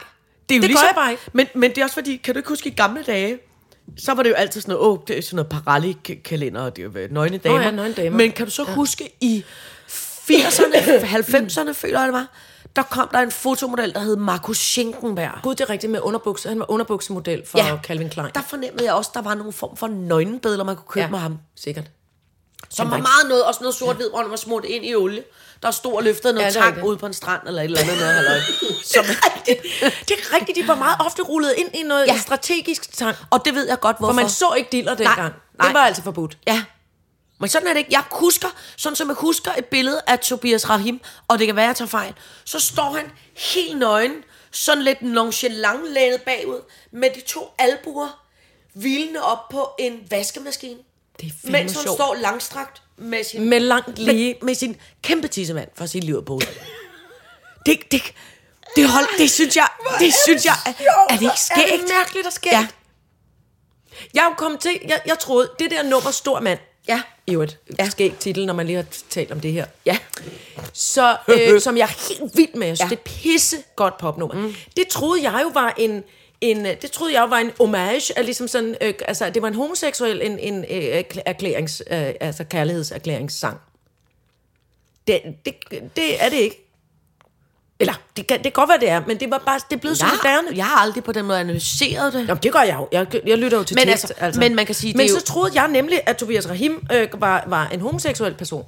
det 0.49 0.55
er 0.55 0.57
jo 0.57 0.61
Det 0.61 0.69
ligesom, 0.69 0.81
gør 0.83 0.87
jeg 0.87 0.95
bare 0.95 1.11
ikke. 1.11 1.23
Men, 1.33 1.47
men 1.55 1.69
det 1.69 1.77
er 1.77 1.83
også 1.83 1.93
fordi, 1.93 2.15
kan 2.17 2.33
du 2.33 2.37
ikke 2.39 2.49
huske 2.49 2.69
i 2.69 2.73
gamle 2.73 3.03
dage, 3.03 3.39
så 3.97 4.13
var 4.13 4.23
det 4.23 4.29
jo 4.29 4.35
altid 4.35 4.61
sådan 4.61 4.75
noget, 4.75 4.87
åh, 4.91 4.99
det 5.07 5.17
er 5.17 5.21
sådan 5.21 5.35
noget 5.35 5.49
parallelkalender, 5.49 6.61
og 6.61 6.75
det 6.75 6.95
er 6.95 7.01
jo 7.01 7.07
nøgne 7.11 7.37
damer. 7.37 7.61
ja, 7.61 7.71
nøgne 7.71 7.93
damer. 7.93 8.17
Men 8.17 8.31
kan 8.31 8.45
du 8.45 8.51
så 8.51 8.65
ja. 8.67 8.73
huske 8.73 9.09
i 9.21 9.43
80'erne, 10.31 10.75
90'erne, 11.05 11.71
føler 11.81 11.99
jeg 11.99 12.07
det 12.07 12.13
var, 12.13 12.27
der 12.75 12.83
kom 12.83 13.09
der 13.11 13.19
en 13.19 13.31
fotomodel, 13.31 13.93
der 13.93 13.99
hed 13.99 14.15
Markus 14.15 14.57
Schenkenberg. 14.57 15.31
Gud, 15.43 15.55
det 15.55 15.61
er 15.61 15.69
rigtigt 15.69 15.91
med 15.91 15.99
underbukser. 16.03 16.49
Han 16.49 16.59
var 16.59 16.71
underbuksemodel 16.71 17.43
for 17.47 17.57
ja. 17.57 17.77
Calvin 17.83 18.09
Klein. 18.09 18.27
Der 18.35 18.41
fornemmede 18.47 18.85
jeg 18.85 18.93
også, 18.93 19.11
der 19.13 19.21
var 19.21 19.33
nogle 19.33 19.53
form 19.53 19.77
for 19.77 19.87
nøgenbilleder, 19.87 20.63
man 20.63 20.75
kunne 20.75 20.85
købe 20.89 21.03
ja. 21.03 21.09
med 21.09 21.19
ham. 21.19 21.37
sikkert. 21.55 21.85
Som 22.69 22.85
var 22.91 22.97
var 22.97 23.01
meget 23.01 23.29
noget, 23.29 23.43
også 23.43 23.59
noget 23.61 23.75
sort-hvid, 23.75 24.09
hvor 24.09 24.19
han 24.21 24.29
var 24.29 24.35
smurt 24.35 24.65
ind 24.65 24.85
i 24.85 24.95
olie. 24.95 25.23
Der 25.63 25.71
stod 25.71 25.93
og 25.93 26.03
løftede 26.03 26.33
noget 26.33 26.45
Ja, 26.45 26.49
det 26.49 26.55
ja, 26.65 26.71
tang 26.71 26.83
ude 26.87 26.97
på 26.97 27.05
en 27.05 27.13
strand, 27.13 27.41
eller 27.47 27.61
et 27.61 27.65
eller 27.65 27.79
andet 27.79 27.97
noget, 27.97 28.13
halløj. 28.15 28.39
Som, 28.83 29.05
Det 29.45 29.57
er 30.11 30.35
rigtigt, 30.35 30.55
de 30.57 30.67
var 30.67 30.75
meget 30.75 30.95
ofte 31.05 31.21
rullet 31.21 31.53
ind 31.57 31.69
i 31.75 31.83
noget 31.83 32.07
Ja. 32.07 32.13
ja. 32.13 32.19
strategisk 32.19 32.93
tang. 32.97 33.15
og 33.29 33.45
det 33.45 33.55
ved 33.55 33.67
jeg 33.67 33.79
godt, 33.79 33.97
hvorfor. 33.97 34.13
For 34.13 34.21
man 34.21 34.29
så 34.29 34.53
ikke 34.57 34.69
diller 34.71 34.95
dengang. 34.95 35.33
nej. 35.57 35.67
Det 35.67 35.73
var 35.73 35.79
altså 35.85 36.03
forbudt. 36.03 36.37
Ja. 36.47 36.63
Men 37.39 37.49
sådan 37.49 37.67
er 37.67 37.71
det 37.73 37.77
ikke. 37.79 37.91
Jeg 37.93 38.03
husker, 38.11 38.47
sådan 38.77 38.95
som 38.95 39.07
jeg 39.07 39.15
husker 39.15 39.51
et 39.57 39.65
billede 39.65 40.01
af 40.07 40.19
Tobias 40.19 40.69
Rahim, 40.69 41.01
og 41.27 41.39
det 41.39 41.47
kan 41.47 41.55
være, 41.55 41.65
jeg 41.67 41.75
tager 41.75 41.89
fejl, 41.89 42.13
så 42.45 42.59
står 42.59 42.91
han 42.91 43.11
helt 43.53 43.77
nøgen, 43.77 44.23
sådan 44.51 44.83
lidt 44.83 45.01
nonchalant 45.01 45.89
lænet 45.93 46.21
bagud, 46.21 46.61
med 46.91 47.09
de 47.15 47.21
to 47.21 47.47
albuer 47.57 48.25
hvilende 48.73 49.21
op 49.23 49.49
på 49.49 49.69
en 49.79 49.99
vaskemaskine. 50.09 50.79
Det 51.21 51.27
er 51.45 51.51
Mens 51.51 51.73
han 51.73 51.83
sjovt. 51.83 51.97
står 51.97 52.15
langstrakt 52.15 52.81
med 52.97 53.23
sin, 53.23 53.49
Med 53.49 53.59
langt 53.59 53.99
lige. 53.99 54.33
med, 54.33 54.35
med 54.45 54.55
sin 54.55 54.77
kæmpe 55.03 55.27
tissemand 55.27 55.69
for 55.75 55.85
sige 55.85 56.01
livet 56.01 56.25
på. 56.25 56.41
Det, 57.65 57.91
det, 57.91 58.01
det, 58.75 58.89
hold, 58.89 59.17
det 59.17 59.31
synes 59.31 59.55
jeg, 59.55 59.67
det 59.99 60.13
synes 60.25 60.45
jeg, 60.45 60.53
er, 60.65 60.69
er 61.09 61.13
det 61.13 61.21
ikke 61.21 61.25
Er 61.31 61.35
skægt? 61.35 61.81
det 61.81 61.89
mærkeligt 61.97 62.27
og 62.27 62.33
skægt? 62.33 62.53
Ja. 62.53 62.59
Ja. 62.59 62.67
Jeg 64.13 64.21
er 64.21 64.25
jo 64.25 64.33
kommet 64.37 64.59
til, 64.59 64.79
jeg, 64.87 65.01
jeg 65.05 65.19
troede, 65.19 65.51
det 65.59 65.71
der 65.71 65.83
nummer 65.83 66.11
Stor 66.11 66.39
Mand, 66.39 66.59
Ja. 66.89 67.01
i 67.27 67.33
øvrigt, 67.33 67.59
Ja. 67.79 67.89
skæg 67.89 68.13
titel, 68.19 68.45
når 68.45 68.53
man 68.53 68.65
lige 68.65 68.75
har 68.75 68.85
talt 69.09 69.31
om 69.31 69.39
det 69.39 69.51
her, 69.51 69.65
Ja. 69.85 69.97
så, 70.73 71.17
øh, 71.27 71.61
som 71.65 71.77
jeg 71.77 71.83
er 71.83 72.07
helt 72.19 72.37
vild 72.37 72.53
med, 72.53 72.67
jeg 72.67 72.77
synes, 72.77 72.91
Ja. 72.91 72.95
det 72.95 72.99
er 73.05 73.09
pisse 73.21 73.57
godt 73.75 73.97
popnummer. 73.97 74.35
Mm. 74.35 74.55
Det 74.77 74.87
troede 74.87 75.23
jeg 75.31 75.39
jo 75.43 75.47
var 75.53 75.75
en, 75.77 76.03
en, 76.41 76.65
det 76.65 76.91
troede 76.91 77.13
jeg 77.13 77.21
jo 77.21 77.25
var 77.27 77.37
en 77.37 77.51
homage, 77.59 78.17
af 78.17 78.25
ligesom 78.25 78.47
sådan, 78.47 78.75
øh, 78.81 78.93
altså 79.07 79.29
det 79.29 79.41
var 79.41 79.47
en 79.47 79.55
homoseksuel, 79.55 80.21
en, 80.21 80.39
en 80.39 80.65
øh, 80.69 80.99
erkl- 80.99 81.21
erklærings, 81.25 81.83
øh, 81.91 82.13
altså 82.19 82.43
kærlighedserklæringssang. 82.43 83.57
Det, 85.07 85.21
det, 85.45 85.53
det 85.95 86.23
er 86.23 86.29
det 86.29 86.37
ikke. 86.37 86.68
Eller, 87.81 87.93
det, 88.17 88.27
kan, 88.27 88.37
det 88.37 88.43
kan 88.43 88.51
godt 88.51 88.69
være, 88.69 88.79
det 88.79 88.89
er, 88.89 89.01
men 89.07 89.19
det 89.19 89.31
var 89.31 89.37
bare, 89.45 89.59
det 89.69 89.75
er 89.75 89.79
blevet 89.79 89.97
så 89.97 90.05
moderne. 90.05 90.47
Jeg, 90.49 90.57
jeg 90.57 90.65
har 90.65 90.77
aldrig 90.77 91.03
på 91.03 91.11
den 91.11 91.25
måde 91.25 91.39
analyseret 91.39 92.13
det. 92.13 92.27
Jamen, 92.27 92.43
det 92.43 92.51
gør 92.53 92.61
jeg 92.61 92.75
jo. 92.79 92.87
Jeg, 92.91 93.27
jeg 93.27 93.37
lytter 93.37 93.57
jo 93.57 93.63
til 93.63 93.75
Men 93.75 93.87
tekst. 93.87 94.03
altså- 94.03 94.13
Altså, 94.19 94.39
men 94.41 94.55
man 94.55 94.65
kan 94.65 94.75
sige, 94.75 94.93
Men 94.93 95.01
det 95.01 95.09
så 95.11 95.17
jo- 95.17 95.33
troede 95.33 95.51
jeg 95.61 95.67
nemlig, 95.67 95.99
at 96.05 96.17
Tobias 96.17 96.49
Rahim 96.49 96.87
øh, 96.93 97.07
var, 97.21 97.43
var 97.47 97.67
en 97.67 97.81
homoseksuel 97.81 98.33
person. 98.33 98.65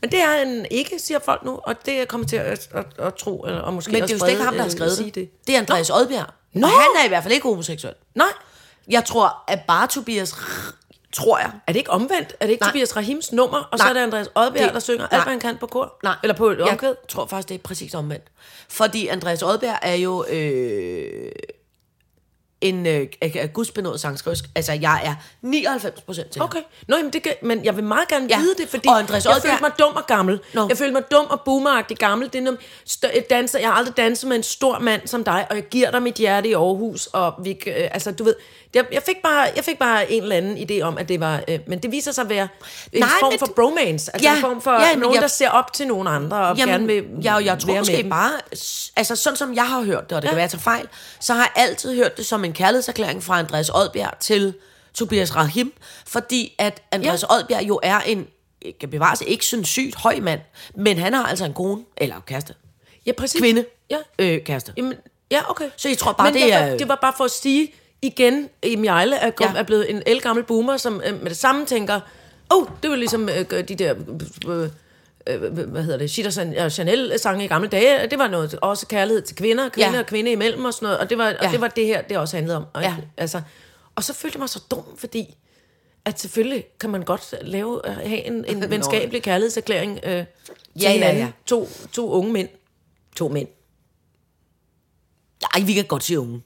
Men 0.00 0.10
det 0.10 0.20
er 0.20 0.38
han 0.38 0.66
ikke, 0.70 0.98
siger 0.98 1.18
folk 1.24 1.44
nu, 1.44 1.60
og 1.64 1.86
det 1.86 1.94
er 1.94 1.98
jeg 1.98 2.08
kommet 2.08 2.28
til 2.28 2.36
at, 2.36 2.46
at, 2.46 2.68
at, 2.74 3.06
at 3.06 3.14
tro, 3.14 3.44
eller, 3.46 3.60
og 3.60 3.74
måske 3.74 3.92
Men 3.92 4.02
det 4.02 4.10
er 4.10 4.14
jo 4.14 4.18
slet 4.18 4.30
ikke 4.30 4.42
ham, 4.42 4.54
der 4.54 4.60
har 4.60 4.66
øh, 4.66 4.72
skrevet 4.72 4.96
sige 4.96 5.10
det. 5.10 5.30
Det 5.46 5.54
er 5.54 5.58
Andreas 5.58 5.90
Odbjerg. 5.90 6.26
Nå! 6.52 6.66
Og 6.66 6.72
han 6.72 6.88
er 7.00 7.04
i 7.04 7.08
hvert 7.08 7.22
fald 7.22 7.34
ikke 7.34 7.48
homoseksuel. 7.48 7.94
Nej, 8.14 8.26
Jeg 8.90 9.04
tror, 9.04 9.44
at 9.48 9.60
bare 9.68 9.86
Tobias, 9.86 10.34
tror 11.14 11.38
jeg, 11.38 11.50
er 11.66 11.72
det 11.72 11.78
ikke 11.78 11.90
omvendt? 11.90 12.36
Er 12.40 12.46
det 12.46 12.52
ikke 12.52 12.62
Nej. 12.62 12.70
Tobias 12.70 12.96
Rahims 12.96 13.32
nummer, 13.32 13.58
og 13.58 13.78
Nej. 13.78 13.86
så 13.86 13.90
er 13.90 13.92
det 13.94 14.00
Andreas 14.00 14.28
Odbjerg, 14.34 14.64
Det- 14.64 14.74
der 14.74 14.80
synger 14.80 14.98
Nej. 15.00 15.08
alt, 15.12 15.22
hvad 15.22 15.32
han 15.32 15.40
kan 15.40 15.56
på 15.56 15.66
kor? 15.66 15.98
Nej. 16.02 16.14
Eller 16.22 16.34
på 16.34 16.48
omkvæd? 16.48 16.88
Jeg 16.88 16.94
tror 17.08 17.26
faktisk, 17.26 17.48
det 17.48 17.54
er 17.54 17.58
præcis 17.58 17.94
omvendt. 17.94 18.24
Fordi 18.68 19.06
Andreas 19.06 19.42
Odbjerg 19.42 19.78
er 19.82 19.94
jo 19.94 20.24
øh, 20.28 21.32
en 22.60 22.86
øh, 22.86 23.06
gudsbenået 23.52 24.00
sangskriver. 24.00 24.36
Altså, 24.54 24.72
jeg 24.72 25.00
er 25.04 25.14
99 25.42 26.00
procent 26.00 26.30
til. 26.30 26.42
Okay. 26.42 26.58
Nå, 26.88 26.96
jamen 26.96 27.12
det 27.12 27.22
kan, 27.22 27.32
men 27.42 27.64
jeg 27.64 27.76
vil 27.76 27.84
meget 27.84 28.08
gerne 28.08 28.26
Ja. 28.30 28.38
vide 28.38 28.54
det, 28.58 28.68
fordi 28.68 28.88
Og 28.88 28.98
Andreas 28.98 29.24
jeg 29.24 29.32
Odbjerg- 29.32 29.40
følte 29.50 29.62
mig 29.62 29.72
dum 29.78 29.96
og 29.96 30.06
gammel. 30.06 30.40
Nå. 30.54 30.68
Jeg 30.68 30.78
følte 30.78 30.92
mig 30.92 31.02
dum 31.10 31.26
og 31.30 31.40
boomeragtig 31.44 31.96
gammel. 31.96 32.28
Det 32.32 32.38
er 32.38 32.42
noget, 32.42 32.60
stø, 32.86 33.08
danser, 33.30 33.58
jeg 33.58 33.68
har 33.68 33.74
aldrig 33.74 33.96
danset 33.96 34.28
med 34.28 34.36
en 34.36 34.42
stor 34.42 34.78
mand 34.78 35.06
som 35.06 35.24
dig, 35.24 35.46
og 35.50 35.56
jeg 35.56 35.64
giver 35.64 35.90
dig 35.90 36.02
mit 36.02 36.14
hjerte 36.14 36.48
i 36.48 36.52
Aarhus. 36.52 37.06
Og 37.06 37.34
vi, 37.42 37.50
øh, 37.66 37.74
altså, 37.90 38.12
du 38.12 38.24
ved, 38.24 38.34
jeg, 38.74 38.84
jeg, 38.92 39.02
fik 39.02 39.16
bare, 39.22 39.48
jeg 39.56 39.64
fik 39.64 39.78
bare 39.78 40.12
en 40.12 40.22
eller 40.22 40.36
anden 40.36 40.56
idé 40.70 40.80
om, 40.82 40.98
at 40.98 41.08
det 41.08 41.20
var... 41.20 41.42
Øh, 41.48 41.58
men 41.66 41.78
det 41.78 41.92
viser 41.92 42.12
sig 42.12 42.22
at 42.22 42.28
være 42.28 42.48
en 42.92 43.00
Nej, 43.00 43.08
form 43.20 43.38
for 43.38 43.46
bromance. 43.56 44.10
Altså 44.14 44.28
Ja, 44.28 44.34
en 44.36 44.40
form 44.40 44.60
for 44.62 44.72
ja, 44.72 44.94
nogen, 44.94 45.14
jeg- 45.14 45.22
der 45.22 45.28
ser 45.28 45.48
op 45.50 45.72
til 45.72 45.86
nogen 45.86 46.08
andre 46.08 46.36
og 46.36 46.56
gerne 46.56 46.86
vil 46.86 47.04
jeg, 47.22 47.44
jeg 47.44 47.58
tror 47.58 47.66
være 47.66 47.74
med 47.74 47.78
måske 47.80 48.08
bare, 48.10 48.30
altså 48.96 49.16
sådan 49.16 49.36
som 49.36 49.54
jeg 49.54 49.68
har 49.68 49.82
hørt 49.82 50.10
det, 50.10 50.16
og 50.16 50.22
det 50.22 50.26
ja. 50.26 50.30
kan 50.30 50.36
være, 50.36 50.42
jeg 50.42 50.50
tager 50.50 50.62
fejl, 50.62 50.88
så 51.20 51.34
har 51.34 51.40
jeg 51.56 51.62
altid 51.64 51.94
hørt 51.96 52.16
det 52.16 52.26
som 52.26 52.44
en 52.44 52.52
kærlighedserklæring 52.52 53.22
fra 53.22 53.38
Andreas 53.38 53.68
Odbjerg 53.74 54.18
til 54.20 54.54
Tobias 54.94 55.36
Rahim, 55.36 55.72
fordi 56.06 56.54
at 56.58 56.82
Andreas 56.92 57.22
ja. 57.22 57.34
Odbjerg 57.36 57.62
jo 57.68 57.80
er 57.82 58.00
en, 58.00 58.26
kan 58.80 58.88
bevare 58.90 59.16
sig, 59.16 59.28
ikke 59.28 59.46
sådan 59.46 59.64
sygt 59.64 59.94
høj 59.96 60.18
mand, 60.22 60.40
men 60.76 60.98
han 60.98 61.14
har 61.14 61.26
altså 61.26 61.44
en 61.44 61.52
kone, 61.54 61.82
eller 61.96 62.16
kæreste, 62.26 62.54
Ja, 63.06 63.12
præcis. 63.12 63.40
kvinde, 63.40 63.64
Ja. 63.90 63.96
øh, 64.18 64.44
kæreste. 64.44 64.72
Jamen, 64.76 64.94
ja, 65.30 65.50
okay. 65.50 65.68
Så 65.76 65.88
jeg 65.88 65.98
tror 65.98 66.12
bare, 66.12 66.32
Men 66.32 66.42
det 66.42 66.48
jeg, 66.48 66.70
er- 66.70 66.76
Det 66.78 66.88
var 66.88 66.98
bare 67.02 67.12
for 67.16 67.24
at 67.24 67.30
sige 67.30 67.74
igen, 68.06 68.48
i 68.62 68.76
Mjejle 68.76 69.16
er, 69.16 69.30
kom, 69.30 69.46
Ja. 69.46 69.52
ja. 69.52 69.58
er 69.58 69.62
blevet 69.62 69.90
en 69.90 70.02
elgammel 70.06 70.44
boomer, 70.44 70.76
som 70.76 71.02
øh, 71.06 71.20
med 71.22 71.28
det 71.30 71.36
samme 71.36 71.66
tænker, 71.66 72.00
oh, 72.50 72.66
det 72.82 72.90
var 72.90 72.96
ligesom 72.96 73.28
øh, 73.28 73.68
de 73.68 73.74
der... 73.74 73.94
Øh, 74.48 74.68
øh, 75.26 75.52
hvad 75.68 75.82
hedder 75.82 75.98
det, 75.98 76.10
Shit 76.10 76.26
og 76.58 76.72
Chanel-sange 76.72 77.44
i 77.44 77.48
gamle 77.48 77.68
dage, 77.68 78.06
det 78.10 78.18
var 78.18 78.28
noget, 78.28 78.58
også 78.62 78.86
kærlighed 78.86 79.22
til 79.22 79.36
kvinder, 79.36 79.68
kvinder 79.68 79.90
Ja. 79.90 79.94
ja. 79.96 80.00
og 80.00 80.06
kvinder 80.06 80.32
imellem 80.32 80.64
og 80.64 80.74
sådan 80.74 80.86
noget, 80.86 80.98
og 80.98 81.10
det 81.10 81.18
var, 81.18 81.24
ja. 81.28 81.32
Ja. 81.40 81.46
og 81.46 81.52
det, 81.52 81.60
var 81.60 81.68
det 81.68 81.86
her, 81.86 82.02
det 82.02 82.16
også 82.18 82.36
handlede 82.36 82.56
om. 82.56 82.64
Og, 82.72 82.82
Ja. 82.82 82.96
altså, 83.16 83.42
og 83.94 84.04
så 84.04 84.14
følte 84.14 84.36
jeg 84.36 84.40
mig 84.40 84.48
så 84.48 84.62
dum, 84.70 84.84
fordi 84.96 85.34
at 86.04 86.20
selvfølgelig 86.20 86.64
kan 86.80 86.90
man 86.90 87.02
godt 87.02 87.34
lave, 87.42 87.88
øh, 87.88 87.94
have 87.96 88.24
en, 88.26 88.44
en 88.44 88.70
venskabelig 88.70 89.22
kærlighedserklæring 89.22 90.00
øh, 90.04 90.10
til 90.12 90.24
Ja, 90.80 90.88
ja, 90.88 90.92
hinanden. 90.92 91.18
ja. 91.22 91.30
To, 91.46 91.68
to 91.92 92.10
unge 92.10 92.32
mænd. 92.32 92.48
To 93.16 93.28
mænd. 93.28 93.48
Ej, 95.54 95.60
vi 95.60 95.72
kan 95.72 95.84
godt 95.84 96.04
sige 96.04 96.20
unge. 96.20 96.42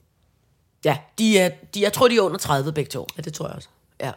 Ja, 0.85 0.97
De 1.17 1.39
er, 1.39 1.49
de, 1.73 1.81
jeg 1.81 1.93
tror, 1.93 2.07
de 2.07 2.15
er 2.17 2.21
under 2.21 2.37
30 2.37 2.71
begge 2.73 2.89
to. 2.89 3.07
ja 3.17 3.21
det 3.21 3.33
tror 3.33 3.47
jeg 3.47 3.55
også. 3.55 3.69
Ja. 4.01 4.11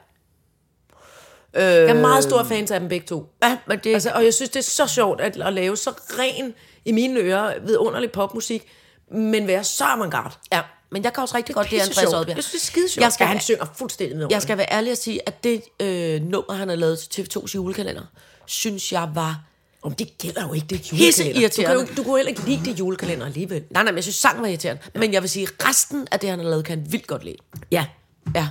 Jeg 1.55 1.85
er 1.91 1.95
meget 2.01 2.25
stor 2.25 2.43
fans 2.43 2.71
af 2.71 2.81
dem 2.81 2.89
begge 2.89 3.07
to. 3.07 3.33
Ja, 3.43 3.59
men 3.67 3.79
det, 3.85 3.95
Altså, 3.95 4.11
og 4.11 4.25
jeg 4.25 4.35
synes, 4.35 4.51
det 4.51 4.59
er 4.59 4.63
så 4.71 4.87
sjovt 4.87 5.21
at, 5.21 5.37
at 5.37 5.53
lave 5.53 5.77
så 5.77 5.91
ren, 6.19 6.55
i 6.85 6.93
mine 6.93 7.21
ører, 7.21 7.61
vidunderlig 7.61 8.13
popmusik, 8.13 8.63
men 9.11 9.47
være 9.47 9.65
så 9.65 9.85
avantgarde. 9.85 10.35
ja, 10.53 10.61
men 10.91 11.05
jeg 11.05 11.13
kan 11.13 11.23
også 11.23 11.37
rigtig 11.37 11.55
godt 11.55 11.71
lide 11.71 11.81
Pisse 11.81 11.91
Andreas 11.93 12.11
sjovt. 12.11 12.21
Oddbjerg. 12.21 12.37
Jeg 12.37 12.45
synes, 12.45 12.63
det 12.63 12.69
er 12.69 12.73
skide 12.73 12.89
sjovt. 12.89 13.03
Jeg 13.05 13.13
skal, 13.13 13.27
han 13.27 13.41
synger 13.41 13.65
fuldstændig 13.75 14.19
med 14.19 14.27
jeg 14.31 14.43
skal 14.43 14.59
være 14.59 14.73
ærlig 14.73 14.93
og 14.93 14.97
sige, 14.99 15.29
at 15.29 15.45
det 15.45 15.63
øh, 15.81 16.23
nummer, 16.23 16.53
han 16.53 16.69
har 16.69 16.77
lavet 16.77 16.99
til 16.99 17.23
TV2's 17.23 17.55
julekalender, 17.55 18.03
synes 18.47 18.93
jeg 18.93 19.11
var... 19.15 19.41
Om 19.83 19.95
det 19.95 20.19
gælder 20.19 20.47
jo 20.49 20.53
ikke 20.53 20.67
det 20.67 20.81
Pisse 20.91 21.25
julekalender. 21.25 21.75
Du 21.75 21.85
kan, 21.85 21.87
jo, 21.89 21.95
du 21.97 22.03
kunne 22.03 22.17
heller 22.19 22.29
ikke 22.31 22.43
lide 22.47 22.71
det 22.71 22.79
julekalender 22.79 23.27
alligevel. 23.27 23.63
Nej, 23.71 23.83
nej, 23.83 23.93
men 23.93 23.97
jeg 23.97 24.05
synes, 24.05 24.17
sangen 24.17 24.43
var 24.43 24.49
irriterende. 24.49 24.83
Ja. 24.95 25.01
Men 25.01 25.13
jeg 25.13 25.23
vil 25.23 25.31
sige, 25.31 25.49
resten 25.69 26.07
af 26.13 26.21
det, 26.21 26.31
han 26.31 26.39
har 26.39 26.47
lavet, 26.49 26.65
kan 26.65 26.79
han 26.79 26.93
vildt 26.93 27.07
godt 27.07 27.25
lide. 27.25 27.37
Ja. 27.71 27.87
Ja. 28.35 28.49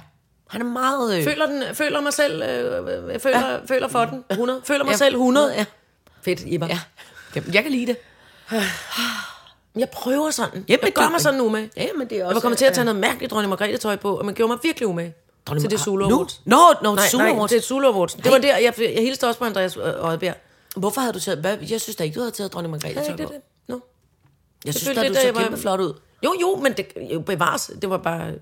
Han 0.49 0.61
er 0.61 0.65
meget... 0.65 1.17
Øh, 1.17 1.23
Føler, 1.23 1.45
den, 1.45 1.63
føler 1.75 2.01
mig 2.01 2.13
selv, 2.13 2.41
øh, 2.43 3.13
øh, 3.13 3.19
føler, 3.19 3.39
ja. 3.51 3.57
føler 3.65 3.87
for 3.87 4.05
den, 4.05 4.23
100. 4.31 4.61
Føler 4.63 4.83
mig 4.83 4.91
Ja, 4.91 4.97
selv 4.97 5.15
100. 5.15 5.53
ja. 5.53 5.65
Fedt, 6.21 6.39
Iber. 6.45 6.67
ja. 6.67 6.79
Jamen, 7.35 7.53
jeg 7.53 7.63
kan 7.63 7.71
lide 7.71 7.85
det. 7.87 7.97
Jeg 9.75 9.89
prøver 9.89 10.31
sådan. 10.31 10.49
Jamen, 10.53 10.65
jeg 10.85 10.93
gør 10.93 11.01
det- 11.01 11.11
mig 11.11 11.21
sådan 11.21 11.41
umage. 11.41 11.69
Ja, 11.77 11.87
men 11.97 12.09
det 12.09 12.17
er 12.17 12.23
også... 12.25 12.29
Jeg 12.29 12.35
var 12.35 12.41
kommet 12.41 12.57
til 12.57 12.65
at 12.65 12.73
tage 12.73 12.85
noget 12.85 12.99
mærkeligt 12.99 13.31
dronning 13.31 13.49
Margrethe 13.49 13.77
tøj 13.77 13.95
på, 13.95 14.17
og 14.17 14.25
man 14.25 14.35
gjorde 14.35 14.47
mig 14.53 14.57
virkelig 14.63 14.87
umage. 14.87 15.13
Dronning 15.45 15.69
til 15.69 15.77
det 15.79 15.87
Nu? 15.87 16.15
Awards. 16.15 16.41
Nå, 16.45 16.57
Nej, 16.95 17.07
Zulu 17.07 17.23
nej, 17.23 17.31
Awards. 17.31 17.51
det 17.51 17.71
er 17.71 17.83
Awards. 17.83 18.13
Det 18.13 18.31
var 18.31 18.37
der, 18.37 18.57
jeg, 18.57 18.73
jeg 18.79 18.93
hilste 19.03 19.27
også 19.27 19.39
på 19.39 19.45
Andreas 19.45 19.77
øh, 19.77 19.83
Oddbjerg. 20.09 20.35
Hvorfor 20.75 21.01
havde 21.01 21.13
du 21.13 21.19
taget... 21.19 21.39
Hvad? 21.39 21.57
Jeg 21.69 21.81
synes 21.81 21.95
da 21.95 22.03
ikke, 22.03 22.15
du 22.15 22.19
havde 22.19 22.31
taget 22.31 22.53
dronning 22.53 22.71
Margrethe 22.71 23.05
tøj 23.05 23.15
på. 23.25 23.33
det? 23.33 23.41
No. 23.67 23.79
Jeg 24.65 24.73
synes 24.73 24.97
da, 24.97 25.07
du 25.07 25.13
så 25.13 25.31
var- 25.31 25.41
kæmpe 25.41 25.57
flot 25.57 25.79
ud. 25.79 25.93
Jo, 26.23 26.33
jo, 26.41 26.55
men 26.55 26.73
det 26.73 26.87
jo, 27.13 27.19
bevares. 27.19 27.71
Det 27.81 27.89
var 27.89 27.97
bare... 27.97 28.33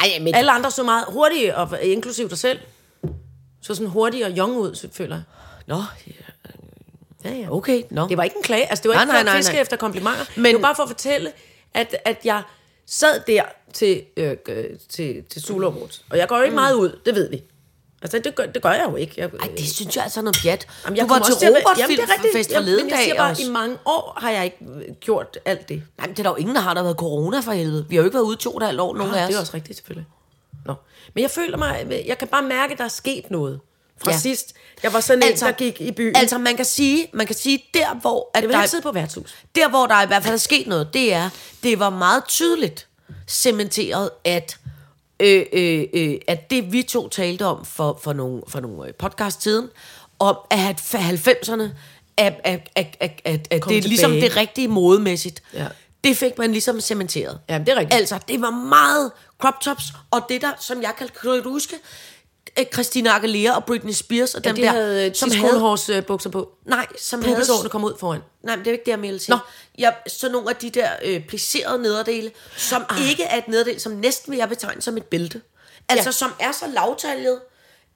Ej, 0.00 0.18
men... 0.20 0.34
Alle 0.34 0.52
andre 0.52 0.70
så 0.70 0.82
meget 0.82 1.04
hurtige, 1.08 1.56
og 1.56 1.82
inklusiv 1.82 2.28
dig 2.28 2.38
selv. 2.38 2.58
Så 3.62 3.74
sådan 3.74 3.86
hurtig 3.90 4.24
og 4.26 4.30
young 4.38 4.56
ud, 4.56 4.88
føler 4.92 5.16
jeg. 5.16 5.22
Nå, 5.66 5.82
Ja, 7.24 7.30
ja. 7.34 7.52
okay, 7.56 7.82
nå. 7.90 8.08
Det 8.08 8.16
var 8.16 8.22
ikke 8.22 8.36
en 8.36 8.42
klage. 8.42 8.70
Altså, 8.70 8.82
det 8.82 8.88
var 8.88 8.94
Nej, 8.94 9.02
ikke 9.02 9.12
nej, 9.12 9.22
nej, 9.22 9.36
fiske 9.36 9.52
nej. 9.52 9.60
efter 9.62 9.76
komplimenter. 9.76 10.24
Men, 10.36 10.44
det 10.44 10.54
var 10.54 10.60
bare 10.60 10.74
for 10.74 10.82
at 10.82 10.88
fortælle, 10.88 11.32
at, 11.74 11.96
at 12.04 12.18
jeg 12.24 12.42
sad 12.86 13.20
der 13.26 13.42
til, 13.72 14.02
øh, 14.16 14.36
øh, 14.48 14.64
til, 14.88 15.24
til 15.30 15.42
Zulu 15.42 15.66
Awards. 15.70 16.04
Og 16.10 16.18
jeg 16.18 16.28
går 16.28 16.36
jo 16.36 16.42
ikke 16.42 16.50
mm. 16.50 16.54
meget 16.54 16.74
ud, 16.74 17.00
det 17.06 17.14
ved 17.14 17.30
vi. 17.30 17.42
Altså, 18.04 18.18
det 18.18 18.34
gør, 18.34 18.46
det 18.46 18.62
gør 18.62 18.70
jeg 18.72 18.86
jo 18.90 18.96
ikke. 18.96 19.14
Jeg, 19.16 19.30
Ej, 19.42 19.48
det 19.58 19.68
synes 19.74 19.96
jeg 19.96 20.04
altså 20.04 20.20
er 20.20 20.24
noget 20.24 20.38
pjat. 20.42 20.66
Jamen, 20.84 20.98
du 21.00 21.06
var 21.06 21.18
til 21.18 21.34
også 21.34 21.46
at- 21.46 21.52
Robert 21.56 21.78
Jamen, 21.78 21.96
det 21.96 22.02
er 22.04 22.08
rigtigt. 22.12 22.20
Filmfest 22.32 22.50
Jamen, 22.50 22.62
forleden 22.64 22.88
jeg 22.88 22.96
dag 22.96 23.04
siger 23.04 23.16
bare, 23.16 23.30
også. 23.30 23.42
i 23.42 23.48
mange 23.48 23.76
år 23.84 24.18
har 24.20 24.30
jeg 24.30 24.44
ikke 24.44 24.56
øh, 24.88 24.94
gjort 25.00 25.38
alt 25.44 25.68
det. 25.68 25.82
Nej, 25.98 26.06
men 26.06 26.16
det 26.16 26.18
er 26.18 26.22
der 26.22 26.30
jo 26.30 26.36
ingen, 26.36 26.54
der 26.56 26.60
har. 26.62 26.74
Der 26.74 26.82
været 26.82 26.96
corona 26.96 27.40
for 27.40 27.52
helvede. 27.52 27.86
Vi 27.88 27.96
har 27.96 28.02
jo 28.02 28.04
ikke 28.06 28.14
været 28.14 28.24
ude 28.24 28.36
to 28.36 28.50
og 28.50 28.56
et 28.56 28.66
halvt 28.66 28.80
år, 28.80 28.94
nogen 28.96 29.14
af 29.14 29.22
os. 29.22 29.28
det 29.28 29.36
er 29.36 29.40
også 29.40 29.54
rigtigt, 29.54 29.78
selvfølgelig. 29.78 30.06
Nå. 30.66 30.74
Men 31.14 31.22
jeg 31.22 31.30
føler 31.30 31.56
mig, 31.56 32.02
jeg 32.06 32.18
kan 32.18 32.28
bare 32.28 32.42
mærke, 32.42 32.72
at 32.72 32.78
der 32.78 32.84
er 32.84 32.88
sket 32.88 33.30
noget. 33.30 33.60
Fra 34.04 34.10
Ja. 34.10 34.18
sidst, 34.18 34.54
jeg 34.82 34.92
var 34.92 35.00
sådan 35.00 35.22
Altså- 35.22 35.46
en, 35.46 35.52
der 35.52 35.56
gik 35.58 35.80
i 35.80 35.92
byen. 35.92 36.16
Altså, 36.16 36.38
man 36.38 36.56
kan 36.56 36.64
sige, 36.64 37.06
man 37.12 37.26
kan 37.26 37.36
sige 37.36 37.64
der, 37.74 37.94
hvor... 38.00 38.30
At 38.34 38.40
jeg 38.42 38.48
vil 38.48 38.56
der, 38.58 38.66
sidde 38.66 38.82
på 38.82 38.92
værtshus. 38.92 39.34
der, 39.54 39.68
hvor 39.68 39.86
der 39.86 40.02
i 40.02 40.06
hvert 40.06 40.22
fald 40.22 40.34
er 40.34 40.38
sket 40.38 40.66
noget, 40.66 40.88
det 40.94 41.12
er, 41.12 41.28
det 41.62 41.78
var 41.78 41.90
meget 41.90 42.24
tydeligt 42.28 42.86
cementeret, 43.28 44.10
at, 44.24 44.56
øh, 45.20 45.46
øh, 45.52 45.84
øh, 45.92 46.14
at 46.28 46.50
det 46.50 46.72
vi 46.72 46.82
to 46.82 47.08
talte 47.08 47.46
om 47.46 47.64
for, 47.64 48.00
for 48.02 48.12
nogle, 48.12 48.42
for 48.48 48.60
nogle 48.60 48.88
øh, 48.88 48.94
podcast 48.94 49.40
tiden, 49.42 49.68
om 50.18 50.36
at 50.50 50.80
90'erne, 50.94 51.62
at, 52.16 52.40
at, 52.44 52.70
at, 52.74 52.96
at, 53.00 53.20
at, 53.24 53.48
at 53.50 53.64
det 53.68 53.78
er 53.78 53.82
ligesom 53.82 54.10
det 54.10 54.36
rigtige 54.36 54.68
modemæssigt. 54.68 55.42
Ja. 55.54 55.66
Det 56.04 56.16
fik 56.16 56.38
man 56.38 56.52
ligesom 56.52 56.80
cementeret. 56.80 57.38
Jamen, 57.48 57.66
det 57.66 57.72
er 57.72 57.78
rigtigt. 57.78 57.98
Altså, 58.00 58.18
det 58.28 58.40
var 58.40 58.50
meget 58.50 59.12
crop 59.40 59.60
tops, 59.60 59.84
og 60.10 60.20
det 60.28 60.42
der, 60.42 60.52
som 60.60 60.82
jeg 60.82 60.92
kan, 60.98 61.08
kan 61.22 61.42
huske, 61.44 61.76
Christina 62.72 63.10
Aguilera 63.10 63.56
og 63.56 63.64
Britney 63.64 63.92
Spears 63.92 64.34
og 64.34 64.42
Ja, 64.44 64.48
dem 64.48 64.56
de 64.56 64.62
der, 64.62 64.70
havde 64.70 65.14
som 65.14 65.30
som 65.30 65.38
havde, 65.38 65.60
havde 65.60 65.98
øh, 65.98 66.06
bukser 66.06 66.30
på. 66.30 66.52
nej, 66.66 66.86
som 66.98 67.22
havde, 67.22 67.68
kom 67.70 67.84
ud 67.84 67.92
foran. 68.00 68.20
Nej, 68.42 68.56
men 68.56 68.64
det 68.64 68.70
er 68.70 68.72
ikke 68.72 68.84
det, 68.84 68.90
jeg 68.90 69.02
vil 69.02 69.20
sige. 69.20 69.34
Nå. 69.36 69.38
Ja, 69.78 69.90
så 70.06 70.28
nogle 70.28 70.50
af 70.50 70.56
de 70.56 70.70
der 70.70 70.88
øh, 71.04 71.26
plisserede 71.26 71.82
nederdele, 71.82 72.30
som 72.56 72.84
ah. 72.88 73.10
ikke 73.10 73.24
er 73.24 73.38
et 73.38 73.48
nederdel, 73.48 73.80
som 73.80 73.92
næsten 73.92 74.30
vil 74.30 74.38
jeg 74.38 74.48
betegne 74.48 74.82
som 74.82 74.96
et 74.96 75.04
bælte. 75.04 75.40
Altså, 75.88 76.08
Ja. 76.08 76.12
som 76.12 76.32
er 76.40 76.52
så 76.52 76.66
lavtaljet, 76.66 77.40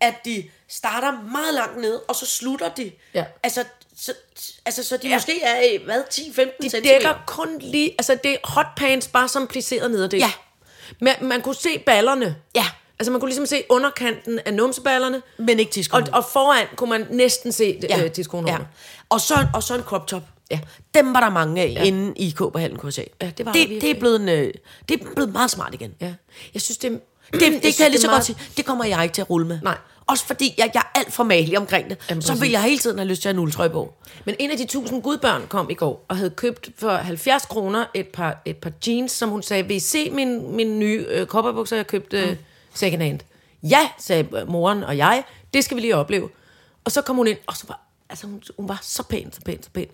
at 0.00 0.14
de 0.24 0.50
starter 0.68 1.12
meget 1.32 1.54
langt 1.54 1.80
ned, 1.80 1.98
og 2.08 2.16
så 2.16 2.26
slutter 2.26 2.68
de. 2.68 2.92
Ja. 3.14 3.24
Altså, 3.42 3.64
så, 4.00 4.12
altså, 4.66 4.84
så 4.84 4.96
de 4.96 5.08
ja. 5.08 5.16
Måske 5.16 5.42
er, 5.42 5.84
hvad, 5.84 6.02
10-15 6.14 6.62
De 6.62 6.70
cm. 6.70 6.76
dækker 6.82 7.14
kun 7.26 7.58
lige, 7.60 7.94
altså 7.98 8.18
det 8.24 8.32
er 8.32 8.36
hotpants 8.44 9.08
bare 9.08 9.28
som 9.28 9.46
plisseret 9.46 9.90
nederdel. 9.90 10.18
Ja. 10.18 10.32
Man, 11.00 11.14
man 11.20 11.42
kunne 11.42 11.54
se 11.54 11.78
ballerne. 11.78 12.36
Ja. 12.54 12.66
Altså 13.00 13.10
man 13.10 13.20
kunne 13.20 13.28
ligesom 13.28 13.46
se 13.46 13.62
underkanten 13.68 14.38
af 14.46 14.54
numseballerne. 14.54 15.22
Men 15.38 15.58
ikke 15.58 15.68
Og, 15.70 15.72
tidskolen. 15.72 16.14
og 16.14 16.24
foran 16.32 16.66
kunne 16.76 16.90
man 16.90 17.06
næsten 17.10 17.52
se 17.52 17.80
ja. 17.90 18.04
øh, 18.04 18.10
tidskonen. 18.10 18.48
ja. 18.48 18.56
Og, 19.08 19.20
så, 19.20 19.46
og 19.54 19.62
så 19.62 19.74
en 19.74 19.82
crop 19.82 20.06
top. 20.06 20.22
Ja. 20.50 20.60
Dem 20.94 21.14
var 21.14 21.20
der 21.20 21.30
mange 21.30 21.62
af 21.62 21.72
ja. 21.76 21.82
inde 21.82 22.12
i 22.16 22.30
K 22.30 22.36
på 22.38 22.52
Hallen 22.58 22.78
KSA. 22.78 23.02
Ja, 23.22 23.30
det 23.38 23.46
var 23.46 23.52
det, 23.52 23.68
det, 23.68 23.90
er 23.90 23.98
blevet 23.98 24.20
en, 24.20 24.28
øh, 24.28 24.52
det 24.88 25.00
er 25.00 25.04
blevet 25.14 25.32
meget 25.32 25.50
smart 25.50 25.74
igen. 25.74 25.94
ja. 26.00 26.14
Jeg 26.54 26.62
synes, 26.62 26.78
det, 26.78 27.00
Det, 27.32 27.40
det 27.40 27.40
kan 27.42 27.74
jeg 27.78 27.90
lige 27.90 28.00
så 28.00 28.06
meget- 28.06 28.16
godt 28.16 28.24
sige, 28.24 28.38
det 28.56 28.64
kommer 28.66 28.84
jeg 28.84 29.02
ikke 29.02 29.12
til 29.14 29.22
at 29.22 29.30
rulle 29.30 29.46
med. 29.46 29.58
Nej. 29.62 29.76
Også 30.06 30.24
fordi 30.26 30.54
jeg, 30.58 30.70
jeg 30.74 30.82
er 30.94 30.98
alt 30.98 31.12
for 31.12 31.24
malig 31.24 31.58
omkring 31.58 31.90
det. 31.90 31.98
Jamen, 32.10 32.22
så 32.22 32.34
vil 32.34 32.50
jeg 32.50 32.62
hele 32.62 32.78
tiden 32.78 32.98
have 32.98 33.08
lyst 33.08 33.22
til 33.22 33.28
at 33.28 33.34
have 33.34 33.38
en 33.40 33.42
uldtrøje 33.44 33.70
på. 33.70 33.94
Men 34.24 34.34
en 34.38 34.50
af 34.50 34.56
de 34.58 34.66
tusind 34.66 35.02
gudbørn 35.02 35.42
kom 35.48 35.70
i 35.70 35.74
går 35.74 36.04
og 36.08 36.16
havde 36.16 36.30
købt 36.30 36.68
for 36.78 36.90
70 36.90 37.44
kroner 37.46 37.84
et 37.94 38.06
par, 38.08 38.42
et 38.44 38.56
par 38.56 38.70
jeans, 38.86 39.12
som 39.12 39.28
hun 39.28 39.42
sagde, 39.42 39.62
vil 39.66 39.76
I 39.76 39.80
se 39.80 40.10
min, 40.10 40.56
min 40.56 40.78
nye 40.78 41.06
øh, 41.08 41.26
kopperbukser, 41.26 41.76
jeg 41.76 41.86
købte 41.86 42.18
øh, 42.20 42.36
second 42.78 43.02
hand? 43.02 43.20
Ja, 43.62 43.90
sagde 43.98 44.44
moren 44.48 44.82
og 44.84 44.96
jeg, 44.96 45.24
det 45.54 45.64
skal 45.64 45.76
vi 45.76 45.80
lige 45.80 45.96
opleve. 45.96 46.28
Og 46.84 46.92
så 46.92 47.02
kom 47.02 47.16
hun 47.16 47.26
ind, 47.26 47.38
og 47.46 47.56
så 47.56 47.64
var, 47.68 47.80
altså, 48.10 48.26
hun, 48.26 48.42
hun 48.58 48.68
var 48.68 48.78
så 48.82 49.02
pæn, 49.02 49.32
så 49.32 49.40
pæn, 49.40 49.62
så 49.62 49.70
pæn. 49.70 49.86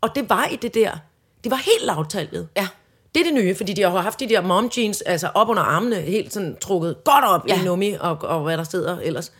Og 0.00 0.14
det 0.14 0.30
var 0.30 0.46
i 0.46 0.56
det 0.56 0.74
der, 0.74 0.96
det 1.44 1.50
var 1.50 1.56
helt 1.56 1.84
lavtallet. 1.84 2.48
Ja. 2.56 2.68
Det 3.14 3.20
er 3.20 3.24
det 3.24 3.34
nye, 3.34 3.54
fordi 3.54 3.72
de 3.72 3.82
har 3.82 4.00
haft 4.00 4.20
de 4.20 4.28
der 4.28 4.40
mom 4.40 4.70
jeans, 4.76 5.00
altså 5.00 5.28
op 5.34 5.48
under 5.48 5.62
armene, 5.62 5.96
helt 5.96 6.32
sådan 6.32 6.56
trukket 6.60 6.96
godt 7.04 7.24
op 7.24 7.48
Ja. 7.48 7.60
i 7.60 7.64
nummi, 7.64 7.92
og, 8.00 8.18
og 8.22 8.42
hvad 8.42 8.58
der 8.58 8.64
sidder 8.64 8.98
ellers. 9.00 9.32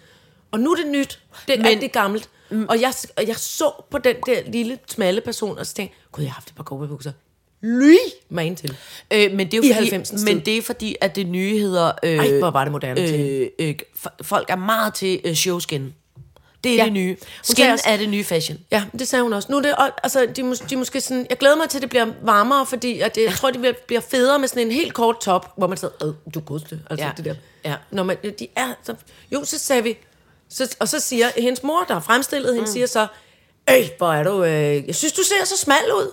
Og 0.51 0.61
nu 0.61 0.71
er 0.73 0.77
det 0.77 0.87
nyt. 0.87 1.21
Det 1.47 1.53
er 1.55 1.59
Men- 1.59 1.67
alt 1.67 1.81
det 1.81 1.93
gammelt. 1.93 2.31
Mm. 2.51 2.67
Og 2.69 2.81
jeg, 2.81 2.93
og 3.17 3.27
jeg 3.29 3.37
så 3.37 3.71
på 3.91 3.99
den 3.99 4.17
der 4.27 4.43
lille, 4.47 4.79
smalle 4.87 5.21
person, 5.21 5.59
og 5.59 5.67
så 5.67 5.75
tænkte 5.75 5.97
jeg, 5.99 6.13
gud, 6.13 6.23
jeg 6.25 6.31
har 6.31 6.35
haft 6.35 6.49
et 6.49 6.55
par 6.55 6.65
cowboybukser. 6.65 7.13
Lyg 7.63 7.97
mig 8.29 8.45
ind 8.47 8.57
til. 8.57 8.77
Øh, 9.11 9.33
men, 9.33 9.51
det 9.51 9.55
er 9.59 9.63
I 9.63 9.69
jo 9.69 9.75
fordi, 9.75 9.91
90'ens 9.97 10.25
men 10.25 10.41
det 10.41 10.59
er 10.59 10.63
fordi, 10.63 10.97
at 11.01 11.17
det 11.17 11.27
nye 11.27 11.59
hedder... 11.59 11.93
Øh, 12.03 12.17
Ej, 12.19 12.39
hvor 12.39 12.51
var 12.51 12.65
det 12.65 12.73
moderne 12.73 13.07
til. 13.07 13.51
øh, 13.59 13.69
øh, 13.69 13.75
Folk 14.23 14.51
er 14.51 14.57
meget 14.57 14.95
til 14.95 15.21
øh, 15.25 15.35
showskin. 15.35 15.95
Det 16.65 16.73
er 16.73 16.77
Ja. 16.77 16.85
det 16.85 16.93
nye. 16.93 17.09
Hun 17.09 17.17
Skin 17.43 17.67
også- 17.71 17.85
er 17.89 17.97
det 17.97 18.09
nye 18.09 18.25
fashion. 18.25 18.59
Ja, 18.73 18.85
det 18.99 19.09
sagde 19.09 19.23
hun 19.23 19.33
også. 19.33 19.49
Nu 19.53 19.57
er 19.59 19.63
det, 19.63 19.75
altså, 20.03 20.27
de, 20.37 20.43
mås- 20.53 20.67
de 20.71 20.77
måske 20.77 21.01
sådan, 21.01 21.27
jeg 21.31 21.39
glæder 21.39 21.57
mig 21.57 21.69
til, 21.69 21.79
at 21.79 21.83
det 21.83 21.91
bliver 21.91 22.07
varmere, 22.23 22.67
fordi 22.67 23.01
at 23.01 23.15
det, 23.15 23.23
jeg 23.25 23.33
tror, 23.33 23.51
det 23.51 23.61
bliver, 23.61 23.75
bliver 23.87 24.01
federe 24.01 24.39
med 24.39 24.49
sådan 24.49 24.63
en 24.67 24.73
helt 24.73 24.95
kort 24.95 25.21
top, 25.21 25.53
hvor 25.57 25.67
man 25.67 25.77
sidder, 25.79 26.07
øh, 26.07 26.33
du 26.35 26.41
godste, 26.41 26.81
altså 26.91 27.07
Ja. 27.07 27.13
det 27.17 27.25
der. 27.25 27.35
Ja. 27.65 27.75
Når 27.91 28.03
man, 28.03 28.17
de 28.39 28.47
er, 28.57 28.69
så, 28.83 28.95
jo, 29.33 29.45
så 29.45 29.59
sagde 29.59 29.83
vi, 29.83 29.97
så, 30.49 30.77
og 30.81 30.89
så 30.89 31.01
siger 31.01 31.27
hendes 31.37 31.63
mor, 31.63 31.85
der 31.89 31.95
har 31.95 32.01
fremstillet 32.01 32.55
hende, 32.55 32.67
mm. 32.69 32.73
siger 32.73 32.87
så, 32.87 33.07
øh, 33.71 33.89
hvor 33.99 34.13
er 34.13 34.23
du, 34.23 34.45
øh, 34.45 34.87
jeg 34.87 34.95
synes, 34.95 35.13
du 35.13 35.23
ser 35.23 35.45
så 35.45 35.57
smal 35.57 35.85
ud. 35.95 36.11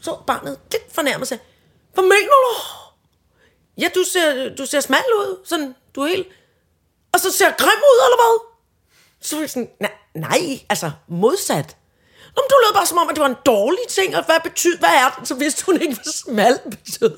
Så, 0.00 0.18
barnet 0.26 0.58
lidt 0.72 0.94
fornærmet 0.94 1.28
sig, 1.28 1.38
hvad 1.94 2.04
mener 2.04 2.28
du? 2.28 2.60
Ja, 3.78 3.88
du 3.94 4.04
ser, 4.12 4.54
du 4.54 4.66
ser 4.66 4.80
smal 4.80 5.04
ud, 5.18 5.40
sådan, 5.44 5.74
du 5.94 6.00
er 6.00 6.06
helt, 6.06 6.28
og 7.12 7.20
så 7.20 7.32
ser 7.32 7.46
jeg 7.46 7.54
grim 7.58 7.78
ud, 7.78 8.04
eller 8.04 8.16
hvad? 8.16 8.48
Så 9.20 9.36
var 9.36 9.42
jeg 9.42 9.50
sådan, 9.50 9.70
nej, 9.80 9.92
nej, 10.14 10.40
altså 10.68 10.90
modsat. 11.08 11.76
Men 12.38 12.44
du 12.50 12.54
lød 12.64 12.72
bare 12.78 12.86
som 12.92 12.98
om, 13.02 13.08
at 13.10 13.14
det 13.16 13.22
var 13.26 13.30
en 13.36 13.40
dårlig 13.54 13.84
ting, 13.98 14.08
og 14.18 14.22
hvad 14.28 14.40
betyder, 14.48 14.78
hvad 14.78 14.94
er 15.04 15.08
det? 15.18 15.28
Så 15.28 15.34
vidste 15.34 15.60
hun 15.66 15.74
ikke, 15.84 15.94
hvad 15.94 16.12
smal 16.24 16.54
betød. 16.70 17.16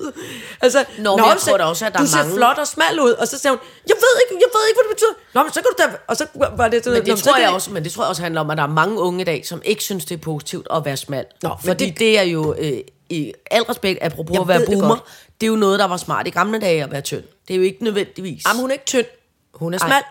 Altså, 0.61 0.79
Nå, 1.05 1.15
men 1.17 1.25
jeg 1.25 1.37
tror 1.39 1.57
da 1.57 1.63
også, 1.63 1.85
at 1.85 1.93
der 1.93 1.99
du 1.99 2.03
er 2.03 2.07
ser 2.07 2.17
mange- 2.17 2.35
flot 2.35 2.57
og 2.57 2.67
smal 2.67 2.99
ud, 2.99 3.11
og 3.21 3.27
så 3.27 3.35
sagde 3.41 3.53
hun, 3.55 3.61
jeg 3.91 3.95
ved 4.03 4.13
ikke, 4.23 4.33
jeg 4.45 4.49
ved 4.55 4.63
ikke, 4.69 4.77
hvad 4.79 4.85
det 4.89 4.93
betyder. 4.95 5.15
Nå, 5.35 5.39
men 5.43 5.51
så 5.53 5.59
kan 5.61 5.69
du 5.71 5.75
da, 5.83 5.97
og 6.07 6.15
så 6.17 6.25
var 6.57 6.67
det 6.67 6.85
Men 6.85 6.93
"Nå, 6.93 6.99
det, 7.15 7.23
tror 7.23 7.37
jeg 7.37 7.47
det- 7.47 7.55
også, 7.55 7.71
men 7.71 7.83
det 7.83 7.91
tror 7.91 8.03
jeg 8.03 8.09
også 8.09 8.21
handler 8.21 8.41
om, 8.41 8.49
at 8.49 8.57
der 8.57 8.63
er 8.63 8.67
mange 8.81 8.99
unge 8.99 9.21
i 9.21 9.23
dag, 9.23 9.45
som 9.47 9.61
ikke 9.65 9.83
synes, 9.83 10.05
det 10.05 10.15
er 10.17 10.21
positivt 10.21 10.67
at 10.75 10.85
være 10.85 10.97
smal. 10.97 11.25
Nå, 11.43 11.49
Fordi 11.65 11.85
det, 11.85 11.89
det- 11.93 11.99
det 11.99 12.19
er 12.19 12.23
jo, 12.23 12.55
øh, 12.59 12.73
i 13.09 13.33
al 13.51 13.61
respekt, 13.63 13.99
apropos 14.01 14.33
Jeg 14.33 14.41
at 14.41 14.47
være 14.47 14.59
det 14.59 14.67
boomer, 14.67 14.87
godt. 14.87 15.03
det 15.41 15.47
er 15.47 15.51
jo 15.51 15.55
noget, 15.55 15.79
der 15.79 15.85
var 15.87 15.97
smart 15.97 16.27
i 16.27 16.29
gamle 16.29 16.59
dage 16.59 16.83
at 16.83 16.91
være 16.91 17.01
tynd. 17.01 17.23
Det 17.47 17.53
er 17.53 17.57
jo 17.57 17.63
ikke 17.63 17.83
nødvendigvis. 17.83 18.43
Jamen, 18.47 18.61
hun 18.61 18.69
er 18.69 18.73
ikke 18.73 18.85
tynd. 18.85 19.05
Hun 19.53 19.73
er 19.73 19.79
Ej. 19.79 19.87
smal. 19.87 20.01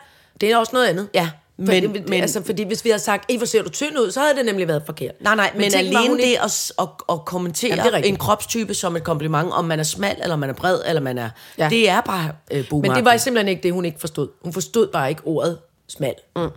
Det 0.41 0.53
er 0.53 0.57
også 0.57 0.71
noget 0.73 0.87
andet. 0.87 1.09
Ja, 1.15 1.31
men, 1.67 1.93
men- 1.93 2.05
men, 2.09 2.21
altså, 2.23 2.43
fordi 2.45 2.63
hvis 2.63 2.85
vi 2.85 2.91
havde 2.91 3.03
sagt, 3.03 3.31
Ej, 3.31 3.37
hvor 3.37 3.47
ser 3.47 3.63
du 3.63 3.69
tynd 3.69 3.99
ud, 3.99 4.11
så 4.11 4.21
havde 4.21 4.35
det 4.37 4.45
nemlig 4.45 4.69
været 4.69 4.83
forkert. 4.87 5.15
Nej, 5.21 5.35
nej, 5.35 5.51
men, 5.55 5.61
men 5.61 5.71
tænk, 5.71 5.87
alene 5.97 6.17
det 6.17 6.25
ikke- 6.25 6.41
at, 6.43 6.73
at, 6.79 6.89
at 7.13 7.25
kommentere 7.25 7.71
er 7.79 7.85
rigtigt. 7.93 8.07
en 8.13 8.17
kropstype 8.17 8.75
som 8.75 8.97
et 8.97 9.05
kompliment, 9.05 9.53
om 9.53 9.65
man 9.65 9.79
er 9.81 9.85
smal, 9.85 10.17
eller 10.23 10.37
man 10.37 10.49
er 10.51 10.55
bred, 10.55 10.79
eller 10.87 11.03
man 11.03 11.19
er... 11.19 11.29
Ja. 11.59 11.65
Ja. 11.65 11.69
Det 11.71 11.89
er 11.89 12.01
bare 12.01 12.31
øh. 12.51 12.65
Men 12.73 12.91
det 12.91 13.05
var 13.05 13.17
simpelthen 13.17 13.49
ikke 13.49 13.63
det, 13.63 13.73
hun 13.73 13.85
ikke 13.85 14.01
forstod. 14.01 14.29
Hun 14.45 14.53
forstod 14.53 14.87
bare 14.93 15.09
ikke 15.09 15.23
ordet 15.25 15.59
smal. 15.89 16.15
Mm. 16.37 16.49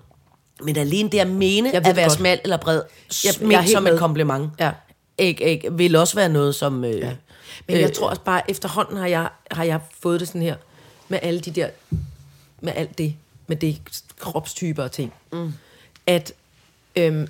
men 0.64 0.78
alene 0.78 1.10
det 1.10 1.20
at 1.20 1.28
mene 1.28 1.70
Jeg 1.74 1.88
at 1.88 1.95
være 1.95 2.06
godt. 2.06 2.18
smal 2.18 2.39
eller 2.43 2.58
bred, 2.58 2.82
Jeg- 3.26 3.51
jeg, 3.51 3.64
er 3.64 3.68
som 3.72 3.88
et 3.88 3.93
med. 3.93 3.99
kompliment. 3.99 4.49
Ja. 4.60 4.72
ikke, 5.18 5.43
ikke, 5.43 5.74
vil 5.74 5.95
også 5.95 6.16
være 6.16 6.30
noget, 6.30 6.56
som... 6.56 6.84
Øh, 6.86 6.99
ja. 6.99 7.12
Men 7.68 7.78
jeg 7.80 7.93
tror 7.93 8.10
også 8.10 8.22
bare, 8.22 8.51
efterhånden 8.51 8.97
har 8.97 9.08
jeg, 9.08 9.28
har 9.51 9.64
jeg 9.64 9.80
fået 10.01 10.20
det 10.20 10.28
sådan 10.28 10.41
her, 10.41 10.56
med 11.08 11.20
alle 11.22 11.39
de 11.39 11.51
der, 11.51 11.68
med 12.62 12.74
alt 12.76 12.97
det, 12.97 13.16
med 13.48 13.58
det 13.58 13.82
kropstyper 14.20 14.84
og 14.84 14.91
ting, 14.91 15.14
mm. 15.32 15.54
at 16.08 16.34
øhm, 16.96 17.28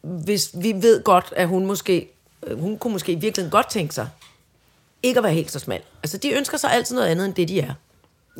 hvis 0.00 0.50
vi 0.54 0.72
ved 0.72 1.02
godt, 1.02 1.32
at 1.36 1.48
hun 1.48 1.66
måske, 1.66 2.10
øh, 2.42 2.60
hun 2.60 2.78
kunne 2.78 2.92
måske 2.92 3.12
i 3.12 3.14
virkeligheden 3.14 3.50
godt 3.50 3.70
tænke 3.70 3.94
sig, 3.94 4.08
ikke 5.02 5.18
at 5.18 5.24
være 5.24 5.32
helt 5.32 5.50
så 5.50 5.58
smal. 5.58 5.82
Altså, 6.02 6.18
de 6.18 6.30
ønsker 6.30 6.58
sig 6.58 6.72
altid 6.72 6.94
noget 6.94 7.08
andet, 7.08 7.24
end 7.26 7.34
det 7.34 7.48
de 7.48 7.60
er. 7.60 7.74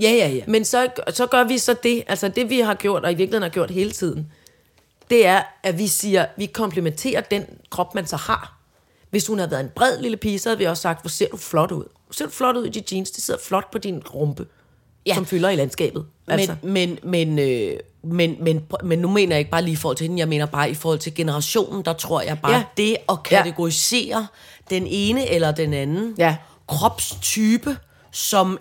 Ja, 0.00 0.10
ja, 0.10 0.28
ja. 0.28 0.44
Men 0.46 0.64
så, 0.64 0.88
så 1.08 1.26
gør 1.26 1.44
vi 1.44 1.58
så 1.58 1.76
det, 1.82 2.04
altså 2.06 2.28
det 2.28 2.50
vi 2.50 2.60
har 2.60 2.74
gjort, 2.74 3.04
og 3.04 3.12
i 3.12 3.14
virkeligheden 3.14 3.42
har 3.42 3.50
gjort 3.50 3.70
hele 3.70 3.92
tiden, 3.92 4.32
det 5.10 5.26
er, 5.26 5.42
at 5.62 5.78
vi 5.78 5.86
siger, 5.86 6.26
vi 6.36 6.46
komplementerer 6.46 7.20
den 7.20 7.46
krop, 7.70 7.94
man 7.94 8.06
så 8.06 8.16
har. 8.16 8.58
Hvis 9.10 9.26
hun 9.26 9.38
havde 9.38 9.50
været 9.50 9.60
en 9.60 9.70
bred 9.74 9.98
lille 9.98 10.16
pige, 10.16 10.38
så 10.38 10.48
havde 10.48 10.58
vi 10.58 10.64
også 10.64 10.80
sagt, 10.80 11.02
hvor 11.02 11.08
ser 11.08 11.28
du 11.28 11.36
flot 11.36 11.72
ud. 11.72 11.84
Hvor 12.06 12.12
ser 12.12 12.24
du 12.24 12.30
flot 12.30 12.56
ud 12.56 12.66
i 12.66 12.68
de 12.68 12.82
jeans, 12.92 13.10
det 13.10 13.24
sidder 13.24 13.40
flot 13.40 13.70
på 13.70 13.78
din 13.78 14.02
rumpe, 14.14 14.46
Ja. 15.06 15.14
som 15.14 15.26
fylder 15.26 15.48
i 15.48 15.56
landskabet. 15.56 16.06
Altså. 16.28 16.54
Men, 16.62 16.72
men, 16.72 16.98
men, 17.02 17.38
øh, 17.38 17.76
men, 18.02 18.36
men, 18.40 18.66
men 18.82 18.98
nu 18.98 19.08
mener 19.10 19.34
jeg 19.36 19.38
ikke 19.38 19.50
bare 19.50 19.62
lige 19.62 19.72
i 19.72 19.76
forhold 19.76 19.96
til 19.96 20.04
hende, 20.06 20.20
jeg 20.20 20.28
mener 20.28 20.46
bare 20.46 20.70
i 20.70 20.74
forhold 20.74 20.98
til 20.98 21.14
generationen, 21.14 21.84
der 21.84 21.92
tror 21.92 22.20
jeg 22.20 22.38
bare, 22.42 22.52
ja. 22.52 22.62
Det 22.76 22.96
at 23.08 23.22
kategorisere 23.22 24.18
ja. 24.20 24.76
den 24.76 24.86
ene 24.86 25.30
eller 25.30 25.52
den 25.52 25.74
anden 25.74 26.14
Ja. 26.18 26.36
kropstype 26.68 27.76
som 28.10 28.58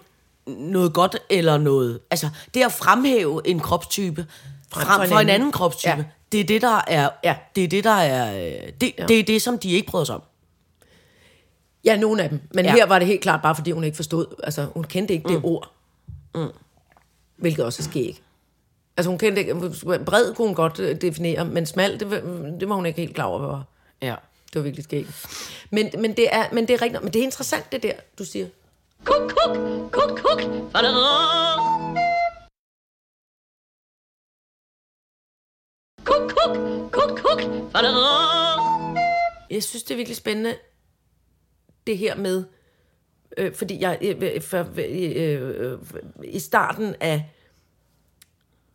noget 0.47 0.93
godt 0.93 1.17
eller 1.29 1.57
noget. 1.57 1.99
Altså, 2.11 2.29
det 2.53 2.63
at 2.63 2.71
fremhæve 2.71 3.41
en 3.47 3.59
kropstype 3.59 4.25
frem, 4.73 4.85
frem 4.85 5.09
for 5.09 5.19
en 5.19 5.29
anden 5.29 5.51
kropstype, 5.51 5.91
ja. 5.91 6.03
Det 6.31 6.39
er 6.39 6.43
det, 6.43 6.61
der 6.61 6.81
er, 6.87 7.09
Ja. 7.23 7.35
det 7.55 7.63
er 7.63 7.67
det, 7.67 7.83
der 7.83 7.91
er, 7.91 8.45
øh, 8.45 8.69
det, 8.81 8.91
ja. 8.97 9.05
det 9.05 9.19
er 9.19 9.23
det, 9.23 9.41
som 9.41 9.57
de 9.59 9.71
ikke 9.71 9.87
bryder 9.87 10.05
sig 10.05 10.15
om. 10.15 10.21
Ja, 11.85 11.97
nogle 11.97 12.23
af 12.23 12.29
dem. 12.29 12.41
Men 12.53 12.65
ja. 12.65 12.71
her 12.71 12.85
var 12.85 12.99
det 12.99 13.07
helt 13.07 13.21
klart 13.21 13.41
bare, 13.41 13.55
fordi 13.55 13.71
hun 13.71 13.83
ikke 13.83 13.95
forstod, 13.95 14.25
altså 14.43 14.67
hun 14.73 14.83
kendte 14.83 15.13
ikke 15.13 15.27
mm. 15.27 15.33
det 15.33 15.41
ord. 15.43 15.72
Mm. 16.35 16.51
Hvilket 17.35 17.65
også 17.65 17.83
er 17.83 17.89
skæg. 17.89 18.23
Altså 18.97 19.09
hun 19.09 19.19
kendte 19.19 19.41
ikke, 19.41 19.55
bred 20.05 20.35
kunne 20.35 20.47
hun 20.47 20.55
godt 20.55 20.79
øh, 20.79 21.01
definere, 21.01 21.45
men 21.45 21.65
smal, 21.65 21.99
det, 21.99 22.11
var- 22.11 22.55
det 22.59 22.69
var 22.69 22.75
hun 22.75 22.85
ikke 22.85 23.01
helt 23.01 23.15
klar 23.15 23.25
over, 23.25 23.39
hvad 23.39 23.49
var. 23.49 23.63
Ja. 24.01 24.15
Det 24.47 24.55
var 24.59 24.61
virkelig 24.61 24.83
skæg. 24.83 25.07
Men, 25.71 25.91
men, 25.99 26.15
det 26.17 26.35
er, 26.35 26.45
men 26.53 26.67
det 26.67 26.73
er 26.73 26.81
rigtigt, 26.81 27.03
men 27.03 27.13
det 27.13 27.19
er 27.19 27.23
interessant 27.23 27.71
det 27.71 27.83
der, 27.83 27.93
du 28.19 28.25
siger. 28.25 28.47
Kuk, 29.03 29.21
kuk, 29.29 29.57
kuk, 29.91 30.19
kuk. 30.19 30.41
Kuk, 36.03 36.29
kuk, 36.29 36.57
kuk, 36.91 37.19
kuk. 37.19 37.41
Jeg 39.49 39.63
synes, 39.63 39.83
det 39.83 39.91
er 39.91 39.95
virkelig 39.95 40.17
spændende, 40.17 40.55
det 41.87 41.97
her 41.97 42.15
med, 42.15 42.43
øh, 43.37 43.53
fordi 43.53 43.81
jeg 43.81 43.97
øh, 44.01 44.41
for, 44.41 44.67
øh, 44.77 45.71
øh, 45.71 45.77
i 46.23 46.39
starten 46.39 46.95
af, 46.99 47.31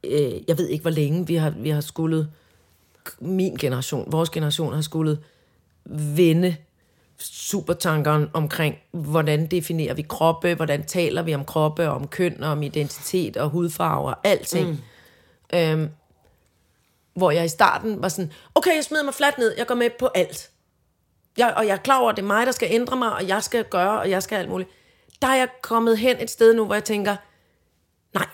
øh, 0.05 0.49
jeg 0.49 0.59
ved 0.59 0.69
ikke 0.69 0.83
hvor 0.83 0.91
længe, 0.91 1.27
vi 1.27 1.35
har, 1.35 1.51
vi 1.51 1.71
har 1.71 1.81
skulle, 1.81 2.29
min 3.21 3.57
generation, 3.57 4.13
vores 4.13 4.31
generation 4.31 4.75
har 4.75 4.81
skulle 4.81 5.19
vende 6.17 6.57
supertankeren 7.19 8.31
omkring, 8.33 8.75
hvordan 8.91 9.47
definerer 9.47 9.95
vi 9.95 10.03
kroppe, 10.03 10.55
hvordan 10.55 10.85
taler 10.85 11.23
vi 11.23 11.35
om 11.35 11.45
kroppe, 11.45 11.89
om 11.89 12.09
køn, 12.09 12.43
og 12.43 12.51
om 12.51 12.63
identitet 12.63 13.37
og 13.37 13.49
hudfarver, 13.49 14.15
alting. 14.25 14.69
Mm. 14.69 14.79
Øhm, 15.59 15.91
hvor 17.15 17.31
jeg 17.31 17.45
i 17.45 17.49
starten 17.49 18.03
var 18.03 18.09
sådan, 18.09 18.33
okay, 18.55 18.75
jeg 18.75 18.85
smider 18.85 19.05
mig 19.05 19.15
fladt 19.15 19.39
ned, 19.39 19.55
jeg 19.59 19.67
går 19.67 19.75
med 19.75 19.91
på 19.99 20.07
alt. 20.15 20.51
Jeg, 21.39 21.55
og 21.57 21.67
jeg 21.67 21.73
er 21.73 21.77
klar 21.77 22.01
over, 22.01 22.11
at 22.11 22.17
det 22.17 22.23
er 22.23 22.27
mig, 22.27 22.47
der 22.47 22.53
skal 22.53 22.69
ændre 22.71 22.97
mig, 22.97 23.13
og 23.13 23.29
jeg 23.29 23.43
skal 23.43 23.65
gøre, 23.65 24.01
og 24.01 24.11
jeg 24.11 24.23
skal 24.23 24.37
alt 24.37 24.51
muligt. 24.51 24.71
Der 25.23 25.29
er 25.29 25.37
jeg 25.37 25.49
kommet 25.63 25.99
hen 25.99 26.17
et 26.21 26.31
sted 26.31 26.55
nu, 26.55 26.65
hvor 26.65 26.75
jeg 26.75 26.85
tænker, 26.85 27.17
nej, 28.15 28.27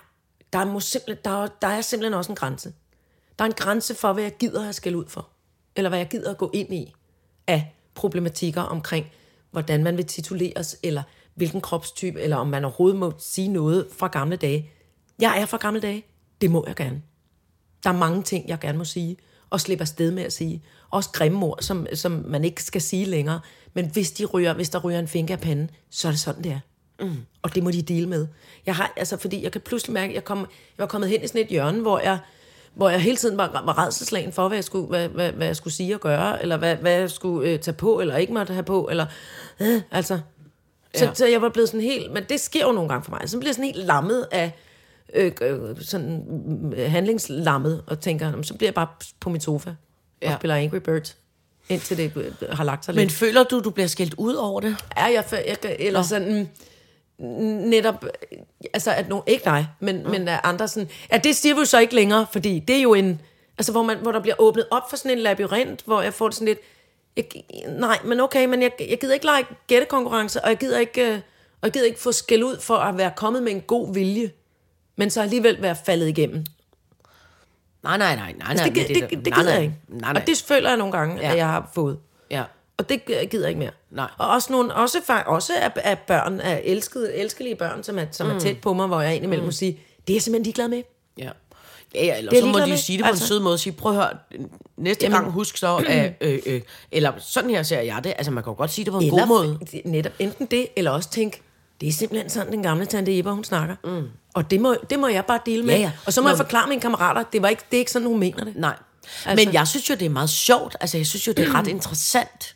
der, 0.52 0.64
må 0.64 0.80
simpelthen, 0.80 1.24
der, 1.24 1.42
er, 1.42 1.48
der 1.62 1.68
er 1.68 1.80
simpelthen 1.80 2.14
også 2.14 2.32
en 2.32 2.36
grænse. 2.36 2.72
Der 3.38 3.44
er 3.44 3.48
en 3.48 3.54
grænse 3.54 3.94
for, 3.94 4.12
hvad 4.12 4.22
jeg 4.22 4.36
gider 4.36 4.68
at 4.68 4.74
skælde 4.74 4.98
ud 4.98 5.06
for. 5.08 5.28
Eller 5.76 5.88
hvad 5.88 5.98
jeg 5.98 6.08
gider 6.08 6.30
at 6.30 6.38
gå 6.38 6.50
ind 6.54 6.74
i 6.74 6.94
af 7.46 7.74
problematikker 7.94 8.62
omkring, 8.62 9.06
hvordan 9.50 9.84
man 9.84 9.96
vil 9.96 10.06
tituleres, 10.06 10.76
eller 10.82 11.02
hvilken 11.34 11.60
kropstype, 11.60 12.20
eller 12.20 12.36
om 12.36 12.46
man 12.46 12.64
overhovedet 12.64 12.98
må 12.98 13.12
sige 13.18 13.48
noget 13.48 13.88
fra 13.98 14.06
gamle 14.06 14.36
dage. 14.36 14.70
Jeg 15.20 15.40
er 15.40 15.46
fra 15.46 15.56
gamle 15.56 15.80
dage. 15.80 16.06
Det 16.40 16.50
må 16.50 16.64
jeg 16.66 16.76
gerne. 16.76 17.02
Der 17.84 17.90
er 17.90 17.94
mange 17.94 18.22
ting, 18.22 18.48
jeg 18.48 18.58
gerne 18.58 18.78
må 18.78 18.84
sige, 18.84 19.16
og 19.54 19.60
slippe 19.60 19.82
afsted 19.82 20.10
med 20.10 20.22
at 20.22 20.32
sige. 20.32 20.62
Også 20.90 21.10
grimme 21.10 21.46
ord, 21.46 21.58
som, 21.60 21.86
som 21.94 22.24
man 22.28 22.44
ikke 22.44 22.62
skal 22.62 22.80
sige 22.80 23.04
længere. 23.04 23.40
Men 23.74 23.90
hvis, 23.92 24.12
de 24.12 24.24
ryger, 24.24 24.54
hvis 24.54 24.68
der 24.70 24.78
ryger 24.78 24.98
en 24.98 25.08
finger 25.08 25.34
af 25.34 25.40
panden, 25.40 25.70
så 25.90 26.08
er 26.08 26.12
det 26.12 26.20
sådan, 26.20 26.44
det 26.44 26.52
er. 26.52 26.60
Mm. 27.04 27.16
Og 27.42 27.54
det 27.54 27.62
må 27.62 27.70
de 27.70 27.82
dele 27.82 28.08
med. 28.08 28.26
Jeg 28.66 28.76
har, 28.76 28.92
altså, 28.96 29.16
fordi 29.16 29.42
jeg 29.44 29.52
kan 29.52 29.60
pludselig 29.60 29.92
mærke, 29.94 30.10
at 30.10 30.14
jeg, 30.14 30.24
kom, 30.24 30.38
jeg 30.38 30.46
var 30.78 30.86
kommet 30.86 31.10
hen 31.10 31.22
i 31.22 31.26
sådan 31.26 31.40
et 31.40 31.46
hjørne, 31.48 31.80
hvor 31.80 31.98
jeg, 31.98 32.18
hvor 32.74 32.90
jeg 32.90 33.00
hele 33.00 33.16
tiden 33.16 33.36
var, 33.36 33.62
var 33.64 33.78
redselslagen 33.86 34.32
for, 34.32 34.48
hvad 34.48 34.56
jeg, 34.56 34.64
skulle, 34.64 34.86
hvad, 34.86 35.08
hvad, 35.08 35.32
hvad 35.32 35.46
jeg 35.46 35.56
skulle 35.56 35.74
sige 35.74 35.94
og 35.94 36.00
gøre, 36.00 36.42
eller 36.42 36.56
hvad, 36.56 36.76
hvad 36.76 36.92
jeg 36.92 37.10
skulle 37.10 37.50
øh, 37.50 37.58
tage 37.58 37.74
på, 37.74 38.00
eller 38.00 38.16
ikke 38.16 38.32
måtte 38.32 38.52
have 38.52 38.64
på, 38.64 38.88
eller 38.90 39.06
øh, 39.60 39.82
altså. 39.90 40.18
Så, 40.96 41.04
Ja. 41.04 41.14
så 41.14 41.26
jeg 41.26 41.42
var 41.42 41.48
blevet 41.48 41.68
sådan 41.68 41.80
helt, 41.80 42.12
men 42.12 42.24
det 42.28 42.40
sker 42.40 42.66
jo 42.66 42.72
nogle 42.72 42.88
gange 42.88 43.04
for 43.04 43.10
mig, 43.10 43.30
så 43.30 43.38
bliver 43.38 43.48
jeg 43.48 43.54
sådan 43.54 43.64
helt 43.74 43.86
lammet 43.86 44.26
af, 44.32 44.52
øh, 45.14 45.32
sådan 45.80 46.22
øh, 46.76 46.90
handlingslammet, 46.90 47.84
og 47.86 48.00
tænker, 48.00 48.30
"Nå, 48.30 48.36
men 48.36 48.44
så 48.44 48.54
bliver 48.54 48.68
jeg 48.68 48.74
bare 48.74 48.88
på 49.20 49.30
min 49.30 49.40
sofa, 49.40 49.70
og 49.70 49.76
Ja. 50.22 50.36
spiller 50.38 50.54
Angry 50.54 50.76
Birds, 50.76 51.16
indtil 51.68 51.96
det 51.96 52.12
øh, 52.16 52.48
har 52.50 52.64
lagt 52.64 52.84
sig 52.84 52.94
Men 52.94 53.02
lidt. 53.02 53.12
føler 53.12 53.44
du, 53.44 53.60
du 53.60 53.70
bliver 53.70 53.86
skældt 53.86 54.14
ud 54.18 54.34
over 54.34 54.60
det? 54.60 54.76
Er 54.96 55.08
jeg, 55.08 55.24
jeg 55.32 55.76
eller 55.78 56.02
sådan, 56.02 56.48
netop, 57.18 58.04
altså 58.74 58.90
at 58.92 59.08
nogen, 59.08 59.24
ikke 59.26 59.44
dig, 59.44 59.66
men, 59.80 60.02
mm. 60.02 60.10
men 60.10 60.28
at 60.28 60.40
andre 60.44 60.68
sådan, 60.68 60.88
ja, 61.12 61.16
det 61.18 61.36
siger 61.36 61.54
vi 61.54 61.58
jo 61.58 61.64
så 61.64 61.78
ikke 61.78 61.94
længere, 61.94 62.26
fordi 62.32 62.58
det 62.68 62.76
er 62.76 62.82
jo 62.82 62.94
en, 62.94 63.20
altså 63.58 63.72
hvor, 63.72 63.82
man, 63.82 63.98
hvor 63.98 64.12
der 64.12 64.20
bliver 64.20 64.34
åbnet 64.38 64.66
op 64.70 64.90
for 64.90 64.96
sådan 64.96 65.10
en 65.10 65.18
labyrint, 65.18 65.82
hvor 65.86 66.02
jeg 66.02 66.14
får 66.14 66.28
det 66.28 66.34
sådan 66.34 66.46
lidt, 66.48 66.58
jeg, 67.16 67.24
nej, 67.78 67.98
men 68.04 68.20
okay, 68.20 68.46
men 68.46 68.62
jeg, 68.62 68.70
jeg 68.90 68.98
gider 69.00 69.14
ikke 69.14 69.26
lege 69.26 69.44
gættekonkurrence, 69.66 70.44
og 70.44 70.48
jeg 70.48 70.58
gider 70.58 70.78
ikke, 70.78 71.06
øh, 71.12 71.14
og 71.60 71.66
jeg 71.66 71.72
gider 71.72 71.86
ikke 71.86 72.00
få 72.00 72.12
skæld 72.12 72.42
ud 72.44 72.60
for 72.60 72.76
at 72.76 72.98
være 72.98 73.12
kommet 73.16 73.42
med 73.42 73.52
en 73.52 73.60
god 73.60 73.94
vilje, 73.94 74.30
men 74.96 75.10
så 75.10 75.22
alligevel 75.22 75.62
være 75.62 75.76
faldet 75.86 76.08
igennem. 76.08 76.44
Nej, 77.82 77.96
nej, 77.98 78.16
nej, 78.16 78.32
nej, 78.32 78.32
nej. 78.38 78.46
Altså, 78.50 78.64
det, 78.64 78.74
det, 78.76 78.88
det, 78.88 79.10
det, 79.10 79.24
det 79.24 79.34
gider 79.34 79.42
nej, 79.44 79.52
jeg 79.54 79.62
ikke. 79.62 79.74
Nej, 79.88 80.12
nej. 80.12 80.20
Og 80.22 80.26
det 80.26 80.42
føler 80.48 80.68
jeg 80.68 80.76
nogle 80.78 80.92
gange, 80.92 81.20
Ja. 81.20 81.30
at 81.30 81.36
jeg 81.36 81.46
har 81.46 81.70
fået. 81.74 81.98
ja. 82.30 82.42
Og 82.76 82.88
det 82.88 83.04
gider 83.04 83.18
jeg 83.44 83.48
ikke 83.48 83.58
mere. 83.58 83.70
Nej. 83.90 84.08
Og 84.18 84.28
også, 84.28 84.52
nogle, 84.52 84.74
også, 84.74 84.98
også 85.26 85.52
af, 85.60 85.70
af 85.76 85.98
børn, 85.98 86.40
af 86.40 86.62
elskede, 86.64 87.14
elskelige 87.14 87.54
børn, 87.56 87.82
som, 87.82 87.98
er, 87.98 88.06
som 88.12 88.26
mm. 88.26 88.34
er 88.36 88.38
tæt 88.40 88.58
på 88.58 88.72
mig, 88.72 88.86
hvor 88.86 89.00
jeg 89.00 89.16
indimellem 89.16 89.42
mm. 89.42 89.46
må 89.46 89.52
sige, 89.52 89.80
det 90.06 90.12
er 90.12 90.16
jeg 90.16 90.22
simpelthen 90.22 90.42
ligeglad 90.44 90.68
med. 90.68 90.82
Ja. 91.18 91.30
Ja, 91.94 92.04
ja, 92.04 92.18
eller 92.18 92.30
Det 92.30 92.40
så 92.40 92.46
må 92.46 92.58
de 92.58 92.66
med. 92.66 92.76
sige 92.76 92.96
det 92.98 93.04
på 93.04 93.08
Altså- 93.08 93.24
en 93.24 93.28
sød 93.28 93.40
måde. 93.40 93.58
Sige, 93.58 93.72
prøv 93.72 93.92
at 93.92 93.96
høre, 93.98 94.10
næste 94.76 95.04
Jamen- 95.04 95.18
gang 95.20 95.30
husk 95.32 95.56
så, 95.56 95.76
at, 95.88 96.12
øh, 96.20 96.38
øh, 96.46 96.60
eller 96.92 97.12
sådan 97.18 97.50
her 97.50 97.62
ser 97.62 97.80
jeg 97.80 98.04
det. 98.04 98.14
Altså, 98.16 98.30
man 98.32 98.44
kan 98.44 98.50
jo 98.50 98.56
godt 98.56 98.70
sige 98.70 98.84
det 98.84 98.92
på 98.92 98.98
en 98.98 99.04
Eller 99.06 99.18
god 99.18 99.28
måde. 99.28 99.58
netop 99.84 100.12
enten 100.18 100.46
det, 100.46 100.66
eller 100.76 100.90
også 100.90 101.10
tænke, 101.10 101.40
det 101.80 101.88
er 101.88 101.92
simpelthen 101.92 102.30
sådan, 102.30 102.52
den 102.52 102.62
gamle 102.62 102.86
tante 102.86 103.18
Eva, 103.18 103.30
hun 103.30 103.44
snakker. 103.44 103.76
Mm. 103.84 104.08
Og 104.34 104.50
det 104.50 104.60
må, 104.60 104.76
det 104.90 104.98
må 104.98 105.08
jeg 105.08 105.24
bare 105.24 105.40
dele 105.46 105.62
med. 105.62 105.74
Ja, 105.74 105.80
ja. 105.80 105.92
Og 106.06 106.12
så 106.12 106.20
må 106.20 106.24
Nå. 106.24 106.28
jeg 106.28 106.36
forklare 106.36 106.68
mine 106.68 106.80
kammerater, 106.80 107.22
det, 107.32 107.42
var 107.42 107.48
ikke, 107.48 107.62
det 107.70 107.76
er 107.76 107.78
ikke 107.78 107.90
sådan, 107.90 108.08
hun 108.08 108.20
mener 108.20 108.44
det. 108.44 108.56
Nej. 108.56 108.76
Altså-. 109.26 109.44
Men 109.46 109.54
jeg 109.54 109.68
synes 109.68 109.90
jo, 109.90 109.94
det 109.94 110.06
er 110.06 110.10
meget 110.10 110.30
sjovt. 110.30 110.76
Altså, 110.80 110.96
jeg 110.96 111.06
synes 111.06 111.26
jo, 111.26 111.32
det 111.32 111.48
er 111.48 111.54
ret 111.54 111.66
interessant 111.76 112.54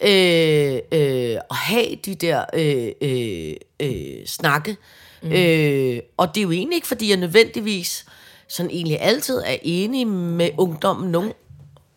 øh, 0.00 0.78
øh, 0.92 1.36
at 1.50 1.56
have 1.56 1.94
de 2.04 2.14
der 2.14 2.44
øh, 2.54 2.92
øh, 3.00 3.56
øh, 3.80 4.26
snakke. 4.26 4.76
Mm. 5.22 5.32
Øh, 5.32 6.00
og 6.16 6.34
det 6.34 6.40
er 6.40 6.42
jo 6.42 6.50
egentlig 6.50 6.76
ikke, 6.76 6.86
fordi 6.86 7.10
jeg 7.10 7.16
nødvendigvis 7.16 8.06
sådan 8.48 8.70
egentlig 8.70 9.00
altid 9.00 9.36
er 9.46 9.56
enig 9.62 10.06
med 10.08 10.50
ungdommen. 10.58 11.10
Nogen, 11.10 11.32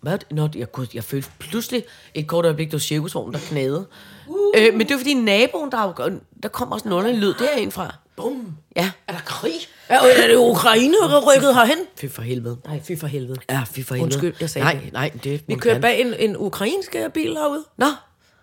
hvad? 0.02 0.18
Nå, 0.32 0.50
jeg, 0.56 0.68
jeg 0.94 1.04
følte 1.04 1.30
pludselig 1.40 1.84
et 2.14 2.28
kort 2.28 2.46
øjeblik, 2.46 2.72
der 2.72 2.78
var 2.78 2.80
cirkusvognen, 2.80 3.34
der 3.34 3.40
knæede. 3.40 3.88
Uh. 4.28 4.38
Øh, 4.58 4.74
men 4.74 4.88
det 4.88 4.92
var 4.94 4.98
fordi 4.98 5.14
naboen, 5.14 5.72
der, 5.72 6.10
der 6.44 6.50
kom 6.50 6.72
også 6.72 6.88
en 6.88 6.94
underlig 6.94 7.20
lyd 7.20 7.34
derindfra. 7.34 7.96
Bum. 8.16 8.48
Ja. 8.76 8.92
Er 9.08 9.12
der 9.14 9.20
krig? 9.26 9.54
Er, 9.90 10.00
er 10.00 10.28
det 10.28 10.36
Ukraine, 10.36 10.94
der 10.94 11.10
er 11.10 11.36
rykket 11.36 11.56
herhen? 11.56 11.78
Fy 11.98 12.06
for 12.12 12.22
helvede. 12.22 12.58
Nej, 12.68 12.82
fy 12.84 12.92
for 13.00 13.08
helvede. 13.08 13.40
Ja, 13.50 13.62
fy 13.72 13.80
for 13.86 13.96
helvede. 13.96 14.04
Undskyld, 14.16 14.34
jeg 14.40 14.50
sagde 14.50 14.66
nej, 14.66 14.80
det. 14.84 14.94
Nej, 14.94 15.12
det 15.24 15.44
Vi 15.48 15.56
kører 15.56 15.80
bag 15.80 16.02
en, 16.02 16.14
en 16.20 16.38
ukrainsk 16.38 16.96
bil 17.14 17.34
herude. 17.34 17.64
Nå, 17.78 17.88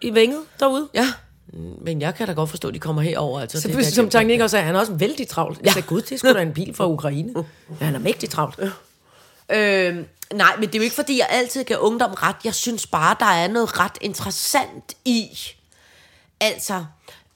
I 0.00 0.14
Vænget 0.14 0.40
derude. 0.60 0.88
Ja, 0.94 1.06
men 1.84 2.00
jeg 2.00 2.14
kan 2.14 2.26
da 2.26 2.32
godt 2.32 2.50
forstå, 2.50 2.68
at 2.68 2.74
de 2.74 2.78
kommer 2.78 3.02
herover. 3.02 3.40
Altså, 3.40 3.60
Så 3.60 3.68
det 3.68 3.76
der- 3.76 3.82
som 3.84 4.10
Tangnik 4.10 4.40
også 4.40 4.50
sagde, 4.54 4.64
han 4.64 4.74
er 4.76 4.80
også 4.80 4.92
vældig 4.92 5.28
travlt. 5.28 5.60
Jeg 5.64 5.72
sagde, 5.72 5.86
gud, 5.88 6.00
det 6.00 6.12
er 6.12 6.16
sgu 6.18 6.32
da 6.32 6.42
en 6.42 6.52
bil 6.52 6.74
fra 6.74 6.88
Ukraine. 6.96 7.32
Ja, 7.80 7.84
han 7.84 7.94
er 7.94 7.98
mægtig 7.98 8.30
travlt. 8.30 8.58
Øh, 9.52 9.96
nej, 10.34 10.56
men 10.58 10.66
det 10.68 10.74
er 10.74 10.78
jo 10.78 10.82
ikke, 10.82 10.94
fordi 10.96 11.18
jeg 11.18 11.26
altid 11.30 11.64
kan 11.64 11.78
ungdom 11.78 12.10
ret. 12.10 12.36
Jeg 12.44 12.54
synes 12.54 12.86
bare, 12.86 13.16
der 13.20 13.26
er 13.26 13.48
noget 13.48 13.80
ret 13.80 13.98
interessant 14.00 14.94
i. 15.04 15.26
Altså, 16.40 16.84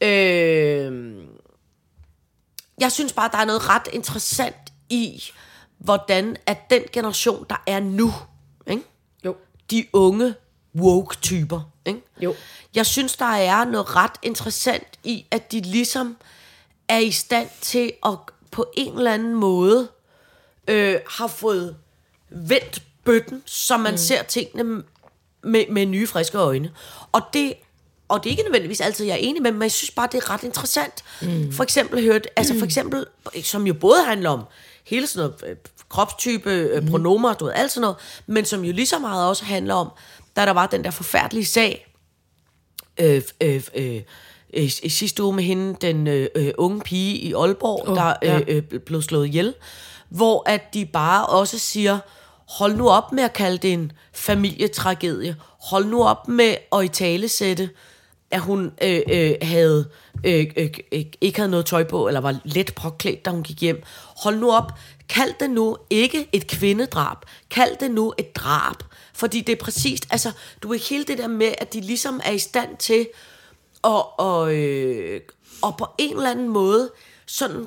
øh, 0.00 1.14
jeg 2.78 2.92
synes 2.92 3.12
bare, 3.12 3.30
der 3.32 3.38
er 3.38 3.44
noget 3.44 3.68
ret 3.68 3.88
interessant 3.92 4.72
i, 4.88 5.22
hvordan 5.78 6.36
at 6.46 6.70
den 6.70 6.82
generation, 6.92 7.46
der 7.50 7.62
er 7.66 7.80
nu, 7.80 8.12
ikke? 8.66 8.82
Jo. 9.24 9.36
de 9.70 9.86
unge 9.92 10.34
woke-typer, 10.76 11.60
Ikke? 11.86 12.00
Jo. 12.20 12.34
Jeg 12.74 12.86
synes, 12.86 13.16
der 13.16 13.24
er 13.24 13.64
noget 13.64 13.96
ret 13.96 14.18
interessant 14.22 14.98
i, 15.04 15.26
at 15.30 15.52
de 15.52 15.60
ligesom 15.60 16.16
er 16.88 16.98
i 16.98 17.10
stand 17.10 17.48
til 17.60 17.92
at 18.06 18.18
på 18.50 18.66
en 18.76 18.98
eller 18.98 19.12
anden 19.12 19.34
måde 19.34 19.88
øh, 20.68 20.96
har 21.08 21.26
fået 21.26 21.76
vendt 22.30 22.82
bøtten, 23.04 23.42
så 23.46 23.76
man 23.76 23.92
mm. 23.92 23.98
ser 23.98 24.22
tingene 24.22 24.82
med, 25.42 25.64
med 25.70 25.86
nye, 25.86 26.06
friske 26.06 26.38
øjne. 26.38 26.72
Og 27.12 27.22
det, 27.32 27.54
og 28.08 28.24
det 28.24 28.28
er 28.28 28.30
ikke 28.30 28.42
nødvendigvis 28.42 28.80
altid, 28.80 29.06
jeg 29.06 29.12
er 29.12 29.18
enig 29.18 29.42
med, 29.42 29.52
men 29.52 29.62
jeg 29.62 29.72
synes 29.72 29.90
bare, 29.90 30.08
det 30.12 30.24
er 30.24 30.30
ret 30.30 30.42
interessant. 30.42 31.04
Mm. 31.22 31.52
For 31.52 31.62
eksempel 31.62 32.02
hørt, 32.02 32.26
altså 32.36 32.58
for 32.58 32.64
eksempel, 32.64 33.06
som 33.42 33.66
jo 33.66 33.74
både 33.74 34.04
handler 34.06 34.30
om 34.30 34.44
hele 34.84 35.06
sådan 35.06 35.30
noget 35.30 35.50
øh, 35.50 35.56
kropstype, 35.88 36.50
øh, 36.50 36.90
pronomer, 36.90 37.34
du 37.34 37.44
ved, 37.44 37.52
alt 37.56 37.72
sådan 37.72 37.80
noget, 37.80 37.96
men 38.26 38.44
som 38.44 38.64
jo 38.64 38.72
lige 38.72 38.86
så 38.86 38.98
meget 38.98 39.28
også 39.28 39.44
handler 39.44 39.74
om, 39.74 39.88
da 40.36 40.46
der 40.46 40.52
var 40.52 40.66
den 40.66 40.84
der 40.84 40.90
forfærdelige 40.90 41.46
sag, 41.46 41.86
øh, 43.00 43.22
øh, 43.40 43.62
øh, 43.74 44.00
øh, 44.54 44.70
i 44.82 44.88
sidste 44.88 45.22
uge 45.22 45.34
med 45.36 45.44
hende, 45.44 45.76
den 45.80 46.06
øh, 46.06 46.28
øh, 46.34 46.52
unge 46.58 46.80
pige 46.80 47.16
i 47.16 47.32
Aalborg, 47.32 47.88
oh, 47.88 47.96
der 47.96 48.14
ja. 48.22 48.40
øh, 48.48 48.62
øh, 48.72 48.80
blev 48.80 49.02
slået 49.02 49.26
ihjel, 49.26 49.54
hvor 50.08 50.42
at 50.46 50.74
de 50.74 50.86
bare 50.86 51.26
også 51.26 51.58
siger, 51.58 51.98
hold 52.48 52.76
nu 52.76 52.88
op 52.88 53.12
med 53.12 53.22
at 53.22 53.32
kalde 53.32 53.58
det 53.58 53.72
en 53.72 53.92
familietragedie. 54.12 55.36
Hold 55.40 55.86
nu 55.86 56.04
op 56.04 56.28
med 56.28 56.56
at 56.72 56.84
i 56.84 56.88
tale 56.88 57.28
sætte, 57.28 57.70
at 58.34 58.40
hun 58.40 58.72
øh, 58.82 59.00
øh, 59.10 59.34
havde 59.42 59.90
øh, 60.24 60.46
øh, 60.56 60.70
øh, 60.92 61.04
ikke 61.20 61.38
havde 61.38 61.50
noget 61.50 61.66
tøj 61.66 61.84
på, 61.84 62.08
eller 62.08 62.20
var 62.20 62.40
let 62.44 62.74
påklædt, 62.74 63.24
da 63.24 63.30
hun 63.30 63.42
gik 63.42 63.60
hjem. 63.60 63.82
Hold 64.22 64.38
nu 64.38 64.52
op. 64.52 64.72
Kald 65.08 65.34
det 65.40 65.50
nu 65.50 65.76
ikke 65.90 66.28
et 66.32 66.46
kvindedrab. 66.46 67.18
Kald 67.50 67.76
det 67.80 67.90
nu 67.90 68.14
et 68.18 68.36
drab. 68.36 68.76
Fordi 69.12 69.40
det 69.40 69.52
er 69.52 69.64
præcist, 69.64 70.06
altså, 70.10 70.32
du 70.62 70.72
er 70.72 70.88
hele 70.90 71.04
det 71.04 71.18
der 71.18 71.28
med, 71.28 71.54
at 71.58 71.72
de 71.72 71.80
ligesom 71.80 72.20
er 72.24 72.30
i 72.30 72.38
stand 72.38 72.76
til 72.76 73.08
og, 73.82 74.20
og, 74.20 74.54
øh, 74.54 75.20
og 75.62 75.76
på 75.76 75.86
en 75.98 76.16
eller 76.16 76.30
anden 76.30 76.48
måde 76.48 76.90
sådan 77.26 77.66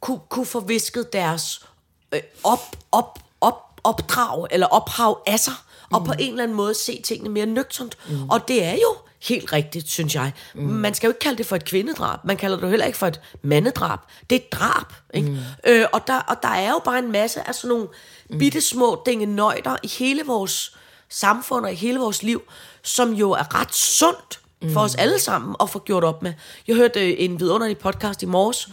kunne, 0.00 0.20
kunne 0.28 0.46
få 0.46 0.60
visket 0.60 1.12
deres 1.12 1.66
øh, 2.14 2.20
op, 2.44 2.76
op, 2.92 3.18
op, 3.40 3.80
opdrag 3.84 4.46
eller 4.50 4.66
ophav 4.66 5.22
af 5.26 5.40
sig, 5.40 5.54
og 5.92 6.04
på 6.04 6.12
en 6.18 6.30
eller 6.30 6.42
anden 6.42 6.56
måde 6.56 6.74
se 6.74 7.02
tingene 7.02 7.30
mere 7.30 7.46
nøgternt. 7.46 7.98
Mm. 8.08 8.28
Og 8.28 8.48
det 8.48 8.64
er 8.64 8.74
jo 8.74 8.96
helt 9.22 9.52
rigtigt, 9.52 9.90
synes 9.90 10.14
jeg. 10.14 10.32
Mm. 10.54 10.62
Man 10.62 10.94
skal 10.94 11.06
jo 11.06 11.10
ikke 11.10 11.20
kalde 11.20 11.38
det 11.38 11.46
for 11.46 11.56
et 11.56 11.64
kvindedrab. 11.64 12.24
Man 12.24 12.36
kalder 12.36 12.56
det 12.56 12.62
jo 12.62 12.68
heller 12.68 12.86
ikke 12.86 12.98
for 12.98 13.06
et 13.06 13.20
mandedrab. 13.42 13.98
Det 14.30 14.36
er 14.36 14.40
et 14.40 14.52
drab. 14.52 14.92
Ikke? 15.14 15.30
Mm. 15.30 15.38
Øh, 15.66 15.86
og, 15.92 16.06
der, 16.06 16.20
og 16.20 16.36
der 16.42 16.48
er 16.48 16.70
jo 16.70 16.80
bare 16.84 16.98
en 16.98 17.12
masse 17.12 17.48
af 17.48 17.54
sådan 17.54 17.68
nogle 17.68 17.88
mm. 18.30 18.38
bitte 18.38 18.60
små 18.60 19.02
dingenøjter 19.06 19.76
i 19.82 19.88
hele 19.98 20.22
vores 20.26 20.76
samfund 21.08 21.64
og 21.64 21.72
i 21.72 21.76
hele 21.76 21.98
vores 21.98 22.22
liv, 22.22 22.42
som 22.82 23.12
jo 23.12 23.30
er 23.30 23.60
ret 23.60 23.74
sundt 23.74 24.40
for 24.72 24.80
os 24.80 24.94
alle 24.94 25.18
sammen 25.18 25.56
at 25.60 25.70
få 25.70 25.78
gjort 25.78 26.04
op 26.04 26.22
med. 26.22 26.32
Jeg 26.68 26.76
hørte 26.76 27.10
øh, 27.10 27.14
en 27.18 27.40
vidunderlig 27.40 27.78
podcast 27.78 28.22
i 28.22 28.26
morges 28.26 28.68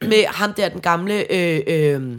med 0.00 0.26
ham 0.26 0.54
der, 0.54 0.68
den 0.68 0.80
gamle 0.80 1.32
øh, 1.32 1.62
øh, 1.66 2.18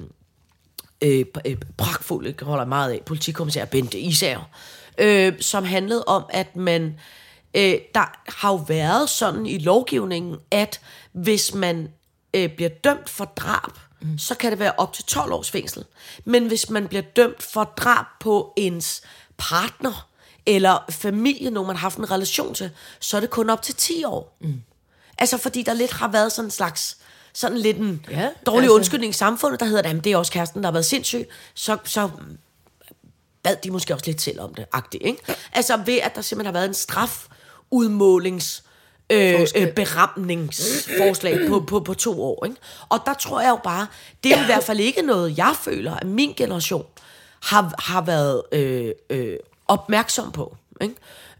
øh, 1.02 1.26
øh, 1.46 1.58
pragtfulde, 1.78 2.34
holder 2.42 2.66
meget 2.66 2.92
af, 2.92 3.02
politikommissær 3.06 3.66
Bente 3.66 4.00
Isager, 4.00 4.50
øh, 4.98 5.34
som 5.40 5.64
handlede 5.64 6.04
om, 6.04 6.24
at 6.30 6.56
man, 6.56 7.00
øh, 7.58 7.80
der 7.96 8.32
har 8.40 8.50
jo 8.52 8.56
været 8.56 9.10
sådan 9.10 9.46
i 9.46 9.58
lovgivningen, 9.58 10.38
at 10.52 10.82
hvis 11.12 11.54
man 11.54 11.90
øh, 12.34 12.56
bliver 12.56 12.70
dømt 12.70 13.10
for 13.10 13.26
drab, 13.26 13.72
mm. 14.02 14.18
så 14.18 14.36
kan 14.36 14.52
det 14.52 14.60
være 14.60 14.74
op 14.78 14.94
til 14.94 15.04
12 15.04 15.34
års 15.34 15.52
fængsel. 15.52 15.86
Men 16.26 16.48
hvis 16.48 16.70
man 16.70 16.88
bliver 16.88 17.02
dømt 17.02 17.44
for 17.44 17.64
drab 17.64 18.06
på 18.20 18.54
ens 18.58 19.02
partner, 19.38 20.08
eller 20.46 20.86
familie, 20.90 21.50
nogen 21.52 21.68
man 21.68 21.76
har 21.76 21.82
haft 21.82 21.98
en 21.98 22.12
relation 22.12 22.54
til, 22.54 22.72
så 23.00 23.18
er 23.18 23.22
det 23.22 23.30
kun 23.30 23.50
op 23.50 23.62
til 23.62 23.76
10 23.76 24.04
år. 24.04 24.38
Mm. 24.42 24.62
Altså 25.18 25.38
fordi 25.38 25.64
der 25.64 25.74
lidt 25.74 25.92
har 25.92 26.08
været 26.08 26.32
sådan 26.32 26.48
en 26.48 26.52
slags, 26.52 26.98
sådan 27.34 27.58
lidt 27.58 27.78
en 27.78 28.06
Ja, 28.12 28.30
dårlig 28.46 28.64
altså- 28.64 28.76
undskyldning 28.76 29.10
i 29.10 29.14
samfundet, 29.14 29.60
der 29.60 29.66
hedder, 29.66 29.90
at 29.90 30.04
det 30.04 30.12
er 30.12 30.18
også 30.18 30.32
kæresten, 30.32 30.62
der 30.64 30.68
har 30.68 30.72
været 30.72 30.86
sindssyg, 30.86 31.28
så, 31.54 31.78
så 31.84 32.10
bad 33.44 33.56
de 33.64 33.72
måske 33.72 33.94
også 33.94 34.06
lidt 34.06 34.22
selv 34.22 34.40
om 34.42 34.54
det, 34.54 34.66
agtigt, 34.74 35.04
ikke? 35.04 35.22
Altså 35.54 35.78
ved, 35.86 35.98
at 35.98 36.16
der 36.16 36.22
simpelthen 36.22 36.46
har 36.56 36.60
været 36.60 36.68
en 36.68 36.74
strafudmålings 37.68 38.64
øh, 39.10 39.48
øh, 39.56 39.74
beramningsforslag 39.74 41.48
på, 41.48 41.60
på, 41.60 41.80
på 41.80 41.94
to 41.94 42.24
år, 42.24 42.46
ikke? 42.46 42.58
Og 42.90 43.00
der 43.06 43.14
tror 43.14 43.42
jeg 43.42 43.50
jo 43.50 43.60
bare, 43.64 43.88
det 44.24 44.32
er 44.32 44.42
i 44.42 44.46
hvert 44.46 44.64
fald 44.64 44.80
ikke 44.80 45.02
noget, 45.02 45.38
jeg 45.38 45.56
føler, 45.62 45.96
at 45.96 46.08
min 46.08 46.34
generation 46.38 46.86
har, 47.44 47.74
har 47.80 48.02
været 48.02 48.42
øh, 48.52 48.92
øh, 49.10 49.38
opmærksom 49.68 50.32
på, 50.32 50.56
ikke? 50.82 50.96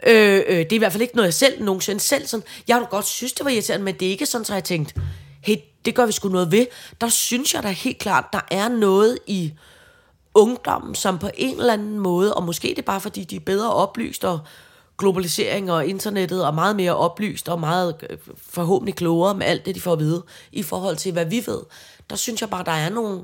Øh, 0.08 0.44
øh, 0.48 0.58
det 0.58 0.72
er 0.72 0.76
i 0.76 0.78
hvert 0.78 0.92
fald 0.92 1.02
ikke 1.02 1.16
noget, 1.16 1.28
jeg 1.28 1.34
selv 1.34 1.64
nogensinde 1.64 2.00
selv 2.00 2.28
sådan... 2.28 2.46
Jeg 2.68 2.76
har 2.76 2.86
godt 2.86 3.06
synes, 3.06 3.34
det 3.34 3.46
var 3.46 3.52
irriterende, 3.52 3.86
men 3.86 3.96
det 3.96 4.06
er 4.06 4.12
ikke 4.12 4.26
sådan, 4.26 4.46
så 4.46 4.54
jeg 4.54 4.64
tænkt, 4.64 4.96
hey, 5.42 5.56
det 5.86 5.96
gør 5.96 6.06
vi 6.06 6.12
sgu 6.12 6.30
noget 6.30 6.52
ved. 6.52 6.66
Der 7.02 7.10
synes 7.10 7.54
jeg 7.54 7.64
da 7.64 7.70
helt 7.70 8.00
klart, 8.00 8.26
der 8.34 8.40
er 8.52 8.70
noget 8.70 9.18
i 9.28 9.54
ungdommen, 10.34 10.96
som 10.96 11.20
på 11.20 11.30
en 11.38 11.60
eller 11.60 11.74
anden 11.74 12.00
måde, 12.00 12.34
og 12.34 12.44
måske 12.44 12.68
det 12.68 12.80
er 12.80 12.82
bare 12.82 13.02
fordi, 13.02 13.24
de 13.24 13.36
er 13.36 13.40
bedre 13.40 13.74
oplyst, 13.74 14.26
og 14.26 14.40
globalisering 14.98 15.72
og 15.72 15.86
internettet 15.86 16.46
er 16.46 16.52
meget 16.52 16.76
mere 16.76 16.96
oplyst, 16.96 17.50
og 17.50 17.60
meget 17.60 17.96
øh, 18.10 18.18
forhåbentlig 18.50 18.96
klogere 18.96 19.34
med 19.36 19.46
alt 19.46 19.66
det, 19.66 19.76
de 19.76 19.82
får 19.82 19.94
at 19.94 20.00
vide, 20.00 20.24
i 20.52 20.64
forhold 20.64 20.96
til, 20.96 21.12
hvad 21.12 21.26
vi 21.26 21.44
ved. 21.48 21.60
Der 22.10 22.16
synes 22.16 22.42
jeg 22.42 22.50
bare, 22.50 22.64
der 22.64 22.72
er 22.72 22.90
nogle, 22.90 23.20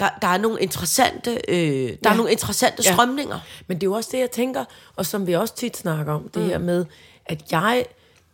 der, 0.00 0.08
der 0.22 0.28
er 0.28 0.38
nogle 0.38 0.60
interessante, 0.60 1.30
øh, 1.48 1.56
der 1.58 1.96
ja. 2.04 2.10
er 2.10 2.14
nogle 2.16 2.32
interessante 2.32 2.82
Ja. 2.86 2.92
strømninger. 2.92 3.38
Men 3.66 3.76
det 3.76 3.82
er 3.82 3.86
jo 3.90 3.92
også 3.92 4.08
det, 4.12 4.18
jeg 4.18 4.30
tænker, 4.30 4.64
og 4.96 5.06
som 5.06 5.26
vi 5.26 5.32
også 5.32 5.54
tit 5.54 5.76
snakker 5.76 6.12
om, 6.12 6.28
det 6.34 6.42
mm. 6.42 6.48
her 6.48 6.58
med, 6.58 6.84
at 7.26 7.52
jeg, 7.52 7.84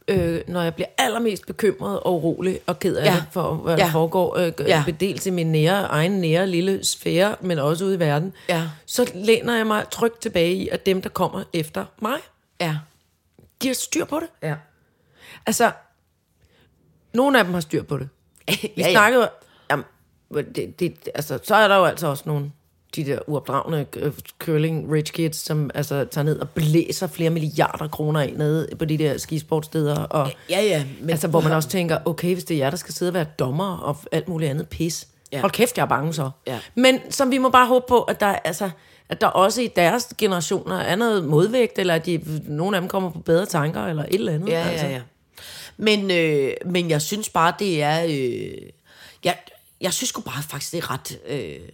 øh, 0.09 0.41
når 0.49 0.62
jeg 0.62 0.75
bliver 0.75 0.89
allermest 0.99 1.47
bekymret 1.47 2.01
og 2.01 2.14
urolig 2.14 2.61
og 2.67 2.79
ked 2.79 2.97
af 2.97 3.05
Ja. 3.05 3.23
for 3.31 3.55
hvad 3.55 3.75
ja. 3.77 3.81
Ja. 3.81 3.87
der 3.87 3.93
foregår, 3.93 4.37
øh, 4.39 4.53
ja. 4.59 4.85
dels 5.01 5.27
i 5.27 5.31
min 5.31 5.53
nære, 5.53 5.83
egen 5.83 6.12
nære 6.12 6.47
lille 6.47 6.85
sfære, 6.85 7.37
men 7.41 7.59
også 7.59 7.85
ude 7.85 7.95
i 7.95 7.99
verden, 7.99 8.33
Ja. 8.49 8.62
så 8.87 9.11
læner 9.14 9.57
jeg 9.57 9.67
mig 9.67 9.85
trygt 9.91 10.21
tilbage 10.23 10.55
i, 10.55 10.69
at 10.69 10.87
dem, 10.87 11.03
der 11.03 11.09
kommer 11.09 11.43
efter 11.53 11.85
mig, 12.03 12.17
Ja. 12.61 12.77
de 13.63 13.67
har 13.67 13.75
styr 13.75 14.05
på 14.05 14.21
det. 14.21 14.29
Ja. 14.43 14.55
Altså, 15.47 15.73
nogle 17.15 17.39
af 17.39 17.45
dem 17.45 17.55
har 17.55 17.61
styr 17.61 17.83
på 17.83 17.99
det. 17.99 18.09
Vi 18.49 18.55
Ja, 18.77 18.83
ja, 18.87 18.91
snakkede 18.91 19.23
jo, 19.23 19.29
jamen, 19.71 19.85
det, 20.55 20.81
det, 20.81 21.09
altså, 21.15 21.39
så 21.43 21.55
er 21.55 21.69
der 21.69 21.77
jo 21.77 21.85
altså 21.85 22.07
også 22.07 22.23
nogle, 22.27 22.53
de 22.97 23.05
der 23.05 23.19
uopdragende 23.27 23.87
øh, 23.97 24.13
curling 24.39 24.93
rich 24.93 25.13
kids, 25.13 25.37
som 25.37 25.71
altså 25.75 26.05
tager 26.05 26.25
ned 26.25 26.39
og 26.39 26.51
blæser 26.51 27.07
flere 27.07 27.31
milliarder 27.31 27.89
kroner 27.89 28.21
af 28.21 28.35
nede 28.37 28.69
på 28.79 28.85
de 28.85 28.99
der 28.99 29.19
skisportsteder, 29.19 29.99
og 29.99 30.31
Ja, 30.51 30.61
ja. 30.63 30.85
Men, 31.01 31.11
altså, 31.11 31.29
hvor 31.29 31.41
man 31.41 31.53
også 31.53 31.69
tænker, 31.69 31.99
okay, 32.05 32.33
hvis 32.33 32.45
det 32.45 32.55
er 32.55 32.59
jer, 32.59 32.71
der 32.71 32.77
skal 32.77 32.95
sidde 32.95 33.11
og 33.11 33.15
være 33.15 33.27
dommer 33.39 33.77
og 33.77 33.97
alt 34.13 34.29
muligt 34.29 34.51
andet 34.51 34.69
pis, 34.69 35.09
ja. 35.33 35.41
hold 35.41 35.53
kæft, 35.53 35.77
jeg 35.77 35.83
er 35.85 35.89
bange 35.89 36.15
så. 36.15 36.31
Ja. 36.47 36.59
Men 36.75 37.01
som 37.11 37.31
vi 37.31 37.39
må 37.39 37.51
bare 37.51 37.67
håbe 37.67 37.85
på, 37.89 38.03
at 38.03 38.21
der, 38.21 38.27
altså, 38.27 38.71
at 39.09 39.21
der 39.21 39.27
også 39.27 39.61
i 39.61 39.67
deres 39.77 40.09
generationer 40.19 40.79
er 40.79 40.97
noget 40.97 41.25
modvægt, 41.25 41.79
eller 41.79 41.95
at 41.95 42.07
de, 42.07 42.41
nogle 42.49 42.77
af 42.77 42.81
dem 42.81 42.89
kommer 42.89 43.11
på 43.11 43.19
bedre 43.19 43.47
tanker, 43.47 43.87
eller 43.87 44.03
et 44.03 44.15
eller 44.15 44.33
andet. 44.33 44.49
Ja, 44.49 44.69
altså. 44.69 44.87
ja, 44.87 44.93
ja. 44.93 45.01
Men, 45.77 46.11
øh, 46.11 46.53
men 46.67 46.91
jeg 46.91 47.03
synes 47.03 47.29
bare, 47.29 47.55
det 47.59 47.83
er... 47.83 48.05
Øh, 48.05 48.71
jeg, 49.25 49.37
jeg 49.81 49.93
synes 49.93 50.09
sgu 50.09 50.21
bare 50.21 50.43
faktisk, 50.51 50.73
det 50.73 50.79
er 50.79 50.91
ret... 50.91 51.19
Øh, 51.29 51.69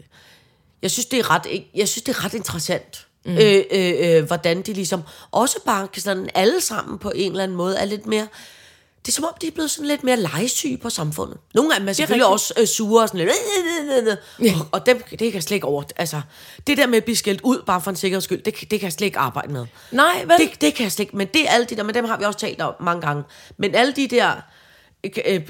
jeg 0.82 0.90
synes, 0.90 1.06
det 1.06 1.18
er 1.18 1.30
ret, 1.30 1.46
jeg 1.74 1.88
synes, 1.88 2.02
det 2.02 2.16
er 2.16 2.24
ret 2.24 2.34
interessant, 2.34 3.06
mm. 3.24 3.32
øh, 3.32 3.64
øh, 3.70 3.94
øh, 3.98 4.24
hvordan 4.24 4.62
de 4.62 4.72
ligesom 4.72 5.02
også 5.30 5.58
bare 5.66 5.88
kan 5.88 6.02
sådan 6.02 6.28
alle 6.34 6.60
sammen 6.60 6.98
på 6.98 7.12
en 7.14 7.30
eller 7.30 7.42
anden 7.42 7.56
måde 7.56 7.78
er 7.78 7.84
lidt 7.84 8.06
mere... 8.06 8.26
Det 9.02 9.08
er 9.08 9.12
som 9.12 9.24
om, 9.24 9.30
de 9.40 9.46
er 9.46 9.50
blevet 9.50 9.70
sådan 9.70 9.86
lidt 9.86 10.04
mere 10.04 10.16
legesyge 10.16 10.76
på 10.76 10.90
samfundet. 10.90 11.38
Nogle 11.54 11.74
af 11.74 11.80
dem 11.80 11.88
er 11.88 11.92
selvfølgelig 11.92 12.26
også 12.26 12.54
øh, 12.58 12.66
sure 12.66 13.02
og 13.02 13.08
sådan 13.08 13.18
lidt... 13.18 13.30
Øh, 13.30 13.98
øh, 13.98 14.06
øh, 14.06 14.16
øh. 14.40 14.60
Og, 14.60 14.66
og 14.72 14.86
dem, 14.86 15.02
det 15.10 15.18
kan 15.18 15.34
jeg 15.34 15.42
slet 15.42 15.54
ikke 15.54 15.66
over... 15.66 15.82
Altså, 15.96 16.20
det 16.66 16.78
der 16.78 16.86
med 16.86 16.96
at 16.96 17.04
blive 17.04 17.16
skældt 17.16 17.40
ud 17.40 17.62
bare 17.66 17.80
for 17.80 17.90
en 17.90 17.96
sikkerheds 17.96 18.24
skyld, 18.24 18.42
det, 18.42 18.60
det 18.60 18.80
kan 18.80 18.82
jeg 18.82 18.92
slet 18.92 19.06
ikke 19.06 19.18
arbejde 19.18 19.52
med. 19.52 19.66
Nej, 19.90 20.24
vel? 20.26 20.38
Det, 20.38 20.60
det 20.60 20.74
kan 20.74 20.84
jeg 20.84 20.92
slet 20.92 21.04
ikke, 21.04 21.16
men 21.16 21.26
det 21.26 21.48
er 21.48 21.50
alle 21.50 21.66
de 21.66 21.76
der, 21.76 21.82
men 21.82 21.94
dem 21.94 22.04
har 22.04 22.16
vi 22.18 22.24
også 22.24 22.38
talt 22.38 22.60
om 22.60 22.74
mange 22.80 23.00
gange. 23.02 23.24
Men 23.56 23.74
alle 23.74 23.92
de 23.92 24.08
der 24.08 24.32
øh, 25.04 25.12
øh, 25.26 25.40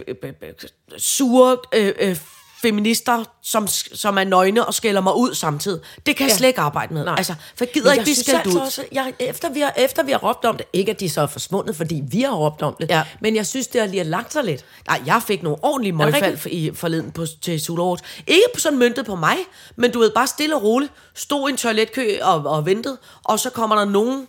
øh, 0.42 0.53
sure 0.98 1.57
øh, 1.74 1.92
øh, 2.00 2.16
feminister, 2.62 3.24
som, 3.42 3.66
som 3.94 4.18
er 4.18 4.24
nøgne 4.24 4.64
og 4.66 4.74
skælder 4.74 5.00
mig 5.00 5.16
ud 5.16 5.34
samtidig, 5.34 5.80
det 6.06 6.16
kan 6.16 6.24
jeg 6.26 6.30
Ja. 6.32 6.36
slet 6.36 6.48
ikke 6.48 6.60
arbejde 6.60 6.94
med. 6.94 7.04
Nej. 7.04 7.14
Altså, 7.18 7.34
for 7.56 7.64
jeg 7.64 7.72
gider 7.72 7.86
Men 7.86 7.92
ikke 7.92 8.02
blive 8.04 8.14
skældt 8.16 8.38
altså 8.38 8.58
ud. 8.58 8.64
Også, 8.64 8.84
jeg, 8.92 9.12
efter, 9.18 9.50
vi 9.52 9.60
har, 9.60 9.72
efter 9.76 10.02
vi 10.02 10.12
har 10.12 10.18
råbt 10.18 10.44
om 10.44 10.56
det, 10.56 10.66
ikke 10.72 10.90
at 10.90 11.00
de 11.00 11.10
så 11.10 11.20
er 11.20 11.26
forsvundet, 11.26 11.76
fordi 11.76 12.02
vi 12.10 12.20
har 12.22 12.32
råbt 12.32 12.62
om 12.62 12.76
det, 12.80 12.90
Ja. 12.90 13.02
men 13.20 13.36
jeg 13.36 13.46
synes, 13.46 13.66
det 13.66 13.80
har 13.80 13.88
lige 13.88 14.04
lagt 14.04 14.32
sig 14.32 14.44
lidt. 14.44 14.64
Nej, 14.88 15.02
jeg 15.06 15.22
fik 15.26 15.42
nogle 15.42 15.58
ordentlige 15.62 15.92
møgfald 15.92 16.36
for, 16.38 16.48
i 16.48 16.70
forleden 16.74 17.10
på, 17.12 17.26
til 17.42 17.62
Awards. 17.70 18.00
Ikke 18.26 18.42
på 18.54 18.60
sådan 18.60 18.78
møntet 18.78 19.06
på 19.06 19.16
mig, 19.16 19.36
men 19.76 19.90
du 19.92 19.98
ved, 19.98 20.10
bare 20.10 20.26
stille 20.26 20.56
og 20.56 20.62
roligt. 20.62 20.92
Stod 21.14 21.48
i 21.48 21.52
en 21.52 21.56
toiletkø 21.56 22.18
og, 22.22 22.34
og 22.46 22.66
ventede, 22.66 22.98
og 23.24 23.40
så 23.40 23.50
kommer 23.50 23.76
der 23.76 23.84
nogen 23.84 24.26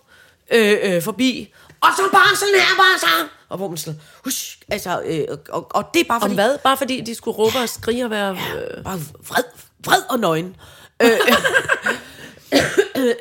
øh, 0.53 0.77
øh, 0.83 1.01
forbi, 1.03 1.53
og 1.81 1.89
så 1.97 2.01
bare 2.11 2.35
sådan 2.35 2.53
her, 2.53 2.75
bare 2.77 2.99
så. 2.99 3.27
Og 3.53 3.57
hvor 3.57 3.67
man 3.67 3.77
sådan, 3.77 3.99
husk, 4.23 4.63
altså, 4.69 5.01
øh, 5.05 5.37
og, 5.49 5.67
og 5.75 5.85
det 5.93 5.99
er 5.99 6.03
bare 6.07 6.15
Om 6.15 6.21
fordi, 6.21 6.33
hvad? 6.35 6.57
Bare 6.63 6.77
fordi 6.77 7.01
de 7.01 7.15
skulle 7.15 7.37
råbe 7.37 7.57
og 7.57 7.69
skrige 7.69 8.05
og 8.05 8.11
være... 8.11 8.31
Øh, 8.31 8.83
bare 8.83 8.99
vred, 9.27 9.43
vred 9.85 10.01
og 10.09 10.19
nøgen. 10.19 10.55
Øh, 11.01 11.09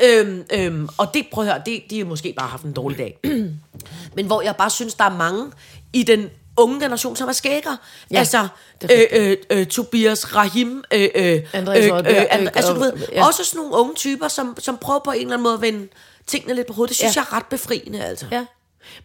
øhm, 0.05 0.45
øhm, 0.53 0.89
og 0.99 1.15
det, 1.15 1.27
prøv 1.33 1.45
at 1.45 1.53
høre, 1.53 1.63
det, 1.67 1.83
de 1.91 1.99
har 1.99 2.05
måske 2.05 2.35
bare 2.39 2.49
haft 2.49 2.63
en 2.63 2.73
dårlig 2.73 2.99
dag. 2.99 3.19
Men 4.17 4.27
hvor 4.27 4.43
jeg 4.43 4.57
bare 4.57 4.71
synes, 4.71 4.95
der 4.95 5.05
er 5.05 5.17
mange 5.17 5.53
i 5.93 6.03
den 6.03 6.31
unge 6.57 6.81
generation, 6.81 7.17
som 7.17 7.29
er 7.29 7.33
skægger. 7.33 7.77
Ja, 8.11 8.19
altså, 8.19 8.49
øh, 8.93 9.01
øh, 9.13 9.37
øh, 9.51 9.67
Tobias 9.67 10.37
Rahim, 10.37 10.85
øh, 10.93 11.09
øh, 11.15 11.41
Andreas 11.53 11.85
øh, 11.85 11.93
øh, 11.97 12.25
and, 12.31 12.43
øh, 12.43 12.49
altså, 12.55 12.75
du 12.75 12.81
ved, 12.81 12.93
ja. 13.13 13.27
også 13.27 13.45
sådan 13.45 13.59
nogle 13.59 13.75
unge 13.75 13.95
typer, 13.95 14.29
som, 14.29 14.57
som 14.59 14.79
prøver 14.79 15.01
på 15.01 15.11
en 15.11 15.21
eller 15.21 15.33
anden 15.33 15.43
måde 15.43 15.55
at 15.55 15.61
vende 15.61 15.89
tingene 16.27 16.55
lidt 16.55 16.67
på 16.67 16.73
hovedet. 16.73 16.89
Det 16.89 16.97
synes 16.97 17.17
Ja. 17.17 17.21
jeg 17.21 17.27
er 17.31 17.37
ret 17.37 17.47
befriende, 17.47 18.05
altså. 18.05 18.27
Ja. 18.31 18.45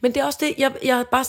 Men 0.02 0.14
det 0.14 0.22
er 0.22 0.26
også 0.26 0.38
det, 0.42 0.54
jeg, 0.58 0.72
jeg, 0.84 1.06
bare, 1.12 1.26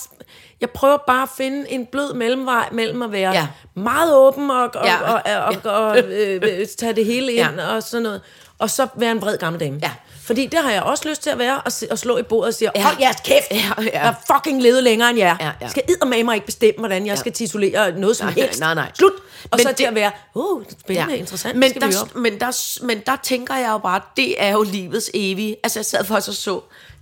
jeg 0.60 0.70
prøver 0.70 0.96
bare 1.06 1.22
at 1.22 1.28
finde 1.36 1.70
en 1.70 1.86
blød 1.86 2.14
mellemvej 2.14 2.68
mellem 2.72 3.02
at 3.02 3.12
være 3.12 3.32
Ja. 3.32 3.38
ja. 3.40 3.46
meget 3.74 4.14
åben 4.16 4.50
og, 4.50 4.70
og, 4.74 4.86
Ja. 4.86 4.92
ja. 5.26 5.38
og, 5.38 5.54
og, 5.64 5.72
og, 5.72 5.88
og 5.88 5.98
øh, 5.98 6.40
øh, 6.44 6.66
tage 6.78 6.92
det 6.92 7.04
hele 7.04 7.32
ind 7.32 7.54
Ja. 7.56 7.62
ja. 7.62 7.74
og 7.76 7.82
sådan 7.82 8.02
noget. 8.02 8.20
Og 8.58 8.70
så 8.70 8.86
være 8.96 9.10
en 9.12 9.20
vred 9.20 9.38
gammel 9.38 9.60
dame. 9.60 9.78
Ja. 9.82 9.90
Fordi 10.22 10.46
det 10.46 10.58
har 10.58 10.70
jeg 10.70 10.82
også 10.82 11.08
lyst 11.08 11.22
til 11.22 11.30
at 11.30 11.38
være, 11.38 11.60
og, 11.60 11.72
se- 11.72 11.86
og 11.90 11.98
slå 11.98 12.18
i 12.18 12.22
bordet 12.22 12.48
og 12.48 12.54
sige, 12.54 12.70
Ja. 12.76 12.82
hold 12.82 12.96
jeres 13.00 13.16
kæft, 13.24 13.46
Ja, 13.50 13.56
ja. 13.78 13.90
jeg 13.92 14.00
har 14.00 14.22
fucking 14.34 14.62
levet 14.62 14.82
længere 14.82 15.10
end 15.10 15.18
jer. 15.18 15.36
Ja, 15.40 15.50
ja. 15.60 15.68
Skal 15.68 15.82
med 16.06 16.24
mig 16.24 16.34
ikke 16.34 16.46
bestemme, 16.46 16.78
hvordan 16.78 17.06
jeg 17.06 17.18
skal 17.18 17.32
titulere 17.32 17.92
noget 17.98 18.16
som 18.16 18.26
Nej, 18.26 18.34
helst. 18.34 18.60
nej, 18.60 18.74
nej. 18.74 18.90
Slut. 18.94 19.12
Og 19.44 19.48
Men 19.52 19.60
så 19.60 19.68
det- 19.68 19.76
til 19.76 19.84
at 19.84 19.94
være, 19.94 20.10
uh, 20.34 20.62
spændende, 20.80 21.16
interessant, 21.16 21.58
Men 21.58 21.74
der, 21.74 22.18
men, 22.18 22.40
der, 22.40 22.78
men 22.86 23.00
der 23.06 23.16
tænker 23.22 23.54
jeg 23.56 23.68
jo 23.70 23.78
bare, 23.78 24.00
det 24.16 24.42
er 24.42 24.52
jo 24.52 24.62
livets 24.62 25.10
evige. 25.14 25.56
Altså 25.64 25.78
jeg 25.78 25.84
sad 25.86 26.04
faktisk 26.04 26.28
og 26.28 26.34
så 26.34 26.60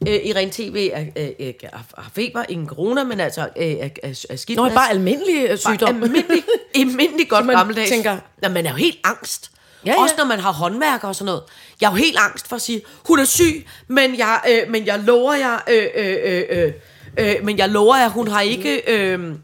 øh, 0.08 0.14
i 0.14 0.32
Ren 0.32 0.50
TV, 0.50 0.90
at 0.94 1.06
øh, 1.16 1.28
øh, 1.40 1.52
har 1.72 2.10
feber, 2.14 2.44
ingen 2.48 2.68
corona, 2.68 3.04
men 3.04 3.20
altså 3.20 3.48
øh, 3.56 3.66
er, 3.66 3.88
er, 4.02 4.24
er 4.30 4.36
skidt. 4.36 4.56
Nå, 4.56 4.68
bare 4.68 4.90
almindelig 4.90 5.46
øh, 5.50 5.58
sygdom. 5.58 6.02
Almindelig, 6.02 6.42
almindelig 6.74 7.28
godt 7.28 7.46
man 7.46 7.56
gammeldags. 7.56 7.90
tænker- 7.90 8.18
ja, 8.42 8.48
man 8.48 8.66
er 8.66 8.70
jo 8.70 8.76
helt 8.76 8.98
angst. 9.04 9.50
Ja, 9.86 9.92
ja. 9.92 10.02
Også 10.02 10.14
når 10.18 10.24
man 10.24 10.38
har 10.40 10.52
håndværker 10.52 11.08
og 11.08 11.14
sådan 11.14 11.26
noget. 11.26 11.42
Jeg 11.80 11.86
er 11.86 11.90
jo 11.90 11.96
helt 11.96 12.16
angst 12.20 12.48
for 12.48 12.56
at 12.56 12.62
sige, 12.62 12.82
hun 13.08 13.18
er 13.18 13.24
syg, 13.24 13.66
men 13.88 14.18
jeg, 14.18 14.40
øh, 14.50 14.70
men 14.70 14.86
jeg 14.86 14.98
lover 15.00 15.34
jer, 15.34 15.58
øh, 15.70 15.86
øh, 15.94 16.16
øh, 16.24 16.42
øh, 16.50 16.72
øh, 17.18 17.44
men 17.44 17.58
jeg 17.58 17.68
lover 17.68 17.96
jer, 17.96 18.08
hun 18.08 18.28
har 18.28 18.40
ikke... 18.40 18.82
Øh, 18.92 19.20
hun, 19.20 19.40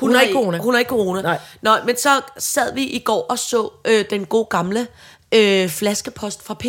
Hun 0.00 0.14
har 0.14 0.22
ikke 0.22 0.34
corona. 0.34 0.58
Hun 0.58 0.74
har 0.74 0.78
ikke 0.78 0.88
corona. 0.88 1.22
Nej. 1.22 1.38
Nå, 1.62 1.70
men 1.86 1.96
så 1.96 2.20
sad 2.38 2.74
vi 2.74 2.82
i 2.84 2.98
går 2.98 3.26
og 3.28 3.38
så 3.38 3.70
øh, 3.84 4.04
den 4.10 4.26
gode 4.26 4.44
gamle 4.50 4.86
øh, 5.34 5.68
flaskepost 5.68 6.42
fra 6.46 6.54
P. 6.54 6.64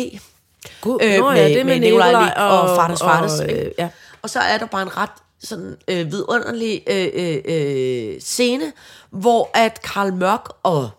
God, 0.80 0.98
Øh, 1.02 1.18
Nå, 1.18 1.30
med, 1.30 1.36
ja, 1.36 1.48
det 1.48 1.66
med 1.66 1.80
Nicolaj 1.80 2.10
Lie 2.10 2.36
og, 2.36 2.60
og- 2.60 2.76
Fartas 2.76 3.00
Fartas. 3.00 3.40
og, 3.40 3.48
øh, 3.52 3.70
ja. 3.78 3.88
Og 4.22 4.30
så 4.30 4.38
er 4.38 4.58
der 4.58 4.66
bare 4.66 4.82
en 4.82 4.96
ret 4.96 5.10
sådan 5.42 5.76
øh, 5.88 6.10
vidunderlig 6.12 6.82
øh, 6.86 7.08
øh, 7.14 7.38
øh, 7.44 8.20
scene, 8.20 8.72
hvor 9.10 9.50
at 9.54 9.82
Karl 9.82 10.12
Mørk 10.12 10.48
og 10.62 10.90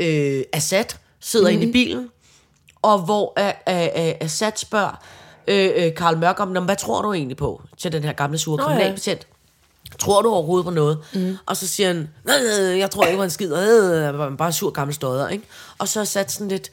øh, 0.00 0.42
Assad 0.52 0.84
sidder 1.20 1.50
mm-hmm. 1.50 1.62
inde 1.62 1.70
i 1.70 1.72
bilen, 1.84 2.08
og 2.82 2.98
hvor 2.98 3.32
øh, 3.38 3.46
øh, 3.68 4.06
øh, 4.08 4.14
Assad 4.20 4.52
spørger 4.56 5.02
øh, 5.48 5.94
Karl 5.94 6.16
Mørk 6.18 6.40
om, 6.40 6.48
"Nå, 6.48 6.60
hvad 6.60 6.76
tror 6.76 7.02
du 7.02 7.12
egentlig 7.12 7.36
på 7.36 7.62
til 7.78 7.92
den 7.92 8.04
her 8.04 8.12
gamle 8.12 8.38
sure 8.38 8.56
Nå, 8.56 8.62
ja. 8.62 8.68
kriminalbetjent? 8.68 9.26
Tror 9.98 10.22
du 10.22 10.30
overhovedet 10.30 10.64
på 10.64 10.70
noget? 10.70 10.98
Mm. 11.14 11.36
Og 11.46 11.56
så 11.56 11.68
siger 11.68 11.86
han, 11.86 12.08
"Øh, 12.28 12.78
jeg 12.78 12.90
tror 12.90 13.04
ikke, 13.04 13.18
man 13.18 13.30
skider. 13.30 13.92
Øh, 13.96 14.02
jeg 14.02 14.18
var 14.18 14.30
bare 14.30 14.52
sur 14.52 14.70
gammel 14.70 14.94
stodder, 14.94 15.28
ikke? 15.28 15.44
Og 15.78 15.88
så 15.88 16.00
er 16.00 16.04
sat 16.04 16.32
sådan 16.32 16.48
lidt, 16.48 16.70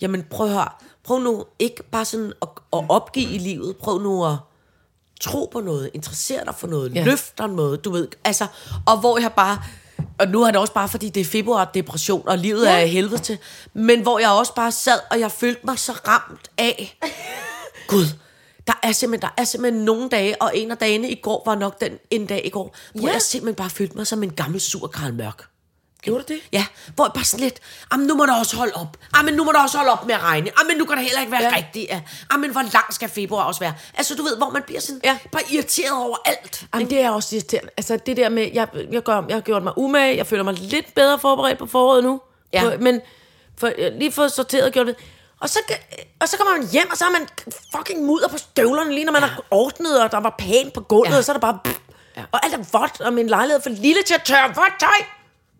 jamen 0.00 0.22
prøv 0.30 0.46
at 0.46 0.52
høre, 0.52 0.68
prøv 1.06 1.18
nu 1.18 1.44
ikke 1.58 1.82
bare 1.82 2.04
sådan 2.04 2.32
at, 2.42 2.48
at 2.72 2.84
opgive 2.88 3.30
i 3.30 3.38
livet, 3.38 3.76
prøv 3.76 3.98
nu 3.98 4.26
at 4.26 4.36
tro 5.20 5.48
på 5.52 5.60
noget, 5.60 5.90
interessere 5.94 6.44
dig 6.44 6.54
for 6.54 6.66
noget, 6.66 6.94
ja. 6.94 7.04
Løft 7.04 7.38
dig 7.38 7.48
noget, 7.48 7.84
du 7.84 7.90
ved, 7.90 8.08
altså, 8.24 8.46
og 8.86 9.00
hvor 9.00 9.18
jeg 9.18 9.32
bare, 9.32 9.58
og 10.18 10.28
nu 10.28 10.42
er 10.42 10.50
det 10.50 10.60
også 10.60 10.72
bare, 10.72 10.88
fordi 10.88 11.08
det 11.08 11.20
er 11.20 11.24
februar, 11.24 11.70
depression, 11.74 12.28
og 12.28 12.38
livet 12.38 12.66
ja. 12.66 12.82
er 12.82 12.86
helvede 12.86 13.18
til, 13.22 13.38
men 13.74 14.00
hvor 14.02 14.18
jeg 14.18 14.30
også 14.30 14.54
bare 14.54 14.72
sad, 14.72 15.00
og 15.10 15.20
jeg 15.20 15.30
følte 15.32 15.60
mig 15.64 15.78
så 15.78 15.92
ramt 16.08 16.50
af, 16.58 16.98
Gud, 17.88 18.04
der 18.66 18.72
er 18.82 18.92
simpelthen, 18.92 19.22
der 19.30 19.34
er 19.42 19.44
simpelthen 19.44 19.84
nogle 19.84 20.08
dage, 20.08 20.42
og 20.42 20.50
en 20.54 20.70
af 20.70 20.76
dagene 20.76 21.10
i 21.10 21.20
går 21.22 21.42
var 21.46 21.54
nok 21.54 21.80
den 21.80 21.92
en 22.10 22.26
dag 22.26 22.46
i 22.46 22.50
går, 22.50 22.76
hvor 22.94 23.08
Ja. 23.08 23.12
jeg 23.12 23.22
simpelthen 23.22 23.54
bare 23.54 23.70
følte 23.70 23.96
mig 23.96 24.06
som 24.06 24.22
en 24.22 24.30
gammel 24.30 24.60
sur 24.60 24.86
Karl 24.88 25.12
Mørk. 25.14 25.48
Gjorde 26.06 26.24
du 26.28 26.32
det? 26.32 26.40
Ja, 26.52 26.66
hvor 26.94 27.04
jeg 27.04 27.12
bare 27.14 27.24
sådan 27.24 27.44
lidt, 27.44 27.60
jamen 27.92 28.06
nu 28.06 28.14
må 28.14 28.26
der 28.26 28.38
også 28.38 28.56
holde 28.56 28.72
op. 28.74 28.96
Jamen 29.16 29.34
nu 29.34 29.44
må 29.44 29.52
der 29.52 29.62
også 29.62 29.76
holde 29.78 29.92
op 29.92 30.06
med 30.06 30.14
at 30.14 30.22
regne. 30.22 30.50
Jamen 30.62 30.76
nu 30.78 30.84
kan 30.84 30.96
det 30.96 31.04
heller 31.04 31.20
ikke 31.20 31.32
være 31.32 31.42
ja. 31.42 31.56
Rigtigt. 31.56 31.86
Ja. 31.90 32.00
Jamen 32.32 32.50
hvor 32.50 32.60
lang 32.62 32.94
skal 32.94 33.08
februar 33.08 33.44
også 33.44 33.60
være? 33.60 33.74
Altså 33.94 34.14
du 34.14 34.22
ved, 34.22 34.36
hvor 34.36 34.50
man 34.50 34.62
bliver 34.62 34.80
sådan 34.80 35.00
Ja. 35.04 35.18
bare 35.32 35.42
irriteret 35.50 35.92
over 36.04 36.16
alt. 36.24 36.64
Jamen, 36.74 36.90
det 36.90 37.00
er 37.00 37.10
også 37.10 37.36
irriterende. 37.36 37.70
Altså, 37.76 37.96
det 38.06 38.16
der 38.16 38.28
med, 38.28 38.50
jeg, 38.54 38.68
jeg, 38.92 39.02
gør, 39.02 39.22
jeg 39.28 39.36
har 39.36 39.40
gjort 39.40 39.62
mig 39.62 39.78
umage, 39.78 40.16
jeg 40.16 40.26
føler 40.26 40.42
mig 40.42 40.54
lidt 40.54 40.94
bedre 40.94 41.18
forberedt 41.18 41.58
på 41.58 41.66
foråret 41.66 42.04
nu. 42.04 42.20
Ja. 42.52 42.62
For, 42.62 42.76
men 42.80 43.00
for, 43.58 43.66
har 43.66 43.98
lige 43.98 44.12
fået 44.12 44.32
sorteret 44.32 44.64
og 44.64 44.72
gjort 44.72 44.86
det. 44.86 44.96
Og 45.40 45.48
så, 45.48 45.58
og 46.20 46.28
så 46.28 46.36
kommer 46.36 46.56
man 46.58 46.68
hjem, 46.72 46.90
og 46.90 46.96
så 46.96 47.04
har 47.04 47.10
man 47.10 47.28
fucking 47.76 48.04
mudder 48.04 48.28
på 48.28 48.38
støvlerne, 48.38 48.92
lige 48.94 49.04
når 49.04 49.12
man 49.12 49.22
ja. 49.22 49.28
har 49.28 49.42
ordnet, 49.50 50.02
og 50.02 50.12
der 50.12 50.20
var 50.20 50.34
pænt 50.38 50.72
på 50.72 50.80
gulvet, 50.80 51.12
Ja. 51.12 51.18
og 51.18 51.24
så 51.24 51.32
er 51.32 51.34
der 51.34 51.40
bare... 51.40 51.58
Ja. 52.16 52.22
Og 52.32 52.44
alt 52.44 52.54
er 52.54 52.78
vådt, 52.78 53.00
og 53.00 53.12
min 53.12 53.26
lejlighed 53.26 53.58
er 53.58 53.62
for 53.62 53.70
lille 53.70 54.02
til 54.02 54.14
at 54.14 54.22
tørre 54.24 54.48
vådt 54.48 54.80
tøj. 54.80 55.06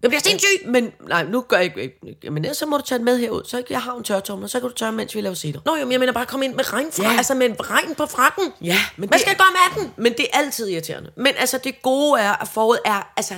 Jeg 0.03 0.11
bliver 0.11 0.20
sindssyg. 0.20 0.49
Men 0.66 0.92
nej, 1.09 1.22
nu 1.24 1.40
gør 1.49 1.57
jeg 1.57 1.78
ikke. 1.78 2.30
Men 2.30 2.44
ellers 2.44 2.57
så 2.57 2.66
må 2.66 2.76
du 2.76 2.82
tage 2.82 2.99
den 2.99 3.05
med 3.05 3.18
herud. 3.18 3.42
Så 3.44 3.62
jeg 3.70 3.80
har 3.82 3.94
en 3.94 4.05
tørretumler, 4.05 4.47
så 4.49 4.61
kan 4.61 4.68
du 4.68 4.74
tørre, 4.74 4.92
mens 4.92 5.14
vi 5.14 5.20
laver 5.20 5.34
sitter. 5.34 5.61
Nå 5.66 5.76
jo, 5.76 5.84
men 5.84 5.92
jeg 5.92 6.01
mener 6.01 6.12
bare 6.12 6.26
komme 6.26 6.44
ind 6.44 6.55
med 6.55 6.72
regn 6.72 6.92
fra, 6.92 7.03
Ja. 7.11 7.16
altså 7.16 7.34
med 7.34 7.70
regn 7.70 7.94
på 7.94 8.07
frakken. 8.07 8.53
Ja, 8.62 8.78
men 8.97 9.09
Hvad 9.09 9.18
det- 9.18 9.20
skal 9.20 9.30
jeg 9.30 9.36
gøre 9.38 9.76
med 9.76 9.84
den? 9.84 9.92
Men 10.05 10.12
det 10.12 10.26
er 10.32 10.38
altid 10.38 10.68
irriterende. 10.68 11.11
Men 11.16 11.32
altså, 11.38 11.59
det 11.64 11.82
gode 11.82 12.20
er, 12.20 12.32
at 12.42 12.49
foråret 12.49 12.80
er 12.84 13.12
altså 13.16 13.34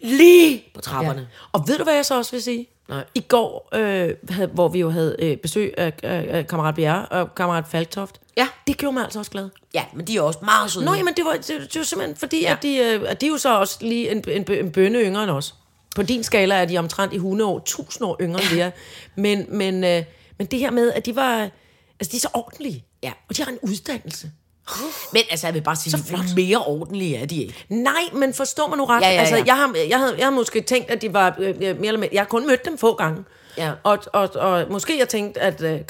lige 0.00 0.64
på 0.74 0.80
trapperne. 0.80 1.20
Ja. 1.20 1.26
Og 1.52 1.64
ved 1.68 1.78
du, 1.78 1.84
hvad 1.84 1.94
jeg 1.94 2.06
så 2.06 2.16
også 2.16 2.30
vil 2.30 2.42
sige? 2.42 2.66
Nej. 2.88 3.04
I 3.14 3.20
går, 3.20 3.68
øh, 3.74 4.14
havde, 4.30 4.48
hvor 4.48 4.68
vi 4.68 4.78
jo 4.80 4.90
havde 4.90 5.16
øh, 5.18 5.36
besøg 5.36 5.74
af, 5.78 5.92
af, 6.02 6.26
af 6.28 6.46
kammerat 6.46 6.74
Bjerre 6.74 7.06
og 7.06 7.34
kammerat 7.34 7.64
Falktoft. 7.68 8.20
Ja. 8.36 8.48
Det 8.66 8.76
gjorde 8.76 8.94
mig 8.94 9.04
altså 9.04 9.18
også 9.18 9.30
glad. 9.30 9.48
Ja, 9.74 9.84
men 9.94 10.06
de 10.06 10.16
er 10.16 10.20
også 10.22 10.38
meget 10.42 10.70
søde. 10.70 10.84
Nå, 10.84 10.94
jamen 10.94 11.14
det 11.14 11.24
var, 11.24 11.32
det, 11.32 11.48
det 11.48 11.76
var 11.78 11.82
simpelthen 11.82 12.16
fordi, 12.16 12.40
Ja. 12.42 12.52
at, 12.52 12.62
de, 12.62 12.76
øh, 12.78 13.10
at 13.10 13.20
de 13.20 13.26
er 13.26 13.30
jo 13.30 13.38
så 13.38 13.58
også 13.58 13.78
lige 13.80 14.10
en, 14.10 14.24
en, 14.28 14.52
en 14.52 14.72
bønne 14.72 14.98
yngre 14.98 15.22
end 15.22 15.30
os. 15.30 15.54
På 15.96 16.02
din 16.02 16.24
skala 16.24 16.54
er 16.54 16.64
de 16.64 16.78
omtrent 16.78 17.12
i 17.12 17.16
100 17.16 17.50
år, 17.50 17.58
1000 17.58 18.06
år 18.08 18.16
yngre 18.20 18.40
end 18.42 18.50
vi 18.54 18.60
er. 18.60 18.70
Men, 19.16 19.46
men, 19.48 19.84
øh, 19.84 20.04
men 20.38 20.46
det 20.46 20.58
her 20.58 20.70
med, 20.70 20.92
at 20.92 21.06
de 21.06 21.16
var, 21.16 21.34
altså 22.00 22.12
de 22.12 22.16
er 22.16 22.20
så 22.20 22.28
ordentlige. 22.34 22.84
Ja. 23.02 23.12
Og 23.28 23.36
de 23.36 23.42
har 23.42 23.50
en 23.52 23.58
uddannelse. 23.62 24.30
Men 25.12 25.22
altså, 25.30 25.46
jeg 25.46 25.54
vil 25.54 25.60
bare 25.60 25.76
sige, 25.76 25.90
Så 25.90 26.04
flot. 26.06 26.20
mere 26.36 26.58
ordentlige 26.58 27.16
er 27.16 27.26
de 27.26 27.42
ikke. 27.42 27.64
Nej, 27.68 27.92
men 28.12 28.34
forstå 28.34 28.66
mig 28.66 28.78
nu 28.78 28.84
ret. 28.84 29.00
Ja, 29.02 29.08
ja, 29.08 29.14
ja. 29.14 29.20
Altså, 29.20 29.42
jeg, 29.46 29.56
har, 29.56 29.74
jeg, 29.88 29.98
havde, 29.98 30.14
jeg 30.18 30.24
havde 30.26 30.34
måske 30.34 30.60
tænkt, 30.60 30.90
at 30.90 31.02
de 31.02 31.12
var 31.12 31.36
øh, 31.38 31.48
øh, 31.48 31.56
mere 31.60 31.68
eller 31.70 31.90
mindre... 32.00 32.08
Jeg 32.12 32.20
har 32.20 32.26
kun 32.26 32.46
mødt 32.46 32.64
dem 32.64 32.78
få 32.78 32.94
gange. 32.94 33.24
Ja. 33.58 33.72
Og, 33.82 33.98
og, 34.12 34.30
og 34.34 34.64
måske 34.70 34.98
jeg 34.98 35.08
tænkt, 35.08 35.36
at, 35.36 35.62
øh, 35.62 35.80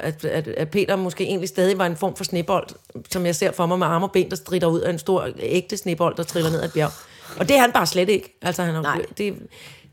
at, 0.00 0.24
at, 0.24 0.48
at 0.48 0.70
Peter 0.70 0.96
måske 0.96 1.24
egentlig 1.24 1.48
stadig 1.48 1.78
var 1.78 1.86
en 1.86 1.96
form 1.96 2.16
for 2.16 2.24
snebold, 2.24 2.66
som 3.10 3.26
jeg 3.26 3.34
ser 3.34 3.52
for 3.52 3.66
mig 3.66 3.78
med 3.78 3.86
arme 3.86 4.06
og 4.06 4.12
ben, 4.12 4.30
der 4.30 4.36
strider 4.36 4.66
ud 4.66 4.80
af 4.80 4.90
en 4.90 4.98
stor 4.98 5.28
ægte 5.38 5.76
snebold, 5.76 6.16
der 6.16 6.22
triller 6.22 6.50
ned 6.50 6.60
ad 6.60 6.64
et 6.64 6.72
bjerg. 6.72 6.90
Og 7.38 7.48
det 7.48 7.56
er 7.56 7.60
han 7.60 7.72
bare 7.72 7.86
slet 7.86 8.08
ikke. 8.08 8.38
Altså, 8.42 8.62
han, 8.62 8.74
Nej. 8.82 9.02
det, 9.18 9.34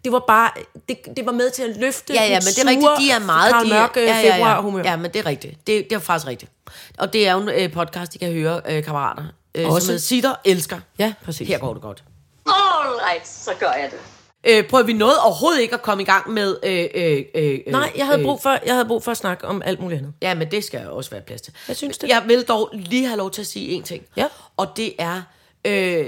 det 0.03 0.11
var 0.11 0.23
bare... 0.27 0.51
Det, 0.89 0.97
det 1.17 1.25
var 1.25 1.31
med 1.31 1.49
til 1.49 1.63
at 1.63 1.77
løfte 1.77 2.13
Ja, 2.13 2.23
ja, 2.23 2.29
men 2.29 2.41
det 2.41 2.63
er 2.63 2.67
rigtigt, 2.69 2.91
de 2.99 3.11
er 3.11 3.19
meget... 3.19 3.51
Karl 3.53 3.65
de 3.65 3.71
er, 3.71 3.79
Mørk, 3.79 3.97
øh, 3.97 4.03
ja, 4.03 4.19
ja, 4.19 4.33
februar 4.33 4.55
ja. 4.55 4.61
humør. 4.61 4.83
Ja, 4.83 4.95
men 4.95 5.11
det 5.11 5.19
er 5.19 5.25
rigtigt. 5.25 5.67
Det, 5.67 5.89
det 5.89 5.95
er 5.95 5.99
faktisk 5.99 6.27
rigtigt. 6.27 6.51
Og 6.97 7.13
det 7.13 7.27
er 7.27 7.33
jo 7.33 7.39
en 7.39 7.49
øh, 7.49 7.73
podcast, 7.73 8.13
de 8.13 8.17
kan 8.17 8.31
høre, 8.31 8.61
øh, 8.69 8.83
kammerater. 8.83 9.23
Øh, 9.55 9.73
Også. 9.73 9.87
Som 9.87 9.97
Sitter 9.97 10.35
elsker. 10.45 10.79
ja, 10.99 11.13
præcis. 11.25 11.47
Her 11.47 11.57
går 11.57 11.73
det 11.73 11.81
godt. 11.81 12.03
All 12.45 12.99
right, 13.11 13.27
så 13.27 13.51
gør 13.59 13.71
jeg 13.71 13.89
det. 13.91 13.99
Øh, 14.43 14.67
prøv, 14.67 14.87
vi 14.87 14.93
nåede 14.93 15.19
overhovedet 15.23 15.61
ikke 15.61 15.73
at 15.73 15.81
komme 15.81 16.03
i 16.03 16.05
gang 16.05 16.31
med... 16.31 16.57
Øh, 16.63 16.85
øh, 16.95 17.23
øh, 17.35 17.59
Nej, 17.67 17.91
jeg 17.95 18.05
havde, 18.05 18.19
øh, 18.19 18.25
brug 18.25 18.41
for, 18.41 18.57
jeg 18.65 18.73
havde 18.73 18.85
brug 18.85 19.03
for 19.03 19.11
at 19.11 19.17
snakke 19.17 19.45
om 19.45 19.61
alt 19.65 19.79
muligt 19.79 19.99
andet. 19.99 20.13
Ja, 20.21 20.33
men 20.33 20.51
det 20.51 20.63
skal 20.63 20.89
også 20.89 21.09
være 21.09 21.21
plads 21.21 21.41
til. 21.41 21.53
Jeg 21.67 21.75
synes 21.75 21.97
det. 21.97 22.09
Jeg 22.09 22.23
vil 22.27 22.43
dog 22.43 22.69
lige 22.73 23.05
have 23.05 23.17
lov 23.17 23.31
til 23.31 23.41
at 23.41 23.47
sige 23.47 23.69
en 23.71 23.83
ting. 23.83 24.03
Ja. 24.15 24.27
Og 24.57 24.67
det 24.77 24.93
er, 24.99 25.21
øh, 25.65 26.07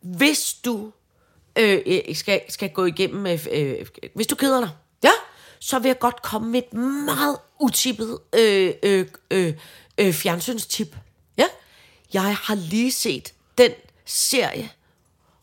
hvis 0.00 0.54
du 0.64 0.90
øh, 1.58 1.80
øh, 1.86 2.16
skal, 2.16 2.40
skal 2.48 2.70
gå 2.70 2.84
igennem... 2.84 3.26
Øh, 3.26 3.46
øh, 3.52 3.74
hvis 4.14 4.26
du 4.26 4.34
keder 4.34 4.60
dig, 4.60 4.70
Ja. 5.04 5.10
så 5.60 5.78
vil 5.78 5.88
jeg 5.88 5.98
godt 5.98 6.22
komme 6.22 6.50
med 6.50 6.62
et 6.62 6.74
meget 7.06 7.36
utippet 7.60 8.18
øh, 8.38 8.72
øh, 8.82 9.06
øh, 9.30 9.52
øh, 9.98 10.12
fjernsynstip. 10.12 10.96
Ja. 11.38 11.44
Jeg 12.14 12.36
har 12.36 12.54
lige 12.54 12.92
set 12.92 13.32
den 13.58 13.70
serie, 14.06 14.70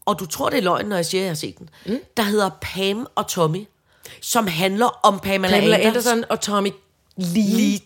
og 0.05 0.19
du 0.19 0.25
tror, 0.25 0.49
det 0.49 0.57
er 0.57 0.61
løgn, 0.63 0.85
når 0.85 0.95
jeg 0.95 1.05
siger, 1.05 1.21
at 1.21 1.23
jeg 1.25 1.29
har 1.29 1.35
set 1.35 1.57
den, 1.57 1.69
mm. 1.85 1.99
der 2.17 2.23
hedder 2.23 2.49
Pam 2.61 3.07
og 3.15 3.27
Tommy, 3.27 3.65
som 4.21 4.47
handler 4.47 4.85
om 4.85 5.19
Pamela, 5.19 5.55
Pamela 5.59 5.75
Andersen. 5.77 6.11
Anderson 6.11 6.23
og 6.31 6.41
Tommy 6.41 6.69
Lee. 7.17 7.55
Lige 7.55 7.83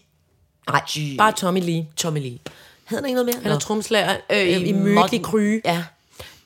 Nej, 0.69 0.81
bare 1.17 1.31
Tommy 1.31 1.59
Lee. 1.59 1.87
Tommy 1.97 2.19
Lee. 2.19 2.39
Hedder 2.85 3.01
der 3.01 3.07
ikke 3.07 3.15
noget 3.15 3.25
mere? 3.25 3.35
Han 3.41 3.51
er 3.51 3.55
Nå. 3.55 3.59
tromslager 3.59 4.17
øh, 4.29 4.37
i, 4.47 4.51
i 4.65 4.71
mødelig 4.71 4.95
Modern- 5.19 5.21
kryge. 5.23 5.61
Ja. 5.65 5.83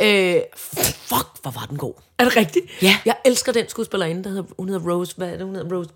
Øh, 0.01 0.41
fuck, 0.55 1.27
hvor 1.41 1.51
var 1.51 1.65
den 1.69 1.77
god. 1.77 1.93
Er 2.17 2.23
det 2.23 2.35
rigtigt? 2.35 2.65
Ja. 2.81 2.97
Jeg 3.05 3.15
elsker 3.25 3.51
den 3.51 3.69
skuespillerinde, 3.69 4.23
der 4.23 4.29
hedder, 4.29 4.43
hun 4.57 4.69
hedder 4.69 4.91
Rose, 4.91 5.13
hvad 5.17 5.27
er 5.27 5.37
det, 5.37 5.45
hun 5.45 5.55
hedder 5.55 5.75
Rose 5.75 5.89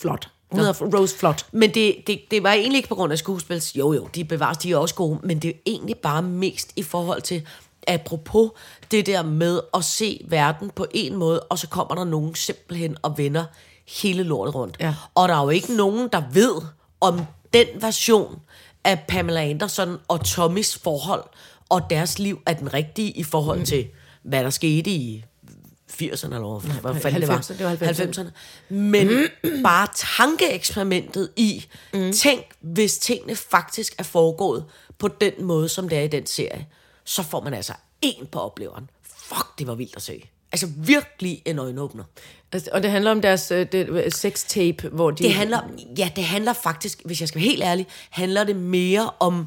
Flot. 0.00 0.28
Hun 0.50 0.60
Nå. 0.60 0.64
hedder 0.64 0.98
Rose 0.98 1.18
Flot. 1.18 1.46
Men 1.52 1.74
det, 1.74 1.96
det, 2.06 2.20
det 2.30 2.42
var 2.42 2.52
egentlig 2.52 2.76
ikke 2.76 2.88
på 2.88 2.94
grund 2.94 3.12
af 3.12 3.18
skuespils. 3.18 3.76
Jo, 3.76 3.92
jo, 3.92 4.08
de 4.14 4.24
bevares, 4.24 4.58
de 4.58 4.72
er 4.72 4.76
også 4.76 4.94
gode. 4.94 5.18
Men 5.22 5.38
det 5.38 5.48
er 5.48 5.58
egentlig 5.66 5.96
bare 5.96 6.22
mest 6.22 6.72
i 6.76 6.82
forhold 6.82 7.22
til, 7.22 7.46
apropos 7.88 8.50
det 8.90 9.06
der 9.06 9.22
med 9.22 9.60
at 9.74 9.84
se 9.84 10.26
verden 10.28 10.70
på 10.70 10.86
en 10.94 11.16
måde, 11.16 11.40
og 11.40 11.58
så 11.58 11.68
kommer 11.68 11.94
der 11.94 12.04
nogen 12.04 12.34
simpelthen 12.34 12.96
og 13.02 13.18
vender 13.18 13.44
hele 14.02 14.22
lortet 14.22 14.54
rundt. 14.54 14.76
Ja. 14.80 14.94
Og 15.14 15.28
der 15.28 15.34
er 15.34 15.42
jo 15.42 15.48
ikke 15.48 15.76
nogen, 15.76 16.08
der 16.12 16.22
ved 16.32 16.54
om 17.00 17.20
den 17.54 17.66
version 17.80 18.40
af 18.84 19.04
Pamela 19.08 19.40
Anderson 19.40 19.98
og 20.08 20.24
Tommys 20.24 20.78
forhold 20.78 21.24
og 21.72 21.90
deres 21.90 22.18
liv 22.18 22.42
er 22.46 22.52
den 22.52 22.74
rigtige 22.74 23.10
i 23.10 23.22
forhold 23.22 23.58
mm. 23.58 23.64
til, 23.64 23.88
hvad 24.22 24.44
der 24.44 24.50
skete 24.50 24.90
i 24.90 25.24
80'erne 25.92 26.34
eller 26.34 26.80
hvad, 26.80 27.00
fanden 27.00 27.20
det 27.20 27.28
var. 27.28 27.38
90'erne, 27.38 27.58
det 27.58 27.64
var 27.66 27.76
90'erne. 27.76 28.20
90'erne. 28.20 28.74
Men 28.74 29.08
bare 29.64 29.88
tankeeksperimentet 29.94 31.30
i, 31.36 31.66
mm. 31.94 32.12
tænk, 32.12 32.44
hvis 32.60 32.98
tingene 32.98 33.36
faktisk 33.36 33.94
er 33.98 34.02
foregået 34.02 34.64
på 34.98 35.08
den 35.08 35.32
måde, 35.44 35.68
som 35.68 35.88
det 35.88 35.98
er 35.98 36.02
i 36.02 36.08
den 36.08 36.26
serie, 36.26 36.66
så 37.04 37.22
får 37.22 37.40
man 37.40 37.54
altså 37.54 37.72
en 38.02 38.26
på 38.26 38.38
opleveren. 38.38 38.90
Fuck, 39.16 39.58
det 39.58 39.66
var 39.66 39.74
vildt 39.74 39.96
at 39.96 40.02
se. 40.02 40.28
Altså 40.52 40.66
virkelig 40.76 41.42
en 41.44 41.58
øjenåbner. 41.58 42.04
Altså, 42.52 42.70
Og 42.72 42.82
det 42.82 42.90
handler 42.90 43.10
om 43.10 43.20
deres 43.20 43.50
øh, 43.50 43.66
det, 43.72 44.14
sex-tape, 44.14 44.88
hvor 44.88 45.10
de... 45.10 45.22
Det 45.22 45.34
handler, 45.34 45.60
ja, 45.98 46.10
det 46.16 46.24
handler 46.24 46.52
faktisk, 46.52 47.02
hvis 47.04 47.20
jeg 47.20 47.28
skal 47.28 47.40
være 47.40 47.48
helt 47.48 47.62
ærlig, 47.62 47.86
handler 48.10 48.44
det 48.44 48.56
mere 48.56 49.10
om 49.20 49.46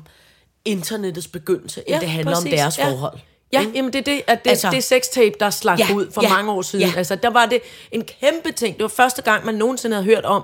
internettets 0.66 1.28
begyndelse, 1.28 1.84
end 1.88 1.99
det 1.99 2.09
handler 2.09 2.36
præcis. 2.36 2.45
om 2.53 2.57
deres 2.57 2.78
ja. 2.78 2.89
forhold. 2.91 3.20
Ja, 3.53 3.59
Ikke? 3.59 3.72
jamen 3.76 3.93
det 3.93 3.99
er 3.99 4.03
det, 4.03 4.22
at 4.28 4.43
det, 4.43 4.49
Altså- 4.49 4.70
det 4.70 4.84
sextape, 4.84 5.36
der 5.39 5.49
slank 5.49 5.80
Ja, 5.80 5.88
ud 5.93 6.11
for 6.11 6.22
ja, 6.24 6.30
mange 6.30 6.51
år 6.51 6.61
siden. 6.61 6.86
ja. 6.88 6.93
Altså, 6.97 7.16
der 7.16 7.30
var 7.30 7.45
det 7.45 7.59
en 7.91 8.01
kæmpe 8.22 8.51
ting. 8.51 8.76
Det 8.76 8.82
var 8.84 8.89
første 8.89 9.22
gang, 9.22 9.45
man 9.45 9.55
nogensinde 9.55 9.95
havde 9.95 10.05
hørt 10.05 10.26
om, 10.26 10.43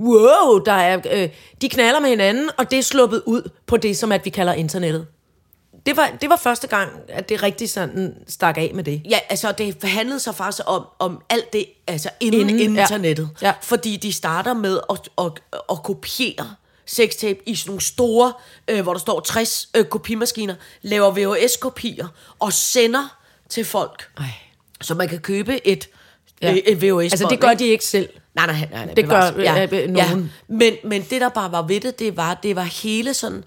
wow, 0.00 0.58
der 0.66 0.72
er, 0.72 1.00
øh, 1.12 1.28
de 1.62 1.68
knaller 1.68 2.00
med 2.00 2.08
hinanden, 2.08 2.50
og 2.58 2.70
det 2.70 2.78
er 2.78 2.82
sluppet 2.82 3.22
ud 3.26 3.50
på 3.66 3.76
det, 3.76 3.96
som 3.96 4.12
at 4.12 4.24
vi 4.24 4.30
kalder 4.30 4.52
internettet. 4.52 5.06
Det 5.86 5.96
var, 5.96 6.12
det 6.20 6.30
var 6.30 6.36
første 6.36 6.66
gang, 6.66 6.90
at 7.08 7.28
det 7.28 7.42
rigtig 7.42 7.70
sådan 7.70 8.14
stak 8.28 8.58
af 8.58 8.70
med 8.74 8.84
det. 8.84 9.02
Ja, 9.10 9.18
altså 9.28 9.52
det 9.52 9.84
handlede 9.84 10.20
så 10.20 10.32
faktisk 10.32 10.62
om, 10.66 10.84
om 10.98 11.22
alt 11.30 11.52
det, 11.52 11.66
altså 11.86 12.10
inden, 12.20 12.40
Inden, 12.40 12.58
inden 12.58 12.76
ja. 12.76 12.82
internettet. 12.82 13.28
Ja. 13.42 13.52
Fordi 13.62 13.96
de 13.96 14.12
starter 14.12 14.54
med 14.54 14.78
at, 14.90 15.08
at, 15.18 15.32
at 15.70 15.82
kopiere 15.82 16.54
sextape 16.86 17.38
i 17.46 17.54
sådan 17.54 17.70
nogle 17.70 17.82
store, 17.82 18.32
øh, 18.68 18.82
hvor 18.82 18.92
der 18.92 19.00
står 19.00 19.20
60 19.20 19.68
øh, 19.76 19.84
kopimaskiner, 19.84 20.54
laver 20.82 21.10
VHS-kopier 21.10 22.06
og 22.38 22.52
sender 22.52 23.16
til 23.48 23.64
folk. 23.64 24.08
Ej. 24.18 24.24
Så 24.80 24.94
man 24.94 25.08
kan 25.08 25.18
købe 25.18 25.66
et, 25.66 25.88
Ja. 26.42 26.52
ja. 26.52 26.60
et 26.66 26.76
VHS-bånd. 26.82 27.02
Altså, 27.02 27.26
det 27.30 27.40
gør 27.40 27.54
de 27.54 27.66
ikke 27.66 27.84
selv. 27.84 28.08
Nej, 28.34 28.46
nej, 28.46 28.68
nej, 28.70 28.84
nej 28.84 28.94
Det 28.94 29.08
gør, 29.08 29.30
bevares. 29.30 29.72
øh, 29.72 29.82
øh, 29.82 29.88
nogen. 29.90 30.32
Men, 30.48 30.74
men 30.84 31.02
det, 31.10 31.20
der 31.20 31.28
bare 31.28 31.52
var 31.52 31.62
ved 31.62 31.80
det, 31.80 31.98
det 31.98 32.16
var, 32.16 32.34
det 32.42 32.56
var 32.56 32.62
hele 32.62 33.14
sådan 33.14 33.44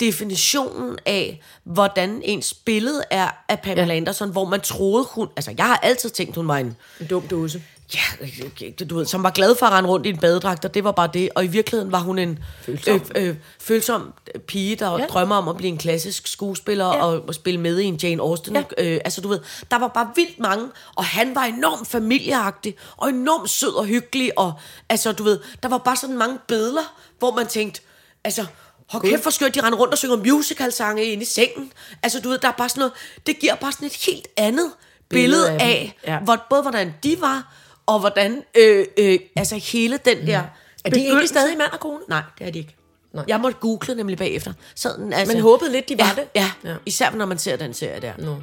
definitionen 0.00 0.98
af, 1.06 1.40
hvordan 1.64 2.20
ens 2.24 2.54
billede 2.54 3.02
er 3.10 3.28
af 3.48 3.60
Pamela 3.60 3.82
Ja. 3.82 3.88
ja. 3.92 3.96
Anderson, 3.96 4.30
hvor 4.32 4.44
man 4.44 4.60
troede 4.60 5.06
hun... 5.10 5.28
Altså, 5.36 5.54
jeg 5.58 5.66
har 5.66 5.76
altid 5.76 6.10
tænkt, 6.10 6.36
hun 6.36 6.48
var 6.48 6.56
en... 6.58 6.76
En 7.00 7.06
dum 7.06 7.22
dåse. 7.28 7.62
Ja, 7.94 8.70
du 8.84 8.96
ved, 8.96 9.06
som 9.06 9.22
var 9.22 9.30
glad 9.30 9.56
for 9.58 9.66
at 9.66 9.72
rende 9.72 9.88
rundt 9.90 10.06
i 10.06 10.08
en 10.08 10.16
badedragt, 10.18 10.64
og 10.64 10.74
det 10.74 10.84
var 10.84 10.92
bare 10.92 11.10
det. 11.14 11.28
Og 11.34 11.44
i 11.44 11.46
virkeligheden 11.46 11.92
var 11.92 11.98
hun 11.98 12.18
en 12.18 12.38
Følsom. 12.62 13.00
øh, 13.16 13.28
øh, 13.28 13.36
følsom 13.60 14.12
pige, 14.46 14.76
der 14.76 14.98
Ja. 14.98 15.06
drømmer 15.06 15.36
om 15.36 15.48
at 15.48 15.56
blive 15.56 15.68
en 15.68 15.78
klassisk 15.78 16.26
skuespiller 16.26 16.86
Ja. 16.86 17.04
og, 17.04 17.24
og 17.28 17.34
spille 17.34 17.60
med 17.60 17.78
i 17.78 17.84
en 17.84 17.94
Jane 17.96 18.22
Austen. 18.22 18.56
Ja. 18.56 18.62
Øh, 18.78 19.00
altså, 19.04 19.20
du 19.20 19.28
ved, 19.28 19.40
der 19.70 19.78
var 19.78 19.88
bare 19.88 20.10
vildt 20.16 20.38
mange, 20.38 20.68
og 20.96 21.04
han 21.04 21.34
var 21.34 21.44
enormt 21.44 21.88
familieagtig, 21.88 22.74
og 22.96 23.08
enormt 23.08 23.50
sød 23.50 23.74
og 23.74 23.84
hyggelig, 23.84 24.38
og 24.38 24.52
altså, 24.88 25.12
du 25.12 25.22
ved, 25.22 25.40
der 25.62 25.68
var 25.68 25.78
bare 25.78 25.96
sådan 25.96 26.18
mange 26.18 26.38
billeder, 26.48 26.94
hvor 27.18 27.34
man 27.36 27.46
tænkte, 27.46 27.80
altså, 28.24 28.46
Hold 28.90 29.02
kæft, 29.02 29.22
hvor 29.22 29.30
skørt, 29.30 29.54
de 29.54 29.60
render 29.62 29.78
rundt 29.78 29.92
og 29.92 29.98
synger 29.98 30.16
musicalsange 30.16 31.04
inde 31.04 31.22
i 31.22 31.26
sengen. 31.26 31.72
Altså, 32.02 32.20
du 32.20 32.28
ved, 32.28 32.38
der 32.38 32.48
er 32.48 32.52
bare 32.52 32.68
sådan 32.68 32.80
noget, 32.80 32.92
det 33.26 33.38
giver 33.38 33.54
bare 33.54 33.72
sådan 33.72 33.86
et 33.86 33.96
helt 34.06 34.28
andet 34.36 34.70
Billede 35.08 35.44
billede 35.46 35.62
af 35.62 35.66
af, 35.66 35.96
ja. 36.06 36.18
hvor, 36.18 36.46
både 36.50 36.62
hvordan 36.62 36.94
de 37.02 37.16
var, 37.20 37.52
og 37.88 38.00
hvordan, 38.00 38.42
øh, 38.56 38.86
øh, 38.98 39.18
altså 39.36 39.56
hele 39.56 39.98
den 40.04 40.26
der... 40.26 40.42
Er 40.84 40.90
de 40.90 41.00
ikke 41.04 41.26
stadig 41.26 41.58
mand 41.58 41.70
og 41.72 41.80
kone? 41.80 41.98
Nej, 42.08 42.22
det 42.38 42.46
er 42.46 42.50
de 42.50 42.58
ikke. 42.58 42.74
Nej. 43.12 43.24
Jeg 43.28 43.40
måtte 43.40 43.58
google 43.60 43.94
nemlig 43.94 44.18
bagefter. 44.18 44.52
Sådan, 44.74 45.12
altså, 45.12 45.34
Man 45.34 45.42
håbede 45.42 45.72
lidt, 45.72 45.88
de 45.88 45.98
var 45.98 46.04
ja, 46.16 46.22
det. 46.22 46.28
Ja, 46.34 46.50
Ja. 46.64 46.70
ja, 46.70 46.76
især 46.86 47.10
når 47.10 47.26
man 47.26 47.38
ser 47.38 47.56
den 47.56 47.74
serie 47.74 48.00
der. 48.00 48.12
Nå. 48.18 48.36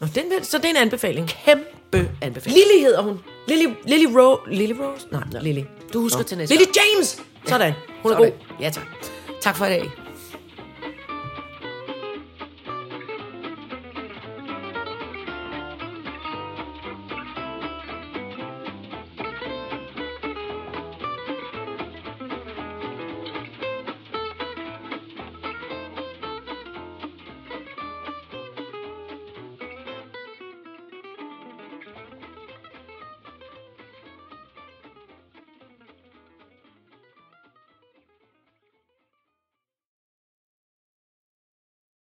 Nå 0.00 0.06
den, 0.14 0.44
så 0.44 0.56
det 0.58 0.64
er 0.64 0.70
en 0.70 0.76
anbefaling. 0.76 1.28
Kæmpe 1.28 2.10
anbefaling. 2.22 2.58
Lily 2.58 2.80
hedder 2.82 3.02
hun. 3.02 3.18
Lily, 3.48 3.66
Lily 3.86 4.06
Rose. 4.18 4.40
Lily 4.52 4.72
Rose? 4.80 5.06
Nej, 5.10 5.22
Lily. 5.42 5.62
Du 5.92 6.00
husker 6.00 6.22
til 6.22 6.38
næste 6.38 6.54
Lily 6.54 6.66
James! 6.94 7.22
Sådan. 7.46 7.72
Hun 8.02 8.12
er 8.12 8.16
Sådan. 8.16 8.30
god. 8.32 8.38
Ja, 8.60 8.70
tak. 8.70 8.84
Tak 9.40 9.56
for 9.56 9.66
i 9.66 9.68
dag. 9.68 9.90